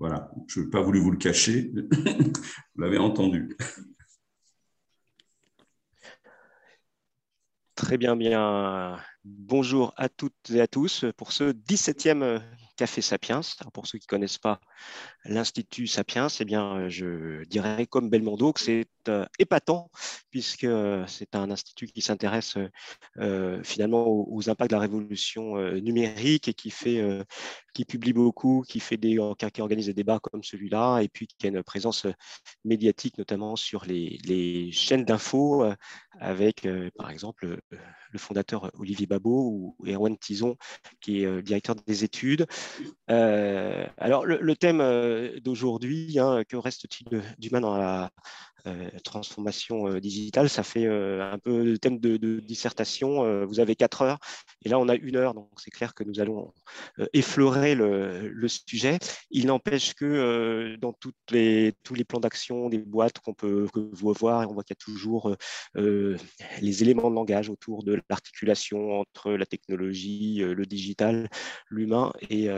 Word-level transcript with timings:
Voilà, 0.00 0.30
je 0.46 0.60
n'ai 0.60 0.66
pas 0.66 0.80
voulu 0.80 0.98
vous 0.98 1.10
le 1.10 1.18
cacher, 1.18 1.70
vous 2.74 2.80
l'avez 2.80 2.96
entendu. 2.96 3.54
Très 7.74 7.98
bien, 7.98 8.16
bien. 8.16 8.98
Bonjour 9.24 9.92
à 9.98 10.08
toutes 10.08 10.50
et 10.50 10.62
à 10.62 10.66
tous 10.66 11.04
pour 11.18 11.32
ce 11.32 11.52
17e 11.52 12.40
Café 12.80 13.02
Sapiens. 13.02 13.42
pour 13.74 13.86
ceux 13.86 13.98
qui 13.98 14.06
ne 14.06 14.16
connaissent 14.16 14.38
pas 14.38 14.58
l'Institut 15.26 15.86
Sapiens, 15.86 16.28
eh 16.40 16.46
bien, 16.46 16.88
je 16.88 17.44
dirais 17.44 17.86
comme 17.86 18.08
Belmondo 18.08 18.54
que 18.54 18.60
c'est 18.60 18.86
euh, 19.08 19.26
épatant 19.38 19.90
puisque 20.30 20.66
c'est 21.06 21.34
un 21.34 21.50
institut 21.50 21.86
qui 21.86 22.02
s'intéresse 22.02 22.56
euh, 23.18 23.62
finalement 23.64 24.06
aux, 24.06 24.48
impacts 24.48 24.70
de 24.70 24.76
la 24.76 24.80
révolution 24.80 25.56
euh, 25.56 25.80
numérique 25.80 26.48
et 26.48 26.54
qui 26.54 26.70
fait, 26.70 27.02
qui 27.74 27.84
publie 27.84 28.12
beaucoup, 28.12 28.62
qui 28.68 28.78
fait 28.78 28.96
des, 28.96 29.18
qui 29.52 29.60
organise 29.60 29.86
des 29.86 29.94
débats 29.94 30.20
comme 30.20 30.42
celui-là 30.42 31.00
et 31.00 31.08
puis 31.08 31.26
qui 31.26 31.46
a 31.46 31.48
une 31.48 31.62
présence 31.62 32.06
médiatique 32.64 33.18
notamment 33.18 33.56
sur 33.56 33.84
les, 33.84 34.18
les 34.24 34.70
chaînes 34.72 35.04
d'infos 35.04 35.64
avec 36.20 36.68
par 36.96 37.10
exemple 37.10 37.58
le 38.12 38.18
fondateur 38.18 38.70
Olivier 38.78 39.06
Babot 39.06 39.74
ou 39.80 39.86
Erwan 39.86 40.16
Tison 40.16 40.56
qui 41.00 41.24
est 41.24 41.42
directeur 41.42 41.74
des 41.74 42.04
études. 42.04 42.46
Alors 43.08 44.24
le, 44.26 44.56
thème 44.56 44.82
d'aujourd'hui, 45.40 46.18
hein, 46.18 46.42
que 46.48 46.56
reste-t-il 46.56 47.22
d'humain 47.38 47.60
dans 47.60 47.76
la 47.76 48.04
euh, 48.04 48.08
transformation 49.04 49.88
euh, 49.88 50.00
digitale, 50.00 50.48
ça 50.48 50.62
fait 50.62 50.86
euh, 50.86 51.32
un 51.32 51.38
peu 51.38 51.64
le 51.64 51.78
thème 51.78 51.98
de, 51.98 52.16
dissertation. 52.40 53.44
vous 53.46 53.60
avez 53.60 53.74
quatre 53.74 54.02
heures 54.02 54.18
et 54.64 54.68
là 54.68 54.78
on 54.78 54.88
a 54.88 54.94
une 54.94 55.16
heure, 55.16 55.34
donc 55.34 55.48
c'est 55.58 55.70
clair 55.70 55.94
que 55.94 56.04
nous 56.04 56.20
allons 56.20 56.52
effleurer 57.12 57.74
le, 57.74 58.48
sujet. 58.48 58.98
Il 59.30 59.46
n'empêche 59.46 59.94
que 59.94 60.76
dans 60.76 60.92
tous 60.92 61.12
les 61.30 62.04
plans 62.06 62.20
d'action 62.20 62.68
des 62.68 62.78
boîtes 62.78 63.18
qu'on 63.20 63.34
peut 63.34 63.66
vous 63.72 64.12
voir, 64.12 64.48
on 64.50 64.54
voit 64.54 64.64
qu'il 64.64 64.74
y 64.74 64.80
a 64.80 64.84
toujours 64.84 65.36
les 65.74 66.82
éléments 66.82 67.10
de 67.10 67.14
langage 67.14 67.48
autour 67.48 67.84
de 67.84 68.00
l'articulation 68.08 69.00
entre 69.00 69.32
la 69.32 69.46
technologie, 69.46 70.38
le 70.38 70.66
digital, 70.66 71.28
l'humain. 71.68 72.12
Et 72.28 72.48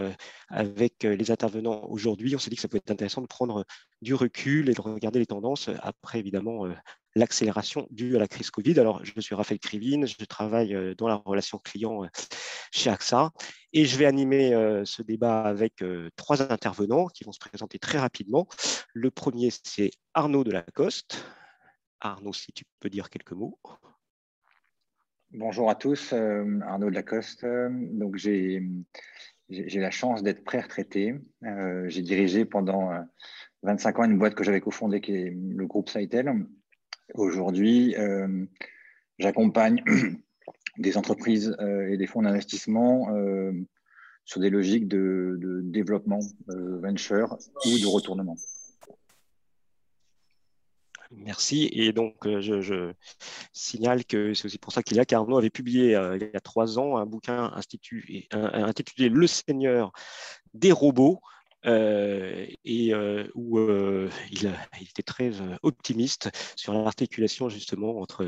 avec 0.48 1.02
les 1.02 1.30
intervenants 1.30 1.86
aujourd'hui, 1.88 2.34
on 2.34 2.38
s'est 2.38 2.50
dit 2.50 2.56
que 2.56 2.62
ça 2.62 2.68
pouvait 2.68 2.78
être 2.78 2.90
intéressant 2.90 3.20
de 3.20 3.26
prendre 3.26 3.64
du 4.02 4.14
recul 4.14 4.68
et 4.68 4.74
de 4.74 4.80
regarder 4.80 5.20
les 5.20 5.26
tendances 5.26 5.70
après 5.80 6.18
évidemment 6.18 6.66
euh, 6.66 6.74
l'accélération 7.14 7.86
due 7.90 8.16
à 8.16 8.18
la 8.18 8.26
crise 8.26 8.50
Covid. 8.50 8.78
Alors, 8.80 9.04
je 9.04 9.20
suis 9.20 9.34
Raphaël 9.34 9.60
Krivine, 9.60 10.06
je 10.06 10.24
travaille 10.24 10.74
euh, 10.74 10.94
dans 10.96 11.06
la 11.06 11.14
relation 11.14 11.58
client 11.58 12.04
euh, 12.04 12.08
chez 12.72 12.90
AXA 12.90 13.30
et 13.72 13.84
je 13.84 13.96
vais 13.96 14.06
animer 14.06 14.50
ce 14.84 15.02
débat 15.02 15.44
avec 15.44 15.82
trois 16.16 16.42
intervenants 16.42 17.06
qui 17.06 17.24
vont 17.24 17.32
se 17.32 17.38
présenter 17.38 17.78
très 17.78 17.98
rapidement. 17.98 18.46
Le 18.92 19.10
premier, 19.10 19.48
c'est 19.64 19.90
Arnaud 20.12 20.44
Delacoste. 20.44 21.24
Arnaud, 22.00 22.34
si 22.34 22.52
tu 22.52 22.64
peux 22.80 22.90
dire 22.90 23.08
quelques 23.08 23.32
mots. 23.32 23.58
Bonjour 25.30 25.70
à 25.70 25.74
tous, 25.74 26.12
Arnaud 26.12 26.90
Delacoste. 26.90 27.46
Donc, 27.46 28.16
j'ai 28.16 28.62
la 29.48 29.90
chance 29.90 30.22
d'être 30.22 30.44
pré-retraité. 30.44 31.14
j'ai 31.86 32.02
dirigé 32.02 32.44
pendant 32.44 32.90
25 33.62 33.98
ans 34.00 34.04
une 34.04 34.18
boîte 34.18 34.34
que 34.34 34.44
j'avais 34.44 34.60
cofondée 34.60 35.00
qui 35.00 35.14
est 35.14 35.30
le 35.30 35.66
groupe 35.66 35.88
Saitel. 35.88 36.46
Aujourd'hui, 37.14 37.94
euh, 37.96 38.44
j'accompagne 39.18 39.82
des 40.78 40.96
entreprises 40.96 41.54
euh, 41.60 41.88
et 41.88 41.96
des 41.96 42.06
fonds 42.06 42.22
d'investissement 42.22 43.14
euh, 43.14 43.52
sur 44.24 44.40
des 44.40 44.50
logiques 44.50 44.88
de, 44.88 45.60
développement 45.64 46.20
venture 46.46 47.38
ou 47.66 47.78
de 47.78 47.86
retournement. 47.86 48.36
Merci. 51.10 51.68
Et 51.72 51.92
donc, 51.92 52.14
je, 52.24 52.92
signale 53.52 54.04
que 54.06 54.32
c'est 54.32 54.46
aussi 54.46 54.58
pour 54.58 54.72
ça 54.72 54.82
qu'il 54.82 54.96
y 54.96 55.00
a 55.00 55.04
qu'Arnaud 55.04 55.36
avait 55.36 55.50
publié 55.50 55.92
il 56.14 56.30
y 56.32 56.36
a 56.36 56.40
trois 56.40 56.78
ans 56.78 56.96
un 56.96 57.04
bouquin 57.04 57.52
intitulé 57.54 58.28
Le 58.30 59.26
Seigneur 59.26 59.92
des 60.54 60.72
robots, 60.72 61.20
euh, 61.64 62.46
et 62.64 62.92
euh, 62.92 63.28
où 63.34 63.58
euh, 63.58 64.10
il, 64.32 64.52
était 64.80 65.02
très 65.02 65.32
optimiste 65.62 66.30
sur 66.56 66.72
l'articulation 66.72 67.48
justement 67.48 68.00
entre 68.00 68.26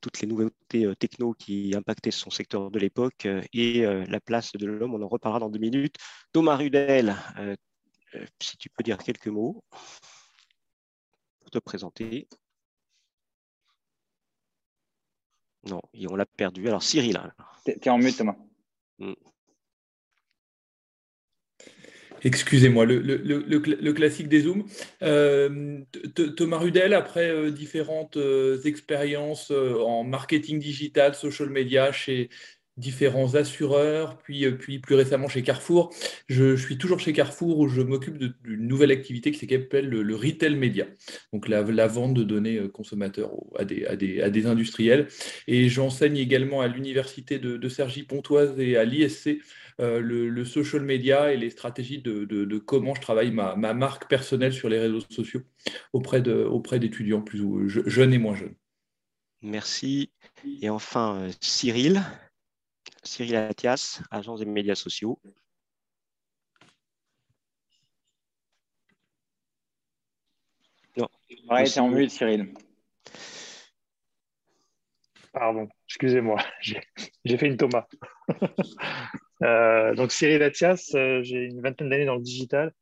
toutes 0.00 0.20
les 0.20 0.28
nouveautés 0.28 0.86
techno 0.98 1.32
qui 1.32 1.74
impactaient 1.74 2.10
son 2.10 2.30
secteur 2.30 2.70
de 2.70 2.78
l'époque 2.78 3.26
et 3.52 3.82
la 3.82 4.20
place 4.20 4.52
de 4.52 4.66
l'homme. 4.66 4.94
On 4.94 5.02
en 5.02 5.08
reparlera 5.08 5.40
dans 5.40 5.48
deux 5.48 5.58
minutes. 5.58 5.96
Thomas 6.32 6.56
Rudel, 6.56 7.16
si 8.40 8.56
tu 8.58 8.68
peux 8.68 8.82
dire 8.82 8.98
quelques 8.98 9.28
mots 9.28 9.64
pour 11.40 11.50
te 11.50 11.58
présenter. 11.58 12.28
Non, 15.66 15.80
on 16.10 16.16
l'a 16.16 16.26
perdu. 16.26 16.68
Alors 16.68 16.82
Cyril. 16.82 17.18
Tu 17.64 17.70
es 17.70 17.88
en 17.88 17.96
mute, 17.96 18.18
Thomas. 18.18 18.36
Hmm. 18.98 19.14
Excusez-moi, 22.24 22.86
le, 22.86 23.92
classique 23.92 24.28
des 24.28 24.40
Zooms. 24.40 24.64
Euh, 25.02 25.80
Thomas 26.36 26.58
Rudel, 26.58 26.94
après 26.94 27.30
euh, 27.30 27.50
différentes 27.50 28.16
euh, 28.16 28.60
expériences 28.64 29.50
en 29.50 30.04
marketing 30.04 30.58
digital, 30.58 31.14
social 31.14 31.50
media 31.50 31.92
chez 31.92 32.30
différents 32.76 33.36
assureurs, 33.36 34.18
puis, 34.18 34.48
plus 34.50 34.94
récemment 34.96 35.28
chez 35.28 35.42
Carrefour, 35.42 35.94
je, 36.28 36.56
suis 36.56 36.76
toujours 36.76 36.98
chez 36.98 37.12
Carrefour 37.12 37.58
où 37.58 37.68
je 37.68 37.82
m'occupe 37.82 38.18
d'une 38.18 38.66
nouvelle 38.66 38.90
activité 38.90 39.30
qui 39.30 39.46
s'appelle 39.46 39.88
le, 39.88 40.16
retail 40.16 40.56
média, 40.56 40.86
donc 41.32 41.46
la, 41.46 41.62
vente 41.86 42.14
de 42.14 42.24
données 42.24 42.68
consommateurs 42.72 43.30
à 43.56 43.64
des, 43.64 44.46
industriels. 44.46 45.06
Et 45.46 45.68
j'enseigne 45.68 46.16
également 46.16 46.62
à 46.62 46.66
l'université 46.66 47.38
de, 47.38 47.56
de 47.56 47.68
Cergy-Pontoise 47.68 48.58
et 48.58 48.76
à 48.76 48.84
l'ISC 48.84 49.38
euh, 49.80 50.00
le, 50.00 50.44
social 50.44 50.82
media 50.82 51.32
et 51.32 51.36
les 51.36 51.50
stratégies 51.50 52.00
de, 52.00 52.58
comment 52.58 52.94
je 52.94 53.00
travaille 53.00 53.32
ma, 53.32 53.54
marque 53.54 54.08
personnelle 54.08 54.52
sur 54.52 54.68
les 54.68 54.78
réseaux 54.78 55.00
sociaux 55.10 55.42
auprès 55.92 56.22
d'étudiants 56.22 57.18
auprès 57.18 57.24
plus 57.24 57.68
jeunes 57.68 58.12
et 58.12 58.18
moins 58.18 58.36
jeunes. 58.36 58.54
Merci. 59.42 60.10
Et 60.62 60.70
enfin, 60.70 61.16
euh, 61.16 61.30
Cyril, 61.40 62.02
Cyril 63.02 63.36
Athias, 63.36 64.02
agence 64.10 64.40
des 64.40 64.46
médias 64.46 64.74
sociaux. 64.74 65.20
Non. 70.96 71.08
Ouais, 71.50 71.66
c'est 71.66 71.80
en 71.80 71.88
mute, 71.88 72.10
Cyril. 72.10 72.54
Pardon, 75.32 75.68
excusez-moi, 75.88 76.38
j'ai 77.24 77.36
fait 77.36 77.46
une 77.46 77.56
Thomas. 77.56 77.86
Euh, 79.42 79.94
donc 79.94 80.12
Cyril 80.12 80.42
Athias, 80.42 80.94
euh, 80.94 81.22
j'ai 81.22 81.44
une 81.44 81.60
vingtaine 81.60 81.88
d'années 81.88 82.06
dans 82.06 82.16
le 82.16 82.22
digital. 82.22 82.72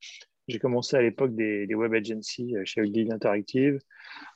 J'ai 0.49 0.59
commencé 0.59 0.97
à 0.97 1.03
l'époque 1.03 1.35
des, 1.35 1.73
web 1.75 1.95
agencies 1.95 2.57
euh, 2.57 2.65
chez 2.65 2.81
Ogilvy 2.81 3.13
Interactive. 3.13 3.79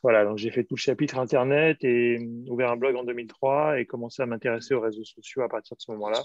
Voilà, 0.03 0.25
donc 0.25 0.39
j'ai 0.39 0.51
fait 0.51 0.65
tout 0.65 0.77
le 0.77 0.81
chapitre 0.81 1.19
Internet 1.19 1.79
et 1.83 2.19
ouvert 2.49 2.71
un 2.71 2.77
blog 2.77 2.97
en 2.97 3.05
2003 3.05 3.81
et 3.81 3.87
commencé 3.87 4.23
à 4.23 4.27
m'intéresser 4.27 4.75
aux 4.75 4.81
réseaux 4.81 5.05
sociaux 5.05 5.43
à 5.43 5.49
partir 5.49 5.77
de 5.77 5.83
ce 5.83 5.91
moment-là. 5.93 6.23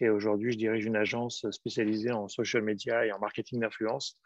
Et 0.00 0.10
aujourd'hui, 0.10 0.52
je 0.52 0.58
dirige 0.58 0.84
une 0.84 0.96
agence 0.96 1.46
spécialisée 1.50 2.12
en 2.12 2.28
social 2.28 2.62
media 2.62 3.06
et 3.06 3.12
en 3.12 3.18
marketing 3.18 3.60
d'influence 3.60 4.18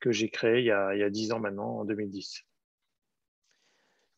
que 0.00 0.12
j'ai 0.12 0.28
créée 0.28 0.60
il 0.60 0.66
y, 0.66 0.70
a, 0.70 0.94
il 0.94 1.00
y 1.00 1.02
a 1.02 1.10
10 1.10 1.32
ans 1.32 1.40
maintenant, 1.40 1.78
en 1.78 1.84
2010. 1.84 2.44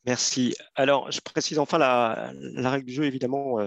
Merci. 0.05 0.55
Alors, 0.75 1.11
je 1.11 1.21
précise 1.21 1.59
enfin 1.59 1.77
la, 1.77 2.33
règle 2.69 2.85
du 2.85 2.93
jeu, 2.93 3.03
évidemment, 3.05 3.59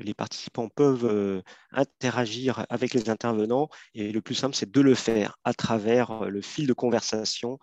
les 0.00 0.14
participants 0.14 0.68
peuvent 0.68 1.06
euh, 1.06 1.42
interagir 1.72 2.64
avec 2.68 2.94
les 2.94 3.10
intervenants 3.10 3.68
et 3.94 4.12
le 4.12 4.20
plus 4.20 4.34
simple, 4.34 4.54
c'est 4.54 4.70
de 4.70 4.80
le 4.80 4.94
faire 4.94 5.36
à 5.44 5.54
travers 5.54 6.10
euh, 6.10 6.28
le 6.28 6.40
fil 6.40 6.66
de 6.66 6.72
conversation 6.72 7.58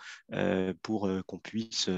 pour 0.81 1.09
qu'on 1.25 1.39
puisse 1.39 1.89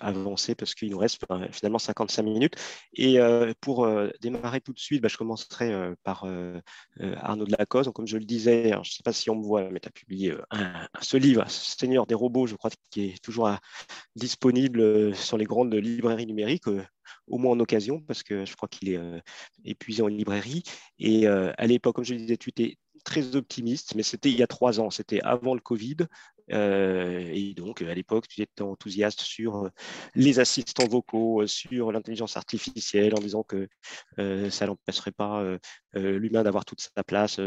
avancer 0.00 0.54
parce 0.54 0.74
qu'il 0.74 0.90
nous 0.90 0.98
reste 0.98 1.24
finalement 1.52 1.78
55 1.78 2.22
minutes. 2.22 2.54
Et 2.94 3.18
pour 3.60 3.88
démarrer 4.20 4.60
tout 4.60 4.72
de 4.72 4.78
suite, 4.78 5.02
bah, 5.02 5.08
je 5.08 5.16
commencerai 5.16 5.72
par 6.02 6.26
Arnaud 7.00 7.44
de 7.44 7.54
la 7.56 7.66
Cause. 7.66 7.90
comme 7.94 8.06
je 8.06 8.16
le 8.16 8.24
disais, 8.24 8.70
je 8.72 8.78
ne 8.78 8.84
sais 8.84 9.02
pas 9.04 9.12
si 9.12 9.30
on 9.30 9.36
me 9.36 9.44
voit, 9.44 9.68
mais 9.70 9.80
tu 9.80 9.88
as 9.88 9.92
publié 9.92 10.34
ce 11.00 11.16
livre, 11.16 11.48
Seigneur 11.48 12.06
des 12.06 12.14
robots, 12.14 12.46
je 12.46 12.56
crois, 12.56 12.70
qui 12.90 13.06
est 13.10 13.22
toujours 13.22 13.50
disponible 14.14 15.14
sur 15.14 15.36
les 15.38 15.44
grandes 15.44 15.74
librairies 15.74 16.26
numériques 16.26 16.68
au 17.26 17.38
moins 17.38 17.52
en 17.52 17.60
occasion, 17.60 18.00
parce 18.00 18.22
que 18.22 18.44
je 18.44 18.56
crois 18.56 18.68
qu'il 18.68 18.90
est 18.90 18.96
euh, 18.96 19.20
épuisé 19.64 20.02
en 20.02 20.08
librairie. 20.08 20.62
Et 20.98 21.26
euh, 21.26 21.52
à 21.58 21.66
l'époque, 21.66 21.96
comme 21.96 22.04
je 22.04 22.14
le 22.14 22.20
disais, 22.20 22.36
tu 22.36 22.50
étais 22.50 22.78
très 23.04 23.36
optimiste, 23.36 23.94
mais 23.94 24.02
c'était 24.02 24.30
il 24.30 24.36
y 24.36 24.42
a 24.42 24.46
trois 24.46 24.80
ans, 24.80 24.90
c'était 24.90 25.20
avant 25.22 25.54
le 25.54 25.60
Covid. 25.60 25.96
et 26.48 27.54
donc, 27.56 27.82
à 27.82 27.94
l'époque, 27.94 28.26
tu 28.28 28.42
étais 28.42 28.62
enthousiaste 28.62 29.20
sur 29.20 29.70
les 30.14 30.40
assistants 30.40 30.88
vocaux, 30.88 31.46
sur 31.46 31.92
l'intelligence 31.92 32.36
artificielle, 32.36 33.14
en 33.14 33.20
disant 33.20 33.44
que 33.44 33.68
ça 34.50 34.66
n'empêcherait 34.66 35.12
pas 35.12 35.40
l'humain 35.94 36.42
d'avoir 36.42 36.64
toute 36.64 36.80
sa 36.80 37.04
place 37.04 37.40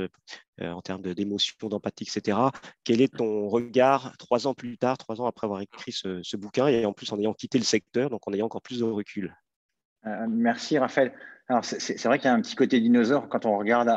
en 0.62 0.82
termes 0.82 1.02
d'émotion, 1.14 1.68
d'empathie, 1.68 2.06
etc. 2.06 2.38
Quel 2.86 3.02
est 3.02 3.14
ton 3.18 3.50
regard 3.50 4.16
trois 4.18 4.48
ans 4.48 4.54
plus 4.54 4.78
tard, 4.78 4.98
trois 4.98 5.20
ans 5.20 5.26
après 5.26 5.46
avoir 5.46 5.62
écrit 5.62 5.92
ce 5.92 6.38
bouquin, 6.38 6.68
et 6.68 6.86
en 6.86 6.94
plus 6.94 7.12
en 7.12 7.20
ayant 7.20 7.34
quitté 7.34 7.58
le 7.58 7.66
secteur, 7.66 8.10
donc 8.10 8.26
en 8.28 8.34
ayant 8.34 8.46
encore 8.46 8.62
plus 8.62 8.80
de 8.80 8.86
recul? 8.86 9.36
Merci, 10.28 10.78
Raphaël. 10.78 11.14
Alors, 11.48 11.66
c'est 11.66 12.04
vrai 12.06 12.20
qu'il 12.20 12.28
y 12.28 12.32
a 12.32 12.34
un 12.34 12.42
petit 12.42 12.56
côté 12.56 12.80
dinosaure 12.80 13.28
quand 13.28 13.46
on 13.46 13.58
regarde, 13.58 13.90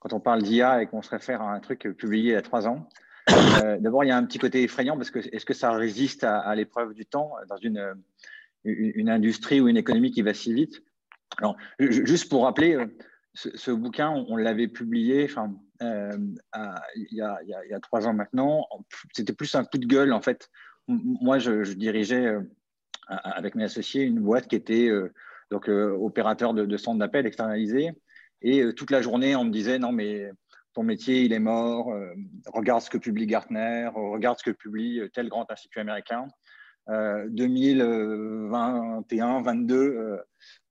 quand 0.00 0.12
on 0.12 0.20
parle 0.20 0.42
d'IA 0.42 0.82
et 0.82 0.86
qu'on 0.86 1.02
se 1.02 1.10
réfère 1.10 1.42
à 1.42 1.52
un 1.52 1.60
truc 1.60 1.88
publié 1.96 2.30
il 2.30 2.34
y 2.34 2.36
a 2.36 2.42
trois 2.42 2.66
ans. 2.66 2.88
Euh, 3.30 3.78
d'abord, 3.78 4.04
il 4.04 4.08
y 4.08 4.10
a 4.10 4.16
un 4.16 4.24
petit 4.24 4.38
côté 4.38 4.62
effrayant 4.62 4.96
parce 4.96 5.10
que 5.10 5.20
est-ce 5.20 5.44
que 5.44 5.54
ça 5.54 5.70
résiste 5.72 6.24
à, 6.24 6.54
l'épreuve 6.54 6.94
du 6.94 7.06
temps 7.06 7.32
dans 7.48 7.56
une, 7.56 7.94
une, 8.64 9.08
industrie 9.08 9.60
ou 9.60 9.68
une 9.68 9.76
économie 9.76 10.10
qui 10.10 10.22
va 10.22 10.34
si 10.34 10.52
vite? 10.52 10.82
Alors, 11.38 11.56
juste 11.78 12.28
pour 12.28 12.44
rappeler, 12.44 12.74
euh, 12.74 12.86
ce, 13.34 13.70
bouquin, 13.70 14.10
on, 14.10 14.36
l'avait 14.36 14.68
publié 14.68 15.24
enfin, 15.24 15.54
euh, 15.82 16.10
il, 16.96 17.16
y 17.16 17.22
a, 17.22 17.80
trois 17.80 18.06
ans 18.06 18.12
maintenant. 18.12 18.66
C'était 19.12 19.32
plus 19.32 19.54
un 19.54 19.64
coup 19.64 19.78
de 19.78 19.86
gueule, 19.86 20.12
en 20.12 20.20
fait. 20.20 20.50
Moi, 20.88 21.38
je 21.38 21.72
dirigeais 21.74 22.34
avec 23.08 23.54
mes 23.54 23.64
associés 23.64 24.02
une 24.02 24.20
boîte 24.20 24.48
qui 24.48 24.56
était 24.56 24.90
donc 25.52 25.68
euh, 25.68 25.96
opérateur 26.00 26.52
de, 26.54 26.64
de 26.64 26.76
centre 26.78 26.98
d'appel 26.98 27.26
externalisé. 27.26 27.90
Et 28.40 28.62
euh, 28.62 28.72
toute 28.72 28.90
la 28.90 29.02
journée, 29.02 29.36
on 29.36 29.44
me 29.44 29.50
disait 29.50 29.78
non, 29.78 29.92
mais 29.92 30.30
ton 30.72 30.82
métier, 30.82 31.24
il 31.24 31.34
est 31.34 31.38
mort, 31.38 31.92
euh, 31.92 32.14
regarde 32.46 32.80
ce 32.80 32.88
que 32.88 32.96
publie 32.96 33.26
Gartner, 33.26 33.90
regarde 33.94 34.38
ce 34.38 34.44
que 34.44 34.50
publie 34.50 35.02
tel 35.12 35.28
grand 35.28 35.48
institut 35.50 35.78
américain. 35.78 36.26
2021, 36.88 39.42
22, 39.42 40.18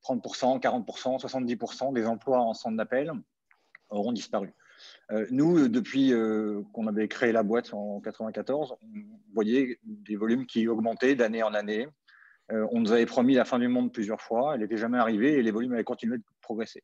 30%, 0.04 0.60
40%, 0.60 1.22
70% 1.22 1.94
des 1.94 2.06
emplois 2.06 2.42
en 2.42 2.54
centre 2.54 2.76
d'appel 2.76 3.14
auront 3.90 4.12
disparu. 4.12 4.54
nous, 5.30 5.70
depuis 5.70 6.12
qu'on 6.74 6.88
avait 6.88 7.08
créé 7.08 7.32
la 7.32 7.44
boîte 7.44 7.74
en 7.74 8.02
94, 8.02 8.76
on 8.82 8.88
voyait 9.34 9.80
des 9.86 10.18
volumes 10.18 10.46
qui 10.46 10.68
augmentaient 10.68 11.16
d'année 11.16 11.44
en 11.44 11.54
année. 11.54 11.88
Euh, 12.52 12.68
on 12.72 12.80
nous 12.80 12.92
avait 12.92 13.06
promis 13.06 13.36
la 13.36 13.46
fin 13.46 13.60
du 13.60 13.68
monde 13.68 13.94
plusieurs 13.94 14.22
fois, 14.22 14.56
elle 14.56 14.62
n'était 14.62 14.78
jamais 14.78 14.98
arrivée 14.98 15.34
et 15.34 15.44
les 15.44 15.52
volumes 15.52 15.74
avaient 15.74 15.84
continué 15.84 16.18
de 16.18 16.24
progresser. 16.42 16.84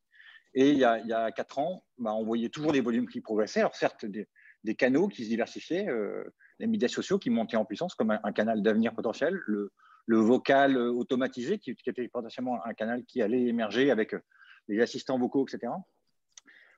Et 0.54 0.72
il 0.72 0.78
y 0.78 0.84
a, 0.84 1.31
quatre 1.31 1.60
ans, 1.60 1.84
bah, 1.98 2.14
on 2.14 2.24
voyait 2.24 2.50
toujours 2.50 2.72
des 2.72 2.81
volumes 2.81 3.08
qui 3.08 3.22
progressaient. 3.22 3.60
Alors 3.60 3.75
certes, 3.75 4.06
des, 4.06 4.28
canaux 4.75 5.08
qui 5.08 5.24
se 5.24 5.30
diversifiaient, 5.30 5.88
euh, 5.88 6.24
les 6.60 6.68
médias 6.68 6.88
sociaux 6.88 7.19
qui 7.19 7.30
montaient 7.30 7.58
en 7.58 7.66
puissance 7.66 7.96
comme 7.96 8.12
un, 8.12 8.31
canal 8.31 8.62
d'avenir 8.62 8.94
potentiel, 8.94 9.40
le, 9.46 9.72
vocal 10.10 10.78
automatisé 10.78 11.60
qui, 11.60 11.75
était 11.86 12.08
potentiellement 12.08 12.66
un 12.66 12.74
canal 12.74 13.04
qui 13.06 13.22
allait 13.22 13.46
émerger 13.46 13.92
avec 13.92 14.14
euh, 14.14 14.19
les 14.68 14.81
assistants 14.81 15.19
vocaux, 15.19 15.46
etc. 15.48 15.72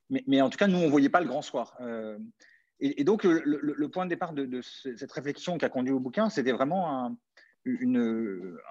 Mais, 0.10 0.42
en 0.42 0.50
tout 0.50 0.58
cas, 0.58 0.66
nous, 0.66 0.80
on 0.80 0.86
ne 0.86 0.90
voyait 0.90 1.10
pas 1.10 1.22
le 1.22 1.28
grand 1.28 1.44
soir. 1.44 1.78
et, 2.80 3.04
donc, 3.04 3.24
le, 3.24 3.88
point 3.90 4.06
de 4.06 4.10
départ 4.10 4.34
de, 4.34 4.46
de, 4.46 4.62
cette 4.62 5.12
réflexion 5.12 5.60
qui 5.60 5.66
a 5.66 5.70
conduit 5.70 5.94
au 5.94 6.00
bouquin, 6.00 6.30
c'était 6.30 6.52
vraiment 6.52 7.06
un, 7.06 7.16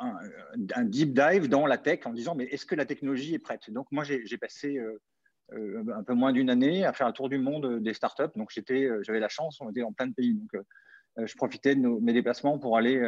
un, 0.01 0.85
deep 0.85 1.13
dive 1.15 1.49
dans 1.49 1.67
la 1.67 1.79
tech 1.79 2.01
en 2.07 2.13
disant 2.13 2.35
mais 2.35 2.45
est-ce 2.45 2.67
que 2.67 2.75
la 2.75 2.87
technologie 2.87 3.35
est 3.35 3.39
prête? 3.39 3.71
Donc 3.71 3.87
moi 3.91 4.05
j'ai 4.05 4.39
passé 4.39 4.79
euh, 4.79 5.01
euh, 5.53 5.85
un 5.95 6.03
peu 6.03 6.15
moins 6.15 6.33
d'une 6.33 6.51
année 6.51 6.85
à 6.85 6.93
faire 6.93 7.07
un 7.07 7.13
tour 7.13 7.29
du 7.29 7.39
monde 7.39 7.83
des 7.83 7.95
startups. 7.95 8.37
Donc 8.37 8.51
euh, 8.71 9.03
j'avais 9.03 9.21
la 9.21 9.29
chance, 9.29 9.61
on 9.61 9.71
était 9.71 9.83
en 9.83 9.93
plein 9.93 10.07
de 10.07 10.15
pays. 10.15 10.35
Donc 10.35 10.63
je 11.17 11.35
profitais 11.35 11.75
de 11.75 11.89
mes 11.89 12.13
déplacements 12.13 12.59
pour 12.59 12.77
aller 12.77 13.03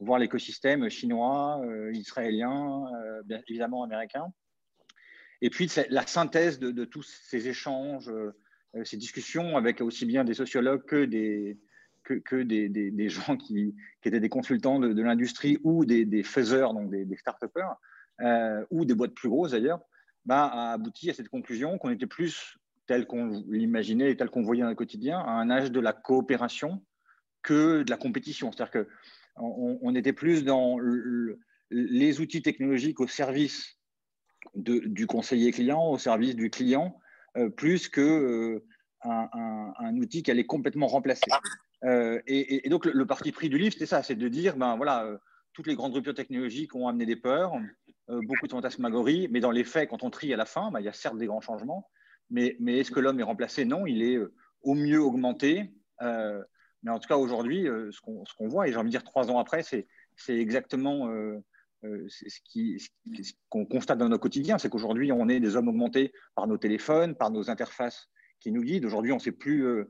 voir 0.00 0.18
l'écosystème 0.18 0.88
chinois, 0.88 1.64
israélien, 1.92 2.90
bien 3.24 3.40
évidemment 3.48 3.84
américain. 3.84 4.26
Et 5.42 5.50
puis 5.50 5.70
la 5.90 6.04
synthèse 6.08 6.58
de 6.58 6.84
tous 6.84 7.04
ces 7.04 7.46
échanges, 7.46 8.10
ces 8.82 8.96
discussions 8.96 9.56
avec 9.56 9.80
aussi 9.80 10.06
bien 10.06 10.24
des 10.24 10.34
sociologues 10.34 10.84
que 10.86 11.04
des, 11.04 11.56
que, 12.06 12.42
des, 12.42 13.08
gens 13.08 13.36
qui, 13.36 13.74
étaient 14.04 14.20
des 14.20 14.28
consultants 14.28 14.78
de, 14.78 15.02
l'industrie 15.02 15.58
ou 15.64 15.84
des, 15.84 16.22
faiseurs, 16.22 16.74
donc 16.74 16.90
des, 16.90 17.16
start-upers, 17.16 17.76
euh, 18.20 18.64
ou 18.70 18.84
des 18.84 18.94
boîtes 18.94 19.14
plus 19.14 19.28
grosses 19.28 19.52
d'ailleurs, 19.52 19.80
bah, 20.24 20.44
a 20.46 20.72
abouti 20.72 21.10
à 21.10 21.14
cette 21.14 21.28
conclusion 21.28 21.78
qu'on 21.78 21.90
était 21.90 22.06
plus 22.06 22.58
tel 22.86 23.06
qu'on 23.06 23.42
l'imaginait 23.48 24.12
et 24.12 24.16
tel 24.16 24.30
qu'on 24.30 24.42
voyait 24.42 24.62
dans 24.62 24.68
le 24.68 24.76
quotidien, 24.76 25.18
à 25.18 25.32
un 25.32 25.50
âge 25.50 25.72
de 25.72 25.80
la 25.80 25.92
coopération 25.92 26.84
que 27.42 27.82
de 27.82 27.90
la 27.90 27.96
compétition. 27.96 28.52
C'est-à-dire 28.52 28.84
qu'on 28.84 29.78
on 29.82 29.94
était 29.94 30.12
plus 30.12 30.44
dans 30.44 30.78
les 31.70 32.20
outils 32.20 32.42
technologiques 32.42 33.00
au 33.00 33.08
service 33.08 33.76
du 34.54 35.06
conseiller 35.06 35.50
client, 35.50 35.84
au 35.90 35.98
service 35.98 36.36
du 36.36 36.50
client, 36.50 36.98
euh, 37.36 37.50
plus 37.50 37.88
que 37.88 38.00
euh, 38.00 38.64
un, 39.04 39.96
outil 39.96 40.22
qui 40.22 40.30
allait 40.30 40.46
complètement 40.46 40.86
remplacer. 40.86 41.30
Euh, 41.84 42.20
et, 42.26 42.68
donc, 42.68 42.86
le, 42.86 43.06
parti 43.06 43.32
pris 43.32 43.48
du 43.48 43.58
livre, 43.58 43.74
c'est 43.78 43.86
ça, 43.86 44.02
c'est 44.02 44.14
de 44.14 44.28
dire, 44.28 44.56
ben 44.56 44.76
voilà, 44.76 45.04
euh, 45.04 45.18
toutes 45.52 45.66
les 45.66 45.74
grandes 45.74 45.94
ruptures 45.94 46.14
technologiques 46.14 46.74
ont 46.74 46.88
amené 46.88 47.06
des 47.06 47.16
peurs, 47.16 47.54
euh, 48.10 48.20
beaucoup 48.26 48.46
de 48.46 48.52
fantasmagories, 48.52 49.28
mais 49.30 49.40
dans 49.40 49.50
les 49.50 49.64
faits, 49.64 49.90
quand 49.90 50.02
on 50.02 50.10
trie 50.10 50.32
à 50.32 50.36
la 50.36 50.46
fin, 50.46 50.70
ben, 50.70 50.80
il 50.80 50.86
y 50.86 50.88
a 50.88 50.92
certes 50.92 51.18
des 51.18 51.26
grands 51.26 51.40
changements, 51.40 51.88
mais, 52.30 52.56
mais 52.60 52.78
est-ce 52.78 52.90
que 52.90 53.00
l'homme 53.00 53.20
est 53.20 53.24
remplacé? 53.24 53.64
Non, 53.64 53.86
il 53.86 54.02
est 54.02 54.18
au 54.62 54.74
mieux 54.74 55.00
augmenté. 55.00 55.72
mais 56.00 56.90
en 56.90 56.98
tout 56.98 57.08
cas, 57.08 57.16
aujourd'hui, 57.16 57.64
ce 57.64 58.00
qu'on 58.00 58.48
voit, 58.48 58.68
et 58.68 58.72
j'ai 58.72 58.78
envie 58.78 58.88
de 58.88 58.90
dire 58.90 59.04
trois 59.04 59.30
ans 59.30 59.38
après, 59.38 59.62
c'est 59.62 59.86
exactement 60.28 61.08
ce 61.82 63.32
qu'on 63.48 63.64
constate 63.66 63.98
dans 63.98 64.08
nos 64.08 64.18
quotidiens, 64.18 64.58
c'est 64.58 64.68
qu'aujourd'hui, 64.68 65.12
on 65.12 65.28
est 65.28 65.40
des 65.40 65.56
hommes 65.56 65.68
augmentés 65.68 66.12
par 66.34 66.46
nos 66.46 66.58
téléphones, 66.58 67.14
par 67.14 67.30
nos 67.30 67.48
interfaces 67.50 68.08
qui 68.40 68.50
nous 68.50 68.62
guident. 68.62 68.86
Aujourd'hui, 68.86 69.12
on 69.12 69.16
ne 69.16 69.20
sait 69.20 69.32
plus 69.32 69.86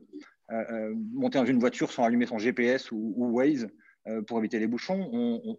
monter 0.49 1.39
dans 1.39 1.45
une 1.45 1.59
voiture 1.59 1.91
sans 1.91 2.03
allumer 2.05 2.25
son 2.25 2.37
GPS 2.37 2.91
ou, 2.91 3.13
Waze 3.17 3.67
euh, 4.07 4.21
pour 4.21 4.39
éviter 4.39 4.59
les 4.59 4.67
bouchons. 4.67 5.09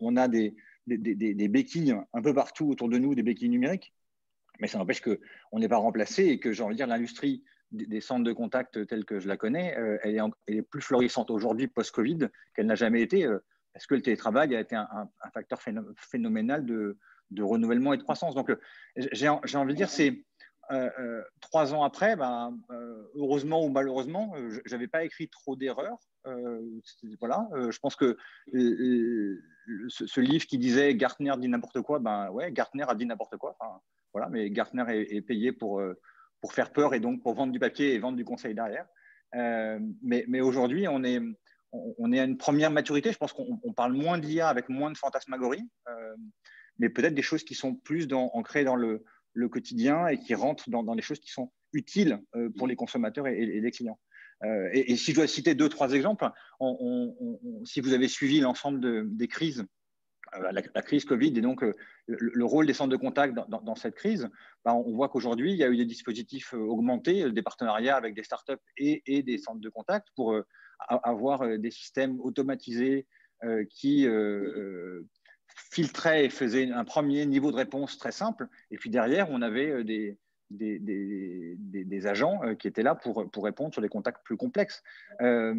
On, 0.00 0.16
a 0.16 0.28
des, 0.28 0.54
des, 0.86 1.48
béquilles 1.48 1.94
un 2.12 2.22
peu 2.22 2.32
partout 2.32 2.68
autour 2.70 2.88
de 2.88 2.98
nous, 2.98 3.14
des 3.14 3.22
béquilles 3.22 3.50
numériques, 3.50 3.92
mais 4.60 4.68
ça 4.68 4.78
n'empêche 4.78 5.02
qu'on 5.02 5.58
n'est 5.58 5.68
pas 5.68 5.76
remplacé 5.76 6.24
et 6.24 6.40
que 6.40 6.52
j'ai 6.52 6.62
envie 6.62 6.74
de 6.74 6.78
dire 6.78 6.86
l'industrie 6.86 7.44
des 7.70 8.00
centres 8.00 8.24
de 8.24 8.32
contact 8.32 8.86
telle 8.86 9.04
que 9.04 9.20
je 9.20 9.28
la 9.28 9.36
connais, 9.36 9.76
elle, 10.02 10.16
est 10.16 10.56
est 10.56 10.62
plus 10.62 10.80
florissante 10.80 11.30
aujourd'hui 11.30 11.68
post-Covid 11.68 12.30
qu'elle 12.54 12.64
n'a 12.64 12.74
jamais 12.74 13.02
été, 13.02 13.28
parce 13.74 13.86
que 13.86 13.94
le 13.94 14.00
télétravail 14.00 14.56
a 14.56 14.60
été 14.60 14.74
un, 14.74 15.10
facteur 15.34 15.60
phénoménal 15.96 16.64
de, 16.64 16.96
de, 17.30 17.42
renouvellement 17.42 17.92
et 17.92 17.98
de 17.98 18.02
croissance. 18.02 18.34
Donc, 18.34 18.50
j'ai 18.96 19.28
envie 19.28 19.74
de 19.74 19.76
dire, 19.76 19.90
c'est 19.90 20.24
euh, 20.70 20.90
euh, 20.98 21.22
trois 21.40 21.72
ans 21.74 21.82
après, 21.82 22.14
ben, 22.16 22.58
euh, 22.70 23.10
heureusement 23.14 23.64
ou 23.64 23.70
malheureusement, 23.70 24.34
je 24.36 24.70
n'avais 24.70 24.86
pas 24.86 25.04
écrit 25.04 25.28
trop 25.28 25.56
d'erreurs. 25.56 25.98
voilà, 27.20 27.48
je 27.70 27.78
pense 27.78 27.96
que 27.96 28.16
ce, 28.52 30.20
livre 30.20 30.46
qui 30.46 30.58
disait 30.58 30.94
Gartner 30.94 31.32
dit 31.38 31.48
n'importe 31.48 31.80
quoi, 31.80 32.00
ben 32.00 32.30
ouais, 32.30 32.52
Gartner 32.52 32.84
a 32.86 32.94
dit 32.94 33.06
n'importe 33.06 33.38
quoi. 33.38 33.56
voilà, 34.12 34.28
mais 34.28 34.50
Gartner 34.50 34.84
est, 34.88 35.22
payé 35.22 35.52
pour, 35.52 35.82
pour 36.42 36.52
faire 36.52 36.70
peur 36.70 36.92
et 36.92 37.00
donc 37.00 37.22
pour 37.22 37.32
vendre 37.32 37.52
du 37.52 37.58
papier 37.58 37.94
et 37.94 37.98
vendre 37.98 38.18
du 38.18 38.24
conseil 38.26 38.54
derrière. 38.54 38.86
mais, 40.02 40.40
aujourd'hui, 40.42 40.86
on 40.86 41.02
est, 41.02 41.20
on, 41.72 42.12
est 42.12 42.20
à 42.20 42.24
une 42.24 42.36
première 42.36 42.70
maturité. 42.70 43.10
Je 43.10 43.18
pense 43.18 43.32
qu'on 43.32 43.72
parle 43.74 43.94
moins 43.94 44.18
d'IA 44.18 44.48
avec 44.48 44.68
moins 44.68 44.90
de 44.90 44.98
fantasmagorie, 44.98 45.66
mais 46.78 46.90
peut-être 46.90 47.14
des 47.14 47.22
choses 47.22 47.42
qui 47.42 47.54
sont 47.54 47.74
plus 47.74 48.06
ancrées 48.12 48.64
dans 48.64 48.76
le, 48.76 49.02
le 49.38 49.48
quotidien 49.48 50.08
et 50.08 50.18
qui 50.18 50.34
rentrent 50.34 50.68
dans, 50.68 50.94
les 50.94 51.02
choses 51.02 51.20
qui 51.20 51.30
sont 51.30 51.52
utiles 51.72 52.20
euh, 52.34 52.50
pour 52.56 52.66
les 52.66 52.76
consommateurs 52.76 53.26
et, 53.28 53.46
les 53.46 53.70
clients. 53.70 53.98
Euh, 54.44 54.68
et, 54.72 54.96
si 54.96 55.12
je 55.12 55.16
dois 55.16 55.26
citer 55.26 55.54
deux, 55.54 55.68
trois 55.68 55.92
exemples, 55.92 56.28
si 57.64 57.80
vous 57.80 57.92
avez 57.92 58.08
suivi 58.08 58.40
l'ensemble 58.40 59.16
des 59.16 59.28
crises, 59.28 59.64
euh, 60.34 60.52
la, 60.52 60.82
crise 60.82 61.04
Covid 61.04 61.28
et 61.36 61.40
donc 61.40 61.64
le, 62.06 62.44
rôle 62.44 62.66
des 62.66 62.74
centres 62.74 62.90
de 62.90 62.96
contact 62.96 63.34
dans, 63.34 63.74
cette 63.76 63.94
crise, 63.94 64.28
bah, 64.64 64.74
on 64.74 64.92
voit 64.94 65.08
qu'aujourd'hui, 65.08 65.52
il 65.52 65.58
y 65.58 65.64
a 65.64 65.68
eu 65.68 65.76
des 65.76 65.86
dispositifs 65.86 66.52
augmentés, 66.52 67.30
des 67.30 67.42
partenariats 67.42 67.96
avec 67.96 68.14
des 68.14 68.24
startups 68.24 68.64
et, 68.76 69.02
et 69.06 69.22
des 69.22 69.38
centres 69.38 69.60
de 69.60 69.68
contact 69.68 70.08
pour 70.16 70.36
avoir 70.88 71.58
des 71.58 71.70
systèmes 71.70 72.20
automatisés 72.20 73.06
qui 73.70 74.06
filtrait 75.70 76.24
et 76.24 76.30
faisait 76.30 76.70
un 76.70 76.84
premier 76.84 77.26
niveau 77.26 77.50
de 77.50 77.56
réponse 77.56 77.98
très 77.98 78.12
simple. 78.12 78.48
Et 78.70 78.76
puis 78.76 78.90
derrière, 78.90 79.30
on 79.30 79.42
avait 79.42 79.70
euh, 79.70 79.84
des, 80.50 82.06
agents 82.06 82.40
euh, 82.44 82.54
qui 82.54 82.68
étaient 82.68 82.82
là 82.82 82.94
pour, 82.94 83.26
répondre 83.42 83.72
sur 83.72 83.82
des 83.82 83.88
contacts 83.88 84.24
plus 84.24 84.36
complexes. 84.36 84.82
Euh, 85.20 85.54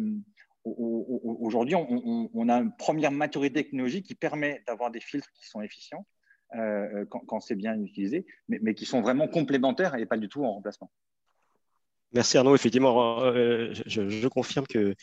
aujourd'hui, 0.64 1.74
on, 1.74 2.48
a 2.48 2.58
une 2.58 2.76
première 2.76 3.12
maturité 3.12 3.62
technologique 3.62 4.06
qui 4.06 4.14
permet 4.14 4.62
d'avoir 4.66 4.90
des 4.90 5.00
filtres 5.00 5.30
qui 5.32 5.46
sont 5.46 5.62
efficients 5.62 6.04
quand, 6.52 7.20
quand 7.26 7.40
c'est 7.40 7.54
bien 7.54 7.80
utilisé, 7.80 8.26
mais, 8.48 8.58
mais, 8.60 8.74
qui 8.74 8.84
sont 8.84 9.00
vraiment 9.00 9.26
complémentaires 9.26 9.94
et 9.94 10.04
pas 10.04 10.18
du 10.18 10.28
tout 10.28 10.44
en 10.44 10.52
remplacement. 10.52 10.90
Merci 12.12 12.38
Arnaud. 12.38 12.54
Effectivement, 12.54 13.22
euh, 13.22 13.72
je, 13.86 14.26
confirme 14.26 14.66
qu'il 14.66 14.96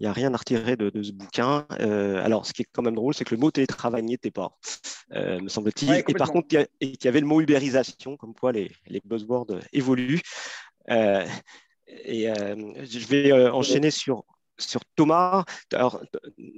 n'y 0.00 0.06
a 0.06 0.12
rien 0.12 0.34
à 0.34 0.36
retirer 0.36 0.76
de, 0.76 1.02
ce 1.02 1.12
bouquin. 1.12 1.66
Euh, 1.80 2.22
alors, 2.22 2.46
ce 2.46 2.52
qui 2.52 2.62
est 2.62 2.68
quand 2.70 2.82
même 2.82 2.94
drôle, 2.94 3.14
c'est 3.14 3.24
que 3.24 3.34
le 3.34 3.40
mot 3.40 3.50
télétravail 3.50 4.02
n'y 4.02 4.14
était 4.14 4.30
pas, 4.30 4.58
euh, 5.12 5.40
me 5.40 5.48
semble-t-il. 5.48 5.92
et 5.92 6.14
par 6.14 6.30
contre, 6.30 6.48
il 6.80 6.96
y, 7.02 7.08
avait 7.08 7.20
le 7.20 7.26
mot 7.26 7.40
ubérisation, 7.40 8.16
comme 8.16 8.34
quoi 8.34 8.52
les, 8.52 8.70
les 8.86 9.00
buzzwords 9.04 9.58
évoluent. 9.72 10.20
et 10.88 12.26
je 12.26 13.06
vais 13.06 13.32
enchaîner 13.32 13.90
sur 13.90 14.24
sur 14.58 14.80
Thomas. 14.96 15.44
Alors, 15.72 16.00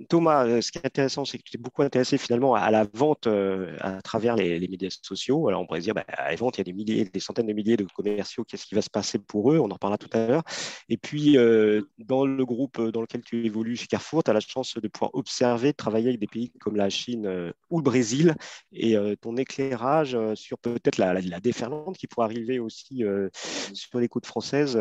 Thomas, 0.09 0.47
euh, 0.47 0.61
ce 0.61 0.73
qui 0.73 0.79
est 0.79 0.87
intéressant, 0.87 1.25
c'est 1.25 1.39
que 1.39 1.43
tu 1.45 1.57
es 1.57 1.61
beaucoup 1.61 1.83
intéressé 1.83 2.19
finalement 2.19 2.55
à 2.55 2.71
la 2.71 2.87
vente 2.93 3.27
euh, 3.27 3.77
à 3.81 4.03
travers 4.03 4.37
les, 4.37 4.67
médias 4.69 4.91
sociaux. 5.03 5.49
Alors, 5.49 5.63
on 5.63 5.67
pourrait 5.67 5.81
dire, 5.81 5.95
bah, 5.95 6.05
à 6.09 6.31
la 6.31 6.37
vente, 6.37 6.57
il 6.57 6.61
y 6.61 6.63
a 6.63 6.65
des 6.65 6.73
milliers, 6.73 7.05
des 7.05 7.21
centaines 7.21 7.47
de 7.47 7.53
milliers 7.53 7.77
de 7.77 7.85
commerciaux. 7.85 8.45
Qu'est-ce 8.45 8.67
qui 8.67 8.75
va 8.75 8.83
se 8.83 8.91
passer 8.91 9.19
pour 9.19 9.53
eux? 9.53 9.59
On 9.59 9.71
en 9.71 9.75
reparlera 9.75 9.99
tout 9.99 10.11
à 10.13 10.27
l'heure. 10.27 10.43
Et 10.89 10.97
puis, 10.97 11.39
euh, 11.39 11.83
dans 11.99 12.27
le 12.27 12.45
groupe 12.45 12.81
dans 12.81 13.01
lequel 13.01 13.23
tu 13.23 13.45
évolues 13.47 13.77
chez 13.77 13.87
Carrefour, 13.87 14.23
tu 14.23 14.31
as 14.31 14.35
la 14.35 14.41
chance 14.41 14.75
de 14.77 14.89
pouvoir 14.89 15.15
observer, 15.15 15.73
travailler 15.73 16.09
avec 16.09 16.21
des 16.21 16.27
pays 16.27 16.53
comme 16.61 16.77
la 16.77 16.91
Chine 16.91 17.53
ou 17.71 17.79
le 17.79 17.83
Brésil. 17.83 18.35
Et 18.73 18.97
ton 19.21 19.37
éclairage 19.37 20.17
sur 20.35 20.59
peut-être 20.59 20.99
la, 20.99 21.21
déferlante 21.41 21.97
qui 21.97 22.07
pourrait 22.07 22.27
arriver 22.27 22.59
aussi 22.59 23.03
sur 23.73 23.99
les 23.99 24.09
côtes 24.09 24.27
françaises 24.27 24.79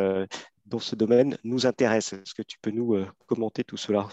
dans 0.66 0.80
ce 0.80 0.96
domaine 0.96 1.38
nous 1.44 1.66
intéresse. 1.66 2.14
Est-ce 2.14 2.34
que 2.34 2.42
tu 2.44 2.58
peux 2.60 2.72
nous 2.72 2.96
euh, 2.96 3.08
commenter 3.28 3.64
tout 3.64 3.78
cela? 3.78 4.08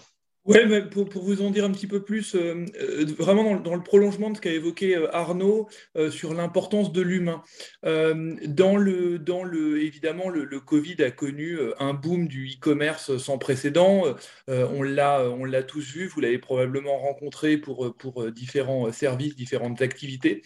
Oui, 0.45 0.57
pour, 0.91 1.07
pour, 1.07 1.23
vous 1.23 1.41
en 1.41 1.51
dire 1.51 1.63
un 1.63 1.71
petit 1.71 1.87
peu 1.87 2.01
plus, 2.03 2.35
euh, 2.35 2.65
euh, 2.81 3.05
vraiment 3.17 3.55
dans, 3.55 3.75
le 3.75 3.81
prolongement 3.81 4.29
de 4.29 4.35
ce 4.35 4.41
qu'a 4.41 4.51
évoqué 4.51 4.93
euh, 4.93 5.07
Arnaud 5.15 5.69
sur 6.11 6.33
l'importance 6.33 6.91
de 6.91 7.01
l'humain. 7.01 7.43
dans 7.83 8.75
le, 8.75 9.19
dans 9.19 9.43
le, 9.43 9.81
évidemment, 9.81 10.29
le, 10.29 10.59
Covid 10.59 11.01
a 11.01 11.11
connu 11.11 11.57
un 11.79 11.93
boom 11.93 12.27
du 12.27 12.47
e-commerce 12.47 13.17
sans 13.17 13.37
précédent. 13.37 14.03
on 14.47 14.81
l'a, 14.81 15.23
on 15.29 15.45
l'a 15.45 15.63
tous 15.63 15.93
vu. 15.93 16.07
Vous 16.07 16.19
l'avez 16.19 16.39
probablement 16.39 16.97
rencontré 16.97 17.57
pour, 17.57 17.95
pour 17.95 18.31
différents 18.31 18.91
services, 18.91 19.35
différentes 19.35 19.81
activités. 19.81 20.41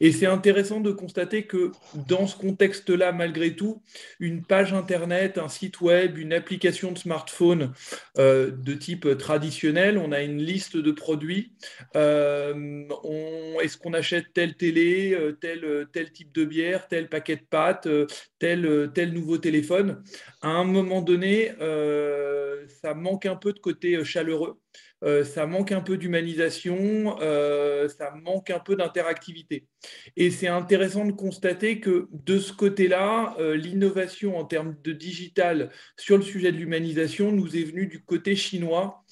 Et 0.00 0.12
c'est 0.12 0.26
intéressant 0.26 0.80
de 0.80 0.92
constater 0.92 1.44
que 1.44 1.72
dans 1.94 2.26
ce 2.26 2.36
contexte-là, 2.36 3.12
malgré 3.12 3.54
tout, 3.54 3.82
une 4.20 4.42
page 4.42 4.72
internet, 4.72 5.38
un 5.38 5.48
site 5.48 5.80
web, 5.80 6.18
une 6.18 6.32
application 6.32 6.92
de 6.92 6.98
smartphone 6.98 7.72
de 8.16 8.74
type 8.74 9.16
traditionnel 9.18 9.35
on 9.98 10.12
a 10.12 10.22
une 10.22 10.42
liste 10.42 10.76
de 10.76 10.90
produits. 10.92 11.52
Euh, 11.96 12.84
est-ce 13.62 13.76
qu'on 13.76 13.92
achète 13.92 14.26
telle 14.34 14.54
télé, 14.54 15.14
euh, 15.14 15.32
tel, 15.32 15.64
euh, 15.64 15.84
tel 15.92 16.12
type 16.12 16.32
de 16.32 16.44
bière, 16.44 16.88
tel 16.88 17.08
paquet 17.08 17.36
de 17.36 17.46
pâtes, 17.48 17.88
tel, 18.38 18.90
tel 18.94 19.12
nouveau 19.12 19.38
téléphone? 19.38 20.02
À 20.42 20.48
un 20.48 20.64
moment 20.64 21.02
donné, 21.02 21.52
ça 22.82 22.94
manque 22.94 23.26
un 23.26 23.36
peu 23.36 23.52
de 23.52 23.58
côté 23.58 24.04
chaleureux. 24.04 24.58
Euh, 25.04 25.24
ça 25.24 25.46
manque 25.46 25.72
un 25.72 25.80
peu 25.80 25.98
d'humanisation, 25.98 27.18
euh, 27.20 27.88
ça 27.88 28.12
manque 28.12 28.50
un 28.50 28.58
peu 28.58 28.76
d'interactivité. 28.76 29.66
Et 30.16 30.30
c'est 30.30 30.48
intéressant 30.48 31.04
de 31.04 31.12
constater 31.12 31.80
que 31.80 32.08
de 32.12 32.38
ce 32.38 32.52
côté-là, 32.52 33.36
euh, 33.38 33.56
l'innovation 33.56 34.38
en 34.38 34.44
termes 34.44 34.76
de 34.82 34.92
digital 34.92 35.70
sur 35.98 36.16
le 36.16 36.22
sujet 36.22 36.50
de 36.50 36.56
l'humanisation 36.56 37.30
nous 37.30 37.56
est 37.56 37.64
venue 37.64 37.86
du 37.86 38.02
côté 38.02 38.36
chinois 38.36 39.02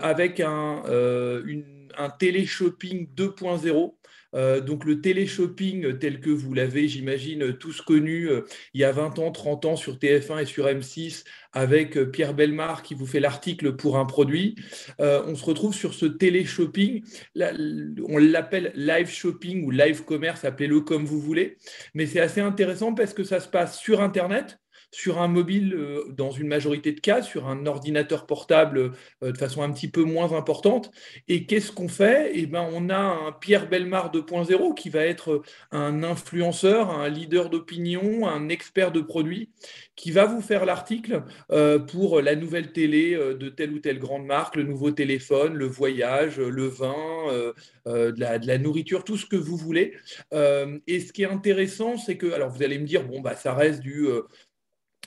avec 0.00 0.40
un, 0.40 0.84
un 0.86 2.10
télé-shopping 2.10 3.08
2.0 3.14 3.95
euh, 4.36 4.60
donc 4.60 4.84
le 4.84 5.00
télé-shopping 5.00 5.98
tel 5.98 6.20
que 6.20 6.30
vous 6.30 6.54
l'avez, 6.54 6.88
j'imagine, 6.88 7.56
tous 7.56 7.80
connu 7.80 8.28
euh, 8.28 8.42
il 8.74 8.80
y 8.80 8.84
a 8.84 8.92
20 8.92 9.18
ans, 9.18 9.32
30 9.32 9.64
ans 9.64 9.76
sur 9.76 9.96
TF1 9.96 10.42
et 10.42 10.44
sur 10.44 10.66
M6 10.66 11.24
avec 11.52 11.96
euh, 11.96 12.04
Pierre 12.04 12.34
Belmar 12.34 12.82
qui 12.82 12.94
vous 12.94 13.06
fait 13.06 13.20
l'article 13.20 13.76
pour 13.76 13.96
un 13.96 14.04
produit. 14.04 14.56
on 14.98 15.34
se 15.34 15.44
retrouve 15.44 15.74
sur 15.74 15.94
ce 15.94 16.06
télé-shopping. 16.06 17.02
On 18.08 18.18
l'appelle 18.18 18.72
live 18.74 19.08
shopping 19.08 19.64
ou 19.64 19.70
live 19.70 20.04
commerce, 20.04 20.44
appelez-le 20.44 20.80
comme 20.80 21.04
vous 21.04 21.20
voulez. 21.20 21.56
Mais 21.94 22.06
c'est 22.06 22.20
assez 22.20 22.40
intéressant 22.40 22.94
parce 22.94 23.14
que 23.14 23.24
ça 23.24 23.40
se 23.40 23.48
passe 23.48 23.78
sur 23.78 24.00
Internet 24.00 24.58
sur 24.90 25.20
un 25.20 25.28
mobile 25.28 25.74
euh, 25.74 26.04
dans 26.12 26.30
une 26.30 26.48
majorité 26.48 26.92
de 26.92 27.00
cas, 27.00 27.22
sur 27.22 27.48
un 27.48 27.66
ordinateur 27.66 28.26
portable 28.26 28.92
euh, 29.22 29.32
de 29.32 29.36
façon 29.36 29.62
un 29.62 29.70
petit 29.70 29.88
peu 29.88 30.04
moins 30.04 30.32
importante. 30.32 30.90
Et 31.28 31.44
qu'est-ce 31.44 31.72
qu'on 31.72 31.88
fait? 31.88 32.30
Eh 32.34 32.46
ben, 32.46 32.66
on 32.72 32.88
a 32.88 32.96
un 32.96 33.32
Pierre 33.32 33.68
Belmar 33.68 34.12
2.0 34.12 34.74
qui 34.74 34.88
va 34.88 35.04
être 35.04 35.42
un 35.72 36.02
influenceur, 36.02 36.90
un 36.90 37.08
leader 37.08 37.50
d'opinion, 37.50 38.26
un 38.26 38.48
expert 38.48 38.92
de 38.92 39.00
produits, 39.00 39.50
qui 39.96 40.12
va 40.12 40.24
vous 40.26 40.40
faire 40.40 40.64
l'article 40.64 41.24
euh, 41.50 41.78
pour 41.78 42.20
la 42.20 42.36
nouvelle 42.36 42.72
télé 42.72 43.16
de 43.16 43.48
telle 43.48 43.72
ou 43.72 43.78
telle 43.78 43.98
grande 43.98 44.26
marque, 44.26 44.56
le 44.56 44.62
nouveau 44.62 44.90
téléphone, 44.90 45.54
le 45.54 45.66
voyage, 45.66 46.38
le 46.38 46.66
vin, 46.66 46.94
de 47.86 48.20
la, 48.20 48.38
de, 48.38 48.46
la, 48.46 48.58
nourriture, 48.58 49.04
tout 49.04 49.16
ce 49.16 49.26
que 49.26 49.36
vous 49.36 49.56
voulez. 49.56 49.94
et 50.32 51.00
ce 51.00 51.12
qui 51.12 51.22
est 51.22 51.30
intéressant, 51.30 51.96
c'est 51.96 52.16
que, 52.16 52.32
alors 52.32 52.50
vous 52.50 52.62
allez 52.62 52.78
me 52.78 52.86
dire, 52.86 53.04
bon, 53.04 53.20
bah, 53.20 53.36
ça 53.36 53.54
reste 53.54 53.80
du 53.80 54.06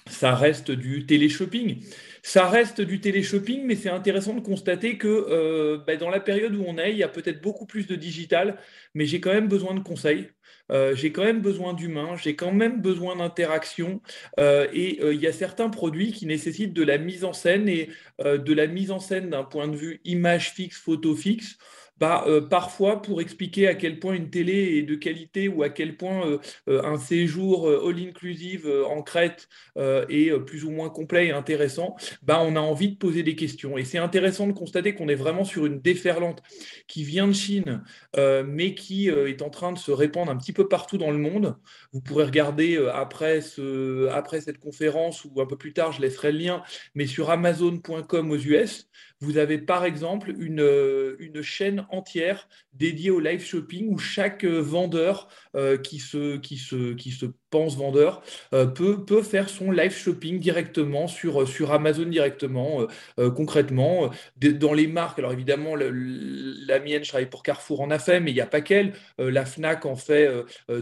ça 0.09 0.35
reste 0.35 0.71
du 0.71 1.05
télé-shopping. 1.05 1.83
Ça 2.21 2.49
reste 2.49 2.81
du 2.81 2.99
télé-shopping, 2.99 3.63
mais 3.65 3.75
c'est 3.75 3.89
intéressant 3.89 4.33
de 4.33 4.41
constater 4.41 4.97
que 4.97 5.07
euh, 5.07 5.77
bah, 5.85 5.95
dans 5.95 6.09
la 6.09 6.19
période 6.19 6.55
où 6.55 6.63
on 6.67 6.77
est, 6.77 6.91
il 6.91 6.97
y 6.97 7.03
a 7.03 7.07
peut-être 7.07 7.41
beaucoup 7.41 7.65
plus 7.65 7.87
de 7.87 7.95
digital, 7.95 8.57
mais 8.93 9.05
j'ai 9.05 9.21
quand 9.21 9.33
même 9.33 9.47
besoin 9.47 9.73
de 9.73 9.79
conseils. 9.79 10.29
Euh, 10.71 10.95
j'ai 10.95 11.11
quand 11.11 11.23
même 11.23 11.41
besoin 11.41 11.73
d'humains, 11.73 12.15
j'ai 12.15 12.35
quand 12.35 12.51
même 12.51 12.81
besoin 12.81 13.15
d'interaction. 13.15 14.01
Euh, 14.39 14.67
et 14.73 14.99
il 15.13 15.19
y 15.19 15.27
a 15.27 15.31
certains 15.31 15.69
produits 15.69 16.11
qui 16.11 16.25
nécessitent 16.25 16.73
de 16.73 16.83
la 16.83 16.97
mise 16.97 17.23
en 17.23 17.33
scène 17.33 17.69
et 17.69 17.89
de 18.19 18.53
la 18.53 18.67
mise 18.67 18.91
en 18.91 18.99
scène 18.99 19.29
d'un 19.29 19.43
point 19.43 19.67
de 19.67 19.75
vue 19.75 20.01
image 20.03 20.51
fixe, 20.51 20.77
photo 20.77 21.15
fixe. 21.15 21.57
Bah, 21.99 22.23
euh, 22.27 22.41
parfois 22.41 23.01
pour 23.01 23.21
expliquer 23.21 23.67
à 23.67 23.75
quel 23.75 23.99
point 23.99 24.13
une 24.13 24.29
télé 24.29 24.77
est 24.77 24.83
de 24.83 24.95
qualité 24.95 25.49
ou 25.49 25.63
à 25.63 25.69
quel 25.69 25.97
point 25.97 26.25
euh, 26.25 26.39
euh, 26.69 26.81
un 26.83 26.97
séjour 26.97 27.67
all-inclusive 27.69 28.69
en 28.87 29.01
Crète 29.01 29.49
est 29.77 30.37
plus 30.45 30.65
ou 30.65 30.71
moins 30.71 30.89
complet 30.89 31.27
et 31.27 31.31
intéressant, 31.31 31.95
bah, 32.21 32.41
on 32.41 32.55
a 32.55 32.59
envie 32.59 32.89
de 32.89 32.97
poser 32.97 33.23
des 33.23 33.35
questions. 33.35 33.77
Et 33.77 33.83
c'est 33.83 33.97
intéressant 33.97 34.47
de 34.47 34.53
constater 34.53 34.93
qu'on 34.93 35.07
est 35.07 35.15
vraiment 35.15 35.43
sur 35.43 35.65
une 35.65 35.79
déferlante 35.81 36.41
qui 36.87 37.03
vient 37.03 37.27
de 37.27 37.33
Chine, 37.33 37.83
mais 38.17 38.75
qui 38.75 39.07
est 39.07 39.41
en 39.41 39.49
train 39.49 39.71
de 39.71 39.77
se 39.77 39.91
répandre 39.91 40.31
un 40.31 40.37
petit 40.37 40.53
peu 40.53 40.67
partout 40.67 40.97
dans 40.97 41.11
le 41.11 41.17
monde. 41.17 41.57
Vous 41.93 42.01
pourrez 42.01 42.25
regarder 42.25 42.77
après, 42.93 43.41
ce, 43.41 44.07
après 44.09 44.41
cette 44.41 44.59
conférence 44.59 45.25
ou 45.25 45.41
un 45.41 45.45
peu 45.45 45.57
plus 45.57 45.73
tard, 45.73 45.91
je 45.91 46.01
laisserai 46.01 46.31
le 46.31 46.39
lien, 46.39 46.63
mais 46.95 47.07
sur 47.07 47.29
amazon.com 47.29 48.31
aux 48.31 48.37
US, 48.37 48.89
vous 49.21 49.37
avez 49.37 49.57
par 49.57 49.83
exemple 49.83 50.33
une, 50.37 51.15
une 51.19 51.41
chaîne 51.41 51.85
entière 51.89 52.47
dédiée 52.73 53.11
au 53.11 53.19
live 53.19 53.43
shopping 53.43 53.93
où 53.93 53.97
chaque 53.97 54.45
euh, 54.45 54.59
vendeur 54.59 55.27
euh, 55.55 55.77
qui, 55.77 55.99
se, 55.99 56.37
qui, 56.37 56.57
se, 56.57 56.93
qui 56.93 57.11
se 57.11 57.25
pense 57.49 57.77
vendeur 57.77 58.21
euh, 58.53 58.65
peut, 58.65 59.03
peut 59.03 59.21
faire 59.21 59.49
son 59.49 59.71
live 59.71 59.91
shopping 59.91 60.39
directement 60.39 61.07
sur, 61.07 61.47
sur 61.47 61.71
Amazon 61.71 62.05
directement, 62.05 62.87
concrètement. 63.35 64.11
dans 64.37 64.73
les 64.73 64.87
marques, 64.87 65.19
alors 65.19 65.33
évidemment, 65.33 65.75
la 65.75 66.79
mienne, 66.79 67.03
je 67.03 67.09
travaille 67.09 67.29
pour 67.29 67.43
Carrefour, 67.43 67.81
en 67.81 67.91
a 67.91 67.99
fait, 67.99 68.19
mais 68.19 68.31
il 68.31 68.35
n'y 68.35 68.41
a 68.41 68.45
pas 68.45 68.61
qu'elle. 68.61 68.93
la 69.17 69.45
FNAC 69.45 69.85
en 69.85 69.95
fait 69.95 70.29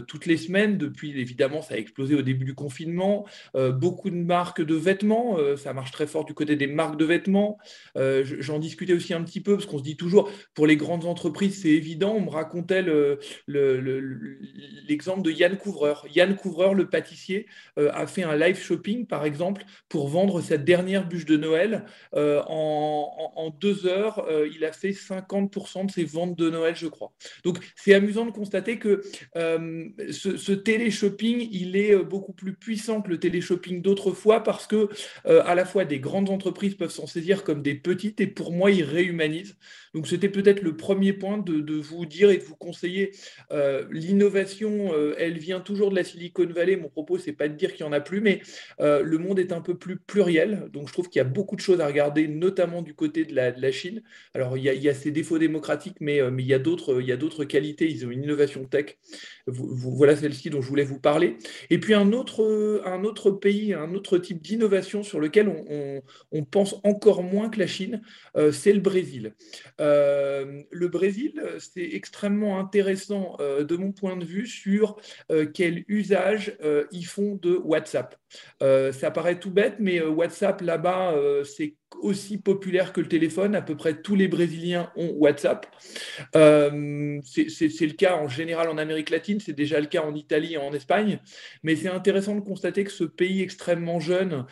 toutes 0.06 0.26
les 0.26 0.36
semaines. 0.36 0.78
Depuis, 0.78 1.18
évidemment, 1.18 1.62
ça 1.62 1.74
a 1.74 1.76
explosé 1.76 2.14
au 2.14 2.22
début 2.22 2.44
du 2.44 2.54
confinement. 2.54 3.26
beaucoup 3.54 4.10
de 4.10 4.16
marques 4.16 4.62
de 4.62 4.74
vêtements, 4.74 5.36
ça 5.56 5.72
marche 5.72 5.90
très 5.90 6.06
fort 6.06 6.24
du 6.24 6.34
côté 6.34 6.56
des 6.56 6.66
marques 6.66 6.96
de 6.96 7.04
vêtements. 7.04 7.58
J'en 7.96 8.58
discutais 8.58 8.92
aussi 8.92 9.14
un 9.14 9.22
petit 9.22 9.40
peu, 9.40 9.54
parce 9.54 9.66
qu'on 9.66 9.78
se 9.78 9.84
dit 9.84 9.96
toujours, 9.96 10.30
pour 10.54 10.66
les 10.66 10.76
grandes 10.76 11.04
entreprises, 11.04 11.62
c'est 11.62 11.68
évident. 11.68 12.14
On 12.16 12.22
me 12.22 12.30
racontait 12.30 12.84
l'exemple 14.88 15.22
de 15.22 15.30
Yann 15.30 15.56
Couvreur. 15.56 16.06
Yann 16.14 16.36
Couvreur, 16.36 16.57
le 16.74 16.88
pâtissier, 16.88 17.46
euh, 17.78 17.90
a 17.92 18.06
fait 18.06 18.22
un 18.22 18.36
live 18.36 18.58
shopping, 18.58 19.06
par 19.06 19.24
exemple, 19.24 19.64
pour 19.88 20.08
vendre 20.08 20.40
cette 20.40 20.64
dernière 20.64 21.06
bûche 21.06 21.24
de 21.24 21.36
Noël. 21.36 21.84
Euh, 22.14 22.42
en, 22.46 23.54
deux 23.60 23.86
heures, 23.86 24.26
euh, 24.28 24.48
il 24.54 24.64
a 24.64 24.72
fait 24.72 24.92
50% 24.92 25.86
de 25.86 25.90
ses 25.90 26.04
ventes 26.04 26.36
de 26.36 26.50
Noël, 26.50 26.76
je 26.76 26.86
crois. 26.86 27.12
Donc, 27.44 27.58
c'est 27.76 27.94
amusant 27.94 28.26
de 28.26 28.30
constater 28.30 28.78
que 28.78 29.02
ce, 29.34 30.52
télé-shopping, 30.52 31.48
il 31.50 31.76
est 31.76 31.96
beaucoup 31.96 32.32
plus 32.32 32.54
puissant 32.54 33.00
que 33.00 33.08
le 33.08 33.18
télé-shopping 33.18 33.80
d'autrefois 33.82 34.42
parce 34.42 34.66
que 34.66 34.88
à 35.24 35.54
la 35.54 35.64
fois 35.64 35.84
des 35.84 35.98
grandes 35.98 36.30
entreprises 36.30 36.74
peuvent 36.74 36.90
s'en 36.90 37.06
saisir 37.06 37.44
comme 37.44 37.62
des 37.62 37.74
petites 37.74 38.20
et 38.20 38.26
pour 38.26 38.52
moi, 38.52 38.70
il 38.70 38.82
réhumanise. 38.82 39.56
Donc, 39.94 40.06
c'était 40.06 40.28
peut-être 40.28 40.62
le 40.62 40.76
premier 40.76 41.12
point 41.12 41.38
de, 41.38 41.74
vous 41.74 42.06
dire 42.06 42.30
et 42.30 42.38
de 42.38 42.42
vous 42.42 42.56
conseiller. 42.56 43.12
L'innovation, 43.90 44.92
elle 45.16 45.38
vient 45.38 45.60
toujours 45.60 45.90
de 45.90 45.96
la 45.96 46.04
Silicon 46.04 46.47
Valley, 46.52 46.76
mon 46.76 46.88
propos, 46.88 47.18
c'est 47.18 47.32
pas 47.32 47.48
de 47.48 47.54
dire 47.54 47.72
qu'il 47.72 47.84
y 47.84 47.88
en 47.88 47.92
a 47.92 48.00
plus, 48.00 48.20
mais 48.20 48.40
le 48.78 49.18
monde 49.18 49.38
est 49.38 49.52
un 49.52 49.60
peu 49.60 49.76
plus 49.76 49.98
pluriel. 49.98 50.68
Donc 50.72 50.88
je 50.88 50.92
trouve 50.92 51.08
qu'il 51.08 51.20
y 51.20 51.22
a 51.22 51.28
beaucoup 51.28 51.56
de 51.56 51.60
choses 51.60 51.80
à 51.80 51.86
regarder, 51.86 52.28
notamment 52.28 52.82
du 52.82 52.94
côté 52.94 53.24
de 53.24 53.34
la, 53.34 53.72
Chine. 53.72 54.02
Alors 54.34 54.56
il 54.56 54.64
y, 54.64 54.88
a, 54.88 54.94
ses 54.94 55.10
défauts 55.10 55.38
démocratiques, 55.38 55.96
mais, 56.00 56.20
mais 56.30 56.42
il 56.42 56.48
y 56.48 56.54
a 56.54 56.58
d'autres 56.58 57.44
qualités. 57.44 57.88
Ils 57.90 58.06
ont 58.06 58.10
une 58.10 58.24
innovation 58.24 58.64
tech. 58.64 58.98
voilà 59.46 60.16
celle-ci 60.16 60.50
dont 60.50 60.62
je 60.62 60.68
voulais 60.68 60.84
vous 60.84 60.98
parler. 60.98 61.36
Et 61.70 61.78
puis 61.78 61.94
un 61.94 62.12
autre, 62.12 63.30
pays, 63.30 63.74
un 63.74 63.94
autre 63.94 64.18
type 64.18 64.42
d'innovation 64.42 65.02
sur 65.02 65.20
lequel 65.20 65.48
on, 65.48 66.44
pense 66.50 66.76
encore 66.84 67.22
moins 67.22 67.50
que 67.50 67.58
la 67.58 67.66
Chine, 67.66 68.02
c'est 68.52 68.72
le 68.72 68.80
Brésil. 68.80 69.34
le 69.78 70.88
Brésil, 70.88 71.42
c'est 71.58 71.88
extrêmement 71.92 72.58
intéressant 72.58 73.36
euh, 73.40 73.64
de 73.64 73.76
mon 73.76 73.92
point 73.92 74.16
de 74.16 74.24
vue 74.24 74.46
sur 74.46 74.96
euh, 75.30 75.46
quel 75.52 75.84
usage 75.88 76.37
euh, 76.62 76.84
ils 76.92 77.04
font 77.04 77.34
de 77.36 77.56
WhatsApp. 77.56 78.16
ça 78.60 79.10
paraît 79.10 79.38
tout 79.38 79.50
bête, 79.50 79.76
mais 79.78 80.00
WhatsApp 80.00 80.60
là-bas, 80.60 81.14
c'est 81.44 81.74
aussi 82.00 82.38
populaire 82.38 82.92
que 82.92 83.00
le 83.00 83.08
téléphone. 83.08 83.54
À 83.54 83.62
peu 83.62 83.76
près 83.76 84.00
tous 84.00 84.14
les 84.14 84.28
Brésiliens 84.28 84.90
ont 84.96 85.10
WhatsApp. 85.16 85.66
c'est 86.32 86.38
le 86.38 87.92
cas 87.92 88.16
en 88.16 88.28
général 88.28 88.68
en 88.68 88.78
Amérique 88.78 89.10
latine, 89.10 89.40
c'est 89.40 89.52
déjà 89.52 89.80
le 89.80 89.86
cas 89.86 90.02
en 90.02 90.14
Italie 90.14 90.54
et 90.54 90.58
en 90.58 90.72
Espagne. 90.72 91.18
Mais 91.62 91.76
c'est 91.76 91.88
intéressant 91.88 92.34
de 92.34 92.40
constater 92.40 92.84
que 92.84 92.92
ce 92.92 93.04
pays 93.04 93.42
extrêmement 93.42 94.00
jeune, 94.00 94.46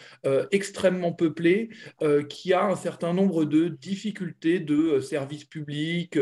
extrêmement 0.51 1.13
peuplé, 1.13 1.71
qui 2.29 2.53
a 2.53 2.65
un 2.65 2.77
certain 2.77 3.13
nombre 3.13 3.45
de 3.45 3.69
difficultés 3.69 4.61
de 4.61 5.01
services 5.01 5.45
publics, 5.45 6.19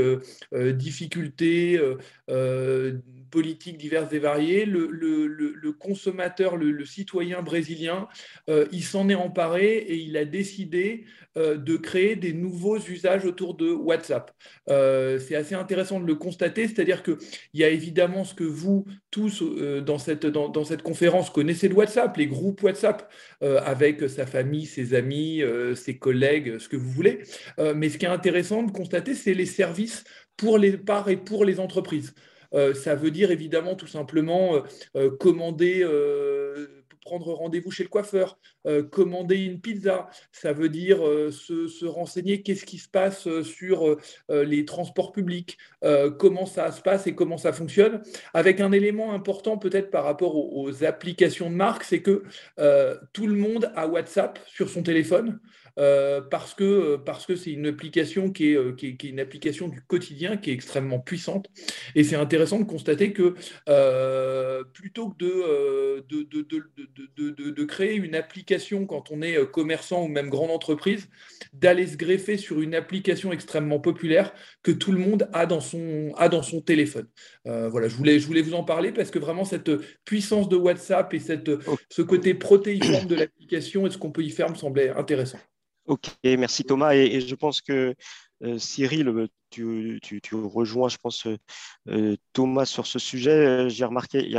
difficultés 0.52 1.78
euh, 1.78 1.99
euh, 2.30 2.99
politiques 3.30 3.78
diverses 3.78 4.12
et 4.12 4.21
variées, 4.21 4.64
le, 4.64 5.73
consommateur, 5.73 6.56
le, 6.56 6.85
citoyen 6.85 7.42
brésilien, 7.42 8.06
euh, 8.49 8.66
il 8.71 8.85
s'en 8.85 9.09
est 9.09 9.16
emparé 9.16 9.76
et 9.76 9.97
il 9.97 10.16
a 10.16 10.25
décidé 10.25 11.04
de 11.37 11.77
créer 11.77 12.15
des 12.15 12.33
nouveaux 12.33 12.79
usages 12.79 13.25
autour 13.25 13.55
de 13.55 13.73
WhatsApp. 13.73 14.31
c'est 14.69 15.35
assez 15.35 15.55
intéressant 15.55 15.99
de 15.99 16.07
le 16.07 16.15
constater, 16.15 16.69
c'est-à-dire 16.69 17.03
qu'il 17.03 17.17
y 17.55 17.65
a 17.65 17.69
évidemment 17.69 18.25
ce 18.25 18.35
que 18.35 18.45
vous 18.45 18.85
tous 19.11 19.43
dans, 19.85 19.99
cette, 19.99 20.27
dans, 20.27 20.65
cette 20.65 20.83
conférence 20.83 21.31
connaissez 21.31 21.69
de 21.69 21.75
WhatsApp, 21.75 22.17
les 22.17 22.29
groupes 22.29 22.63
WhatsApp, 22.63 23.13
avec 23.41 24.09
sa 24.09 24.27
famille, 24.27 24.67
ses 24.67 24.95
amis, 24.95 25.43
ses 25.75 25.99
collègues, 25.99 26.59
ce 26.59 26.69
que 26.69 26.77
vous 26.77 26.91
voulez. 26.91 27.23
mais 27.75 27.89
ce 27.89 27.99
qui 27.99 28.05
est 28.05 28.09
intéressant 28.09 28.63
de 28.63 28.71
constater, 28.71 29.15
c'est 29.15 29.35
les 29.35 29.47
services 29.47 30.05
pour 30.37 30.59
les 30.59 30.77
parts 30.77 31.09
et 31.09 31.17
pour 31.17 31.45
les 31.45 31.61
entreprises. 31.61 32.15
Euh, 32.55 32.75
ça 32.75 32.95
veut 32.95 33.11
dire 33.11 33.31
évidemment 33.31 33.75
tout 33.75 33.87
simplement 33.87 34.55
euh, 34.55 34.61
euh, 34.97 35.11
commander 35.11 35.85
prendre 37.05 37.33
rendez-vous 37.33 37.71
chez 37.71 37.83
le 37.83 37.89
coiffeur, 37.89 38.39
commander 38.91 39.37
une 39.37 39.61
pizza, 39.61 40.09
ça 40.33 40.53
veut 40.53 40.69
dire 40.69 40.99
se, 40.99 41.85
renseigner 41.85 42.43
qu'est-ce 42.43 42.65
qui 42.65 42.79
se 42.79 42.89
passe 42.89 43.29
sur 43.43 43.97
les 44.29 44.65
transports 44.65 45.13
publics, 45.13 45.59
comment 46.19 46.47
ça 46.47 46.73
se 46.73 46.81
passe 46.81 47.07
et 47.07 47.15
comment 47.15 47.37
ça 47.37 47.53
fonctionne. 47.53 48.03
Avec 48.33 48.61
un 48.61 48.73
élément 48.73 49.13
important 49.13 49.59
peut-être 49.59 49.91
par 49.91 50.05
rapport 50.05 50.37
aux, 50.37 50.67
aux, 50.67 50.85
applications 50.85 51.51
de 51.51 51.57
marque, 51.57 51.85
c'est 51.85 52.03
que 52.03 52.25
tout 53.13 53.27
le 53.27 53.37
monde 53.37 53.71
a 53.77 53.87
WhatsApp 53.87 54.39
sur 54.47 54.69
son 54.69 54.83
téléphone. 54.83 55.41
Euh, 55.78 56.21
parce 56.21 56.54
que 56.54 56.97
parce 56.97 57.26
que 57.26 57.35
c'est 57.35 57.50
une 57.50 57.66
application 57.66 58.31
qui 58.31 58.52
est, 58.52 58.57
euh, 58.57 58.73
qui 58.73 58.87
est, 58.87 59.04
une 59.04 59.19
application 59.19 59.69
du 59.69 59.81
quotidien 59.81 60.37
qui 60.37 60.50
est 60.50 60.52
extrêmement 60.52 61.00
puissante. 61.00 61.49
Et 61.95 62.04
c'est 62.04 62.16
intéressant 62.16 62.61
de 62.61 62.64
constater 62.64 63.12
que 63.12 63.35
euh, 63.69 64.62
plutôt 64.73 65.11
que 65.11 65.16
de 65.19 66.04
de, 66.09 66.23
de, 66.23 67.31
de, 67.31 67.50
de, 67.50 67.64
créer 67.64 67.97
une 67.97 68.14
application 68.14 68.87
quand 68.87 69.11
on 69.11 69.23
est 69.23 69.50
commerçant 69.50 70.04
ou 70.04 70.09
même 70.09 70.28
grande 70.28 70.50
entreprise, 70.50 71.09
d'aller 71.52 71.87
se 71.87 71.97
greffer 71.97 72.37
sur 72.37 72.61
une 72.61 72.75
application 72.75 73.33
extrêmement 73.33 73.81
populaire 73.81 74.33
que 74.62 74.71
tout 74.71 74.93
le 74.93 74.99
monde 74.99 75.28
a 75.33 75.47
dans 75.47 75.61
son, 75.61 76.12
a 76.16 76.28
dans 76.28 76.43
son 76.43 76.61
téléphone. 76.61 77.07
voilà, 77.45 77.88
je 77.88 77.97
voulais, 77.97 78.19
je 78.19 78.26
voulais 78.26 78.43
vous 78.43 78.54
en 78.54 78.64
parler 78.64 78.93
parce 78.93 79.11
que 79.11 79.19
vraiment 79.19 79.45
cette 79.45 79.71
puissance 80.04 80.49
de 80.49 80.57
WhatsApp 80.57 81.12
et 81.14 81.19
cette, 81.19 81.50
ce 81.90 82.02
côté 82.02 82.35
protéiforme 82.35 83.07
de 83.07 83.14
l'application 83.14 83.87
et 83.87 83.90
ce 83.90 83.99
qu'on 83.99 84.12
peut 84.12 84.23
y 84.23 84.31
faire 84.31 84.50
me 84.50 84.54
semblait 84.54 84.90
intéressant. 84.90 85.38
Ok, 85.87 86.09
merci 86.25 86.64
Thomas. 86.64 86.95
Et, 86.95 87.21
je 87.21 87.35
pense 87.35 87.61
que 87.61 87.95
euh, 88.43 88.59
Cyril, 88.59 89.29
euh, 89.63 89.99
tu, 90.01 90.35
rejoins, 90.35 90.89
je 90.89 90.97
pense, 90.99 91.27
euh, 91.89 92.17
Thomas 92.33 92.65
sur 92.65 92.87
ce 92.87 92.99
sujet. 92.99 93.69
J'ai 93.69 93.85
remarqué, 93.85 94.31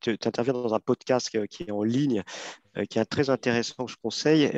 tu 0.00 0.16
interviens 0.24 0.52
dans 0.52 0.74
un 0.74 0.80
podcast 0.80 1.30
qui 1.48 1.62
est 1.62 1.70
en 1.70 1.82
ligne, 1.82 2.22
qui 2.88 2.98
est 2.98 3.04
très 3.04 3.30
intéressant, 3.30 3.86
que 3.86 3.92
je 3.92 3.96
conseille, 4.02 4.50